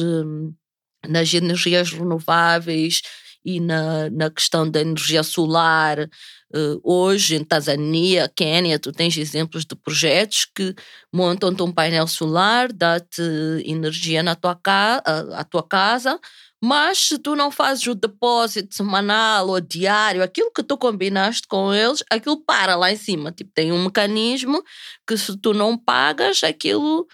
[1.07, 3.01] nas energias renováveis
[3.45, 6.09] e na, na questão da energia solar.
[6.53, 10.73] Uh, hoje, em Tanzânia, Quênia, tu tens exemplos de projetos que
[11.13, 13.21] montam-te um painel solar, dá-te
[13.65, 15.03] energia na tua, ca
[15.35, 16.19] à tua casa,
[16.61, 21.73] mas se tu não fazes o depósito semanal ou diário, aquilo que tu combinaste com
[21.73, 23.31] eles, aquilo para lá em cima.
[23.31, 24.63] Tipo, tem um mecanismo
[25.07, 27.07] que se tu não pagas, aquilo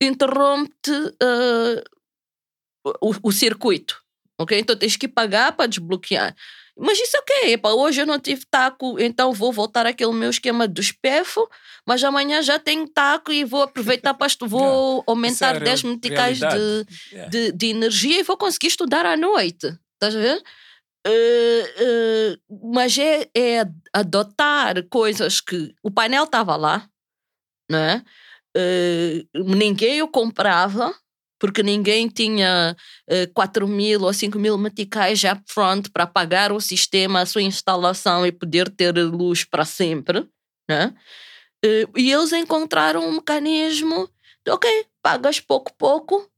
[0.00, 1.82] interrompe uh,
[3.00, 4.00] o, o circuito.
[4.38, 4.58] Ok?
[4.58, 6.34] Então tens que pagar para desbloquear.
[6.78, 7.60] Mas isso é o quê?
[7.64, 11.48] Hoje eu não tive taco, então vou voltar àquele meu esquema do espefo,
[11.86, 15.94] mas amanhã já tenho taco e vou aproveitar para vou aumentar Isso é 10 real-
[15.94, 16.86] meticais de.
[17.12, 17.30] Yeah.
[17.30, 19.66] de, de energia e vou conseguir estudar à noite.
[19.94, 20.42] Estás a ver?
[21.06, 22.38] Eh, eh,
[22.72, 26.88] mas é, é adotar coisas que o painel estava lá,
[27.70, 28.04] não é?
[28.56, 30.94] Eh, ninguém o comprava
[31.38, 32.76] porque ninguém tinha
[33.08, 37.42] eh, 4 mil ou 5 mil meticais já front para pagar o sistema, a sua
[37.42, 40.26] instalação e poder ter luz para sempre.
[40.68, 40.94] Né?
[41.64, 44.08] Eh, e eles encontraram um mecanismo
[44.44, 46.28] de, ok, pagas pouco, pouco,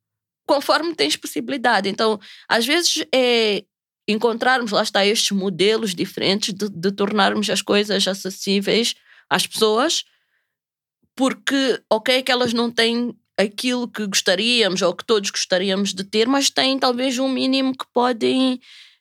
[0.46, 1.88] conforme tens possibilidade.
[1.88, 2.18] Então,
[2.48, 3.64] às vezes é
[4.08, 8.94] encontrarmos, lá está, estes modelos diferentes de, de tornarmos as coisas acessíveis
[9.28, 10.04] às pessoas,
[11.14, 16.28] porque, ok, que elas não têm aquilo que gostaríamos ou que todos gostaríamos de ter,
[16.28, 18.60] mas têm talvez um mínimo que podem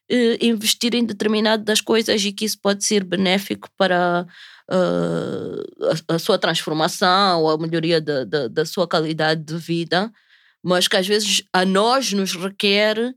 [0.09, 4.25] eh, investir em determinadas coisas e que isso pode ser benéfico para
[4.71, 10.11] uh, a, a, sua transformação ou a melhoria da, da, da sua qualidade de vida,
[10.63, 13.13] mas que às vezes a nós nos requer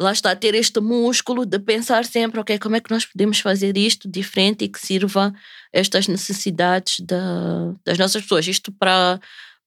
[0.00, 3.76] lá está, ter este músculo de pensar sempre, ok, como é que nós podemos fazer
[3.76, 5.32] isto diferente e que sirva
[5.72, 8.46] estas necessidades da, das nossas pessoas.
[8.46, 9.18] Isto para,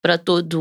[0.02, 0.60] para todos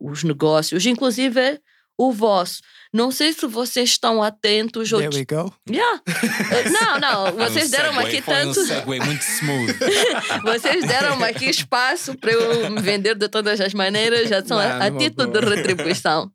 [0.00, 1.60] os negócios, inclusive
[1.98, 2.60] o vosso.
[2.92, 4.90] Não sei se vocês estão atentos.
[4.90, 5.52] There we go.
[5.68, 6.02] Yeah.
[6.70, 8.60] Não, não, vocês um deram aqui tanto.
[8.60, 9.78] Um muito smooth.
[10.44, 14.84] vocês deram aqui espaço para eu me vender de todas as maneiras, já são a,
[14.84, 16.30] a título de retribuição.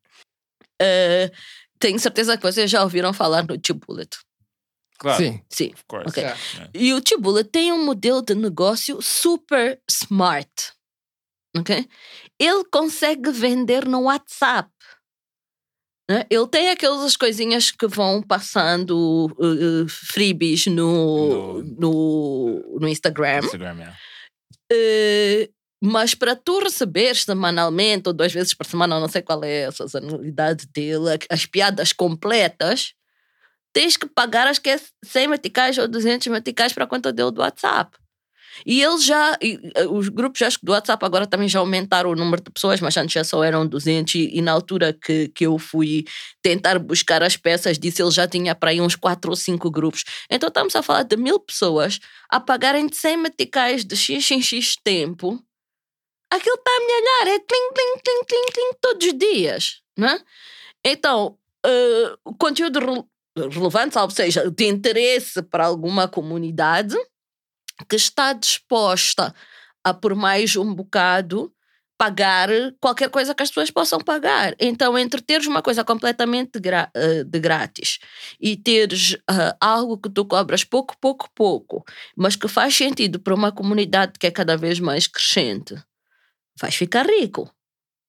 [0.81, 1.29] Uh,
[1.79, 4.17] tenho certeza que vocês já ouviram falar no T-Bullet.
[4.99, 5.23] Claro.
[5.23, 5.41] Sim.
[5.49, 5.71] Sim.
[5.73, 6.09] Of course.
[6.09, 6.23] Ok.
[6.23, 6.39] Yeah.
[6.73, 10.49] E o T-Bullet tem um modelo de negócio super smart.
[12.39, 14.69] Ele consegue vender no WhatsApp.
[16.09, 16.25] né?
[16.29, 23.39] Ele tem aquelas coisinhas que vão passando uh, uh, freebies no, no, no Instagram.
[23.39, 23.97] Instagram, yeah.
[24.71, 29.65] Uh, mas para tu receberes semanalmente ou duas vezes por semana, não sei qual é
[29.65, 32.93] a sazonalidade dele, as piadas completas,
[33.71, 37.31] tens que pagar acho que é 100 meticais ou 200 meticais para a conta dele
[37.31, 37.95] do WhatsApp.
[38.65, 39.59] E eles já, e,
[39.89, 42.95] os grupos acho que do WhatsApp agora também já aumentaram o número de pessoas, mas
[42.97, 46.05] antes já só eram 200 e, e na altura que, que eu fui
[46.41, 50.03] tentar buscar as peças disso, ele já tinha para aí uns 4 ou 5 grupos.
[50.29, 54.41] Então estamos a falar de mil pessoas a pagarem de 100 meticais de x em
[54.41, 55.41] x tempo.
[56.29, 60.19] Aquilo está a me olhar, é clim, clim, clim, clim, clim, todos os dias, né?
[60.85, 63.03] Então, uh, conteúdo re
[63.49, 66.95] relevante, ou seja, de interesse para alguma comunidade,
[67.85, 69.33] que está disposta
[69.83, 71.53] a, por mais um bocado,
[71.97, 72.49] pagar
[72.79, 74.55] qualquer coisa que as pessoas possam pagar.
[74.59, 77.99] Então, entre teres uma coisa completamente uh, de grátis
[78.39, 81.83] e teres uh, algo que tu cobras pouco, pouco, pouco,
[82.15, 85.75] mas que faz sentido para uma comunidade que é cada vez mais crescente,
[86.59, 87.51] vais ficar rico.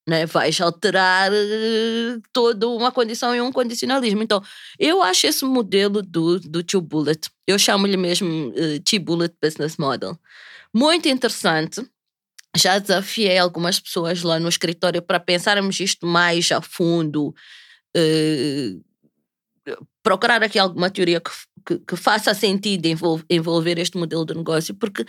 [0.09, 0.25] Né?
[0.25, 4.23] Vais alterar uh, toda uma condição e um condicionalismo.
[4.23, 4.43] Então,
[4.79, 9.77] eu acho esse modelo do, do Two Bullet, eu chamo-lhe mesmo uh, Two Bullet Business
[9.77, 10.19] Model,
[10.75, 11.87] muito interessante.
[12.57, 17.35] Já desafiei algumas pessoas lá no escritório para pensarmos isto mais a fundo,
[17.95, 18.85] uh,
[20.03, 21.31] procurar aqui alguma teoria que,
[21.67, 25.05] que, que faça sentido envolver, envolver este modelo de negócio, porque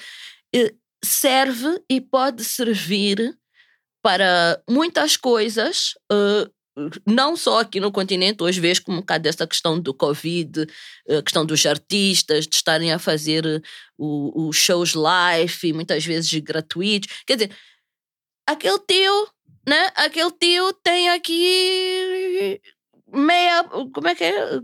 [1.01, 3.38] serve e pode servir
[4.01, 6.49] para muitas coisas, uh,
[7.05, 10.65] não só aqui no continente, hoje vejo como um bocado dessa questão do Covid,
[11.09, 13.61] a questão dos artistas, de estarem a fazer
[13.97, 17.13] os shows live e muitas vezes gratuitos.
[17.25, 17.51] Quer dizer,
[18.47, 19.27] aquele tio,
[19.67, 19.91] né?
[19.95, 22.61] Aquele tio tem aqui
[23.11, 23.63] meia,
[23.93, 24.59] como é que é?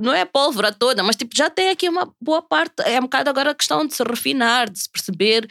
[0.00, 2.82] Não é a pólvora toda, mas tipo, já tem aqui uma boa parte.
[2.84, 5.46] É um bocado agora a questão de se refinar, de se perceber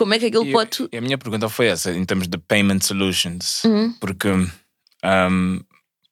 [0.00, 0.88] como é que aquilo E, pode.
[0.90, 3.62] e a minha pergunta foi essa, em termos de payment solutions.
[3.64, 3.92] Uhum.
[4.00, 5.60] Porque, um,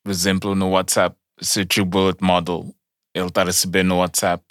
[0.04, 2.74] por exemplo, no WhatsApp, se o True Bullet Model
[3.14, 4.44] ele está a receber no WhatsApp,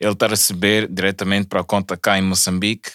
[0.00, 2.90] ele está a receber diretamente para a conta cá em Moçambique.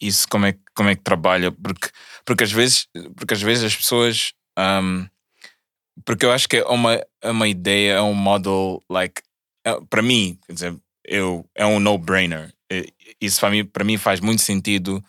[0.00, 1.52] Isso como é, que- como é que trabalha?
[1.52, 1.88] Porque,
[2.24, 4.32] porque, às vezes, porque às vezes as pessoas.
[4.58, 5.06] um,
[6.06, 9.20] porque eu acho que é uma, é uma ideia, é um model, like,
[9.64, 12.50] é- para mim, quer dizer, eu, é um no-brainer.
[12.72, 12.86] É-
[13.20, 15.02] Isso para mim, para mim faz muito sentido.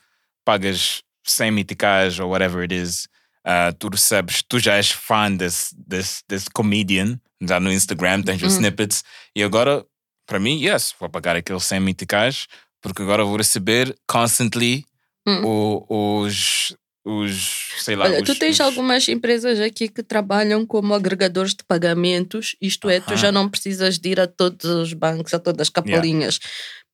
[0.45, 3.07] Pagas 100 miticais ou whatever it is,
[3.45, 8.41] ah, tu recebes, tu já és fã desse, desse, desse comedian, já no Instagram tens
[8.44, 8.60] os Uhum.
[8.60, 9.03] snippets,
[9.35, 9.85] e agora,
[10.27, 12.48] para mim, yes, vou pagar aqueles 100 miticais,
[12.81, 14.84] porque agora vou receber constantly
[15.26, 15.41] Hum.
[15.45, 16.76] o- os,
[17.06, 21.53] os, sei lá, Olha, os, tu tens os- algumas empresas aqui que trabalham como agregadores
[21.56, 25.40] de pagamentos, isto é, tu já não precisas de ir a todos os bancos, a
[25.40, 26.40] todas as capelinhas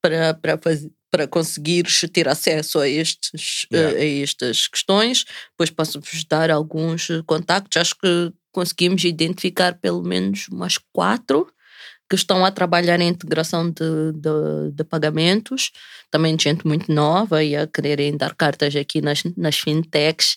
[0.02, 3.98] para, para, fazer, para conseguires ter acesso a, estes, Yeah.
[3.98, 5.26] eh, a estas questões.
[5.52, 11.48] Depois posso-vos dar alguns eh, contactos, acho que conseguimos identificar pelo menos umas quatro
[12.10, 15.72] que estão a trabalhar em integração de, de, de pagamentos,
[16.10, 20.36] também de gente muito nova e a quererem dar cartas aqui nas, nas fintechs.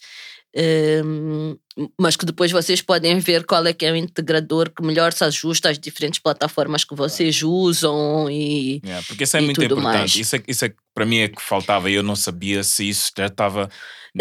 [0.55, 1.57] Hum,
[1.99, 5.25] mas que depois vocês podem ver qual é que é o integrador que melhor se
[5.25, 9.83] ajusta às diferentes plataformas que vocês usam e Yeah, porque isso é muito importante.
[9.83, 10.15] mais.
[10.15, 11.91] Isso, é, isso é para mim é que faltava.
[11.91, 13.71] Eu não sabia se isso já estava,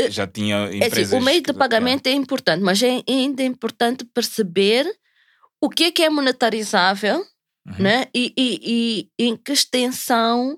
[0.09, 1.21] já tinha É assim, empresas.
[1.21, 4.85] o meio de pagamento é importante, mas é ainda importante perceber
[5.59, 7.25] o que é que é monetarizável
[7.67, 7.75] Uhum.
[7.77, 8.07] né?
[8.15, 10.57] e, e, e em que extensão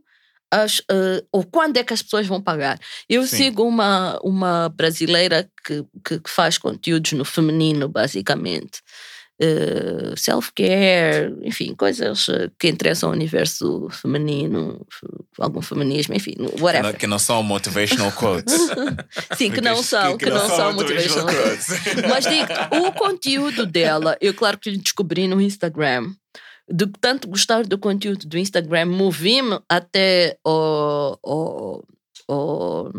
[0.61, 2.77] as, eh, ou quando é que as pessoas vão pagar.
[3.09, 3.38] Eu Sim.
[3.38, 8.81] sigo uma, uma brasileira que, que, que faz conteúdos no feminino, basicamente.
[9.41, 14.85] eh, self-care, enfim, coisas eh, que interessam ao universo feminino,
[15.39, 16.95] algum feminismo, enfim, Que não, whatever.
[16.97, 18.53] que não são motivational quotes.
[19.35, 21.67] Sim, que não são, que, não, são motivational quotes.
[22.09, 22.53] Mas digo,
[22.88, 26.13] o conteúdo dela, eu claro que descobri no Instagram.
[26.69, 31.84] De tanto gostar do conteúdo do Instagram, movi-me até o, o,
[32.30, 32.91] o-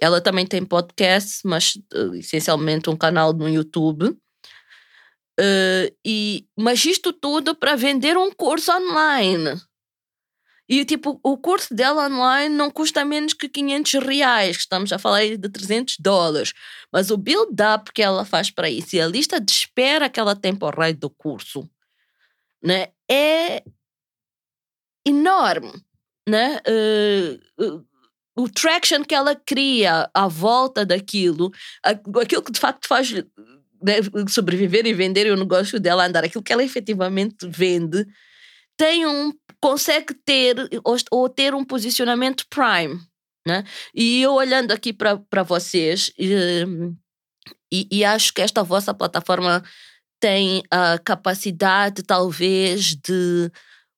[0.00, 4.16] Ela também tem podcast, mas eh, essencialmente um canal no YouTube.
[5.38, 9.60] Eh, e, mas isto tudo para vender um curso online.
[10.68, 15.20] E tipo, o curso dela online não custa menos que 500 reais, estamos a falar
[15.36, 16.52] de 300 dólares.
[16.92, 20.34] Mas o build-up que ela faz para isso e a lista de espera que ela
[20.36, 21.68] tem para o raio do curso
[22.62, 23.62] né, é
[25.06, 25.72] enorme.
[26.28, 26.60] Né?
[26.66, 27.80] Eh, eh,
[28.36, 31.50] o traction que ela cria à volta daquilo,
[31.82, 33.96] aquilo que de facto faz né,
[34.28, 38.06] sobreviver e vender o negócio dela andar, aquilo que ela efetivamente vende,
[38.76, 43.00] tem um consegue ter ou, ou ter um posicionamento prime.
[43.46, 43.64] Né?
[43.94, 46.64] E eu olhando aqui para vocês, eh,
[47.72, 49.62] e, e acho que esta vossa plataforma
[50.22, 53.50] tem a capacidade, talvez, de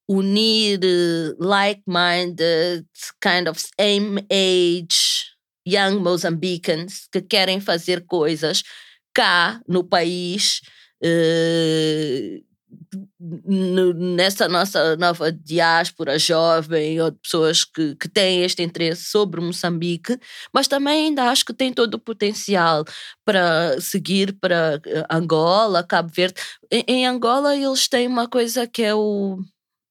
[0.08, 2.86] unir eh, like-minded,
[3.22, 5.26] kind of same age,
[5.68, 8.62] young Mozambicans que querem fazer coisas
[9.14, 10.60] cá no país.
[11.02, 12.42] no-
[13.20, 20.18] nessa nossa nova diáspora jovem ou de pessoas que, que têm este interesse sobre Moçambique,
[20.52, 22.84] mas também ainda acho que tem todo o potencial
[23.24, 26.40] para seguir para eh, Angola, Cabo Verde.
[26.70, 29.38] Em, em Angola eles têm uma coisa que é o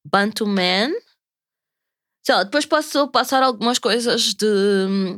[0.05, 0.91] Bantu Man.
[2.25, 5.17] Sei lá, depois posso passar algumas coisas de,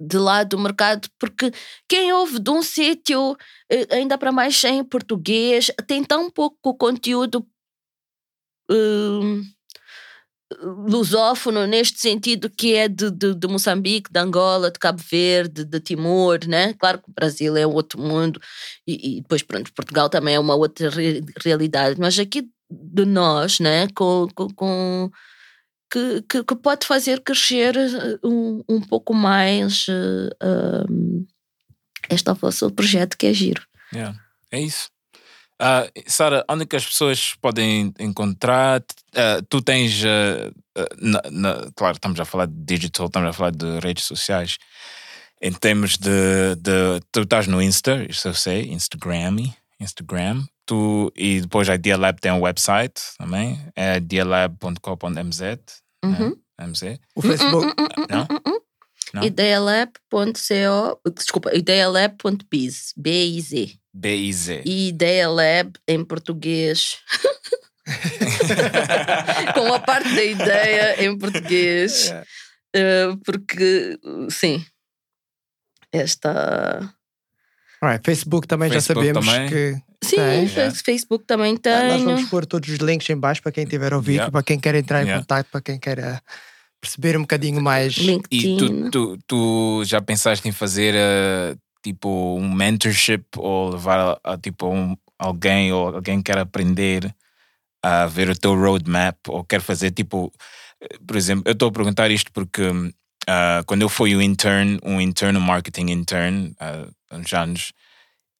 [0.00, 1.52] de lá do mercado, porque
[1.88, 3.36] quem ouve de um sítio,
[3.70, 7.46] eh, ainda para mais em português, tem tão pouco conteúdo
[8.68, 9.54] hum,
[10.88, 15.80] lusófono neste sentido que é de, de, de Moçambique, de Angola, de Cabo Verde, de
[15.80, 16.74] Timor, né?
[16.74, 18.40] Claro que o Brasil é outro mundo
[18.86, 23.60] e, e depois pronto, Portugal também é uma outra re- realidade, mas aqui de nós,
[23.60, 23.86] né?
[23.94, 25.10] Com, com, com-
[25.90, 31.26] que, que, que pode fazer crescer eh, um, um pouco mais eh, um,
[32.70, 33.62] projeto que é giro.
[33.92, 34.16] Yeah,
[34.50, 34.88] é isso.
[35.62, 38.82] Ah, Sara, onde é que as pessoas podem encontrar?
[39.14, 40.50] Ah, tu tens, ah,
[40.98, 44.56] na- na- claro, estamos a falar de digital, estamos a falar de redes sociais.
[45.42, 49.36] Em termos de, de tu estás no Insta, isso eu sei, Instagram,
[49.78, 50.44] Instagram.
[50.70, 55.58] Tu, e depois a Idea Lab tem um website também, é idealab.com.mz.
[56.04, 56.36] Uhum.
[56.56, 56.66] Né?
[56.68, 57.00] MZ.
[57.16, 57.74] O Facebook.
[58.08, 58.28] Não?
[59.12, 59.24] Não?
[59.24, 63.80] Idealab.co, desculpa, idealab.biz, B-I-Z.
[63.92, 64.62] B-I-Z.
[64.64, 66.98] E Ideia Lab em português.
[69.52, 72.14] Com a parte da ideia em português.
[72.76, 73.98] Eh, porque,
[74.30, 74.64] sim,
[75.92, 76.94] esta.
[77.82, 79.48] Alright, Facebook também Facebook já sabemos também.
[79.48, 79.89] que.
[80.02, 80.48] Sim, Tem.
[80.48, 82.04] fe- Facebook também Ah, Nós tenho.
[82.16, 84.30] vamos pôr todos os links em baixo para quem tiver ouvido, Yeah.
[84.32, 85.20] para quem quer entrar em Yeah.
[85.20, 86.22] contato, para quem quer
[86.80, 87.96] perceber um bocadinho mais.
[87.98, 88.56] E LinkedIn.
[88.90, 92.08] tu, tu, tu já pensaste em fazer eh, tipo
[92.38, 97.14] um mentorship ou levar a, a, tipo um, alguém ou alguém quer aprender
[97.82, 100.32] a ver o teu roadmap ou quer fazer tipo,
[101.06, 102.62] por exemplo, eu estou a perguntar isto porque
[103.28, 107.72] ah, quando eu fui o intern, um intern, um marketing intern, ah, há uns anos,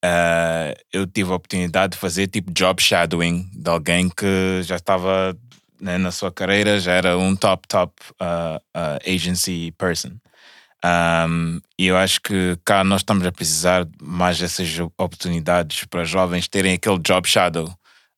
[0.05, 5.37] ah, eu tive a oportunidade de fazer tipo job shadowing de alguém que já estava
[5.81, 10.13] né, na sua carreira, já era um top, top ah, ah, agency person.
[10.83, 16.49] Um, e eu acho que cá nós estamos a precisar mais dessas oportunidades para jovens
[16.49, 17.67] terem aquele job shadow,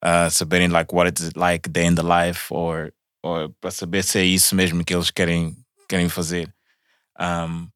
[0.04, 2.92] uh, saberem like what it's like day in the life, or
[3.60, 5.56] para saber se é isso mesmo que eles querem,
[5.88, 6.52] querem fazer.
[7.18, 7.68] Um,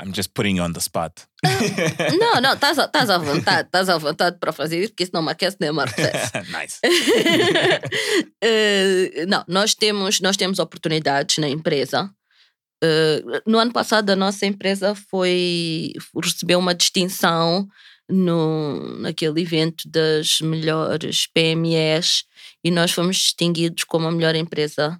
[0.00, 1.26] I'm just putting you on the spot.
[2.20, 5.12] Não, não, estás à- estás à vontade, estás à vontade para fazer isso, porque isso
[5.12, 6.32] não me aquece nem me arrefece.
[6.52, 6.78] nice.
[8.40, 12.08] Eh, não, nós temos, nós temos oportunidades na empresa.
[12.82, 15.92] Eh, no ano passado, a nossa empresa foi
[16.22, 17.66] recebeu uma distinção
[18.08, 22.24] no, naquele evento das melhores PMEs
[22.64, 24.98] e nós fomos distinguidos como a melhor empresa.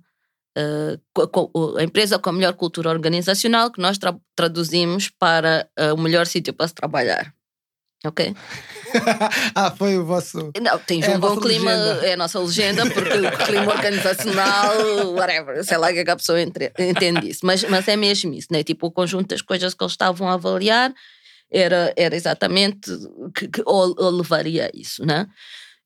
[1.79, 6.27] A empresa com a melhor cultura organizacional que nós tra- traduzimos para eh, o melhor
[6.27, 7.33] sítio para se trabalhar.
[8.05, 8.33] Ok?
[9.57, 10.53] ah, foi o vosso.
[10.63, 12.07] Não, tens É um bom clima, legenda.
[12.07, 14.77] é a nossa legenda, porque o clima organizacional,
[15.15, 17.45] whatever, sei lá o que é que a pessoa entre- entende isso.
[17.45, 18.63] Mas, mas é mesmo isso, né?
[18.63, 20.95] Tipo, o conjunto das coisas que eles estavam a avaliar
[21.51, 22.89] era, era exatamente
[23.35, 25.27] que, que ou, ou levaria a isso, né?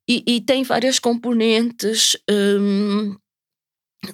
[0.09, 3.17] E, e tem várias componentes hum,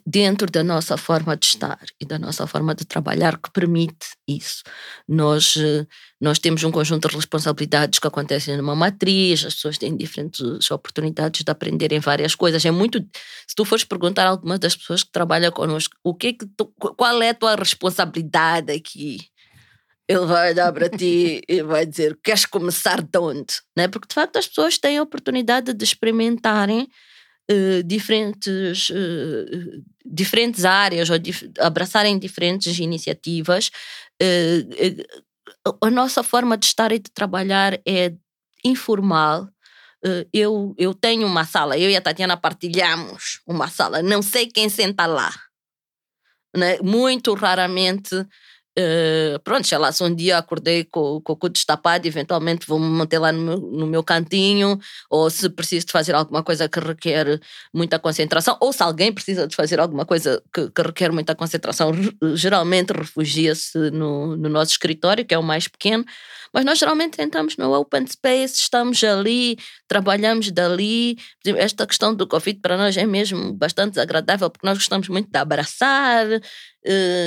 [0.07, 4.63] dentro da nossa forma de estar e da nossa forma de trabalhar que permite isso.
[5.09, 5.87] Nós, eh,
[6.21, 11.43] nós temos um conjunto de responsabilidades que acontecem numa matriz, as pessoas têm diferentes oportunidades
[11.43, 12.65] de aprenderem várias coisas.
[12.65, 12.99] É muito.
[13.47, 16.47] Se tu fores perguntar a algumas das pessoas que trabalham connosco, o que é que
[16.47, 19.19] tu, qual é a tua responsabilidade aqui?
[20.07, 23.55] Ele vai olhar para ti e vai dizer: Queres começar de onde?
[23.77, 23.89] Né?
[23.89, 26.89] Porque de facto as pessoas têm a oportunidade de experimentarem
[27.51, 33.71] Uh, diferentes, uh, diferentes áreas ou dif abraçarem diferentes iniciativas.
[35.81, 38.13] A nossa forma de estar e de trabalhar é
[38.63, 39.49] informal.
[40.33, 44.69] eu, eu tenho uma sala, eu e a Tatiana partilhamos uma sala, não sei quem
[44.69, 45.33] senta lá.
[46.55, 46.79] Né?
[46.83, 48.27] Muito raramente
[48.79, 52.87] Uh, pronto, sei lá, se um dia acordei com, com o cu destapado, eventualmente vou-me
[52.87, 54.79] manter lá no meu, no meu cantinho,
[55.11, 57.41] ou se preciso de fazer alguma coisa que requer
[57.75, 61.91] muita concentração, ou se alguém precisa de fazer alguma coisa que, que requer muita concentração,
[62.35, 66.05] geralmente refugia-se no, no nosso escritório, que é o mais pequeno,
[66.53, 71.17] mas nós geralmente entramos no open space, estamos ali, trabalhamos dali.
[71.45, 75.39] Esta questão do Covid para nós é mesmo bastante desagradável, porque nós gostamos muito de
[75.39, 76.27] abraçar,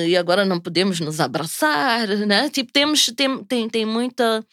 [0.07, 2.49] e agora não podemos nos abraçar, né?
[2.49, 4.43] Tipo, temos, tem, tem, tem muita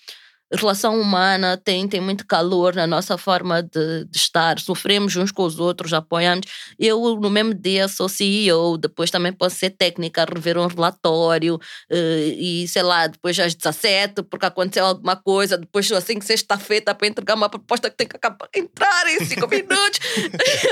[0.52, 5.42] relação humana, tem, tem muito calor na nossa forma de, de, estar, sofremos uns com
[5.42, 6.46] os outros, apoiamos.
[6.78, 12.32] Eu, no mesmo dia, sou CEO, depois também posso ser técnica, rever um relatório, uh,
[12.36, 16.94] e sei lá, depois às 17, porque aconteceu alguma coisa, depois assim que sexta feita
[16.94, 20.00] para entregar uma proposta que tem que acabar, entrar em 5 minutos,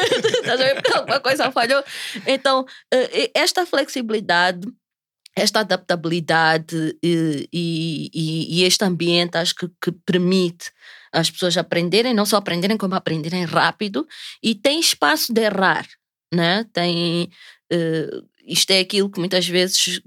[0.94, 1.82] alguma coisa falhou.
[2.26, 4.66] Então, uh, esta flexibilidade
[5.36, 8.10] esta adaptabilidade e, e,
[8.60, 10.70] e, este ambiente acho que, que, permite
[11.12, 14.06] as pessoas aprenderem, não só aprenderem, como aprenderem rápido
[14.42, 15.86] e tem espaço de errar,
[16.32, 16.64] né?
[16.72, 17.30] Tem,
[17.70, 20.00] uh, isto é aquilo que muitas vezes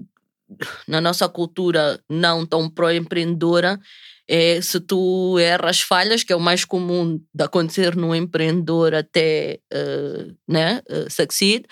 [0.86, 3.78] na nossa cultura não tão pró-empreendedora
[4.26, 9.58] é se tu erras falhas, que é o mais comum de acontecer no empreendedor até
[9.72, 11.66] uh, né, uh, succeed,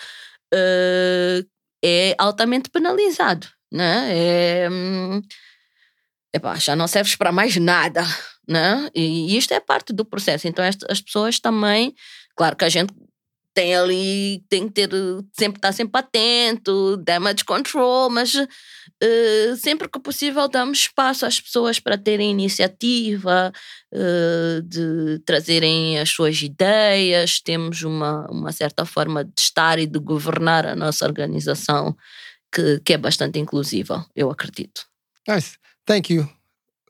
[0.53, 1.47] uh,
[1.83, 4.07] é altamente penalizado, né?
[4.11, 5.21] É, hum,
[6.57, 8.03] já não serves para mais nada,
[8.47, 8.89] né?
[8.93, 10.47] E isto é parte do processo.
[10.47, 11.93] Então as pessoas também,
[12.35, 12.93] claro que a gente
[13.53, 14.89] tem ali, tem que ter,
[15.37, 21.79] sempre estar sempre atento, damage control, mas uh, sempre que possível damos espaço às pessoas
[21.79, 23.51] para terem iniciativa,
[23.93, 29.99] uh, de trazerem as suas ideias, temos uma, uma certa forma de estar e de
[29.99, 31.95] governar a nossa organização
[32.51, 34.85] que, que é bastante inclusiva, eu acredito.
[35.27, 35.57] Nice.
[35.85, 36.29] Thank you,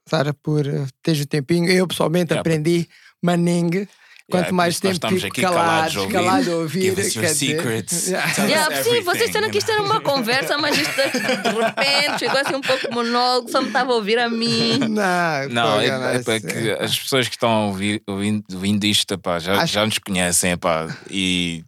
[0.08, 1.70] Sara, por eh, teres o tempinho.
[1.70, 2.42] Eu pessoalmente yeah.
[2.42, 2.88] aprendi
[3.22, 3.88] Manning
[4.30, 6.82] Quanto yeah, mais tempo estamos aqui calados, calados calado a ouvir.
[6.82, 8.10] Give us your secrets.
[8.20, 8.48] Yeah.
[8.48, 12.56] Yeah, sim, vocês disseram que isto era uma conversa, mas isto de repente chegou assim
[12.56, 14.80] um pouco monólogo, só me estava a ouvir a mim.
[14.80, 19.40] Não, não é, é, é que as pessoas que estão ouvir, ouvindo, ouvindo isto pá,
[19.40, 19.74] já, Acho...
[19.74, 21.64] já nos conhecem pá, e,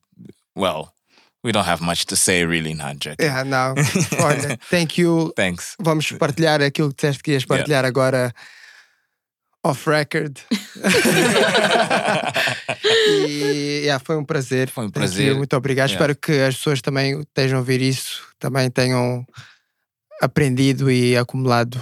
[0.58, 0.90] well.
[1.44, 3.20] We don't have much to say, really, not Jack.
[3.20, 3.74] Yeah, não.
[4.24, 5.34] Olha, thank you.
[5.36, 5.76] Thanks.
[5.80, 7.88] Vamos partilhar aquilo que disseste que ias partilhar yeah.
[7.88, 8.32] agora
[9.64, 10.38] off record.
[13.18, 14.70] e yeah, foi um prazer.
[14.70, 15.36] Foi um prazer.
[15.36, 15.90] Muito obrigado.
[15.90, 16.04] Yeah.
[16.04, 19.26] Espero que as pessoas também estejam a ouvir isso, também tenham
[20.22, 21.82] aprendido e acumulado.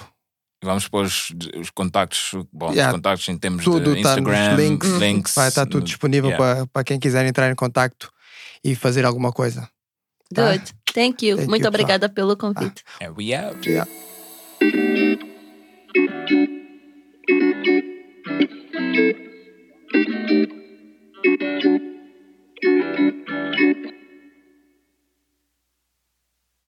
[0.63, 2.89] Vamos pôr os, os contactos, bom, yeah.
[2.89, 6.67] os contactos em termos tudo de Instagram, tá links, links, vai estar tudo disponível para,
[6.67, 8.11] para quem quiser entrar em contacto
[8.61, 9.69] e fazer alguma coisa.
[10.33, 10.51] Tá?
[10.51, 10.73] Good.
[10.93, 11.37] Thank you.
[11.37, 12.83] Thank Muito you, obrigada pelo convite.
[12.99, 13.05] Ah.
[13.05, 13.67] And we out.
[13.67, 13.89] Yeah.
[18.79, 18.95] Thank
[22.61, 23.88] you.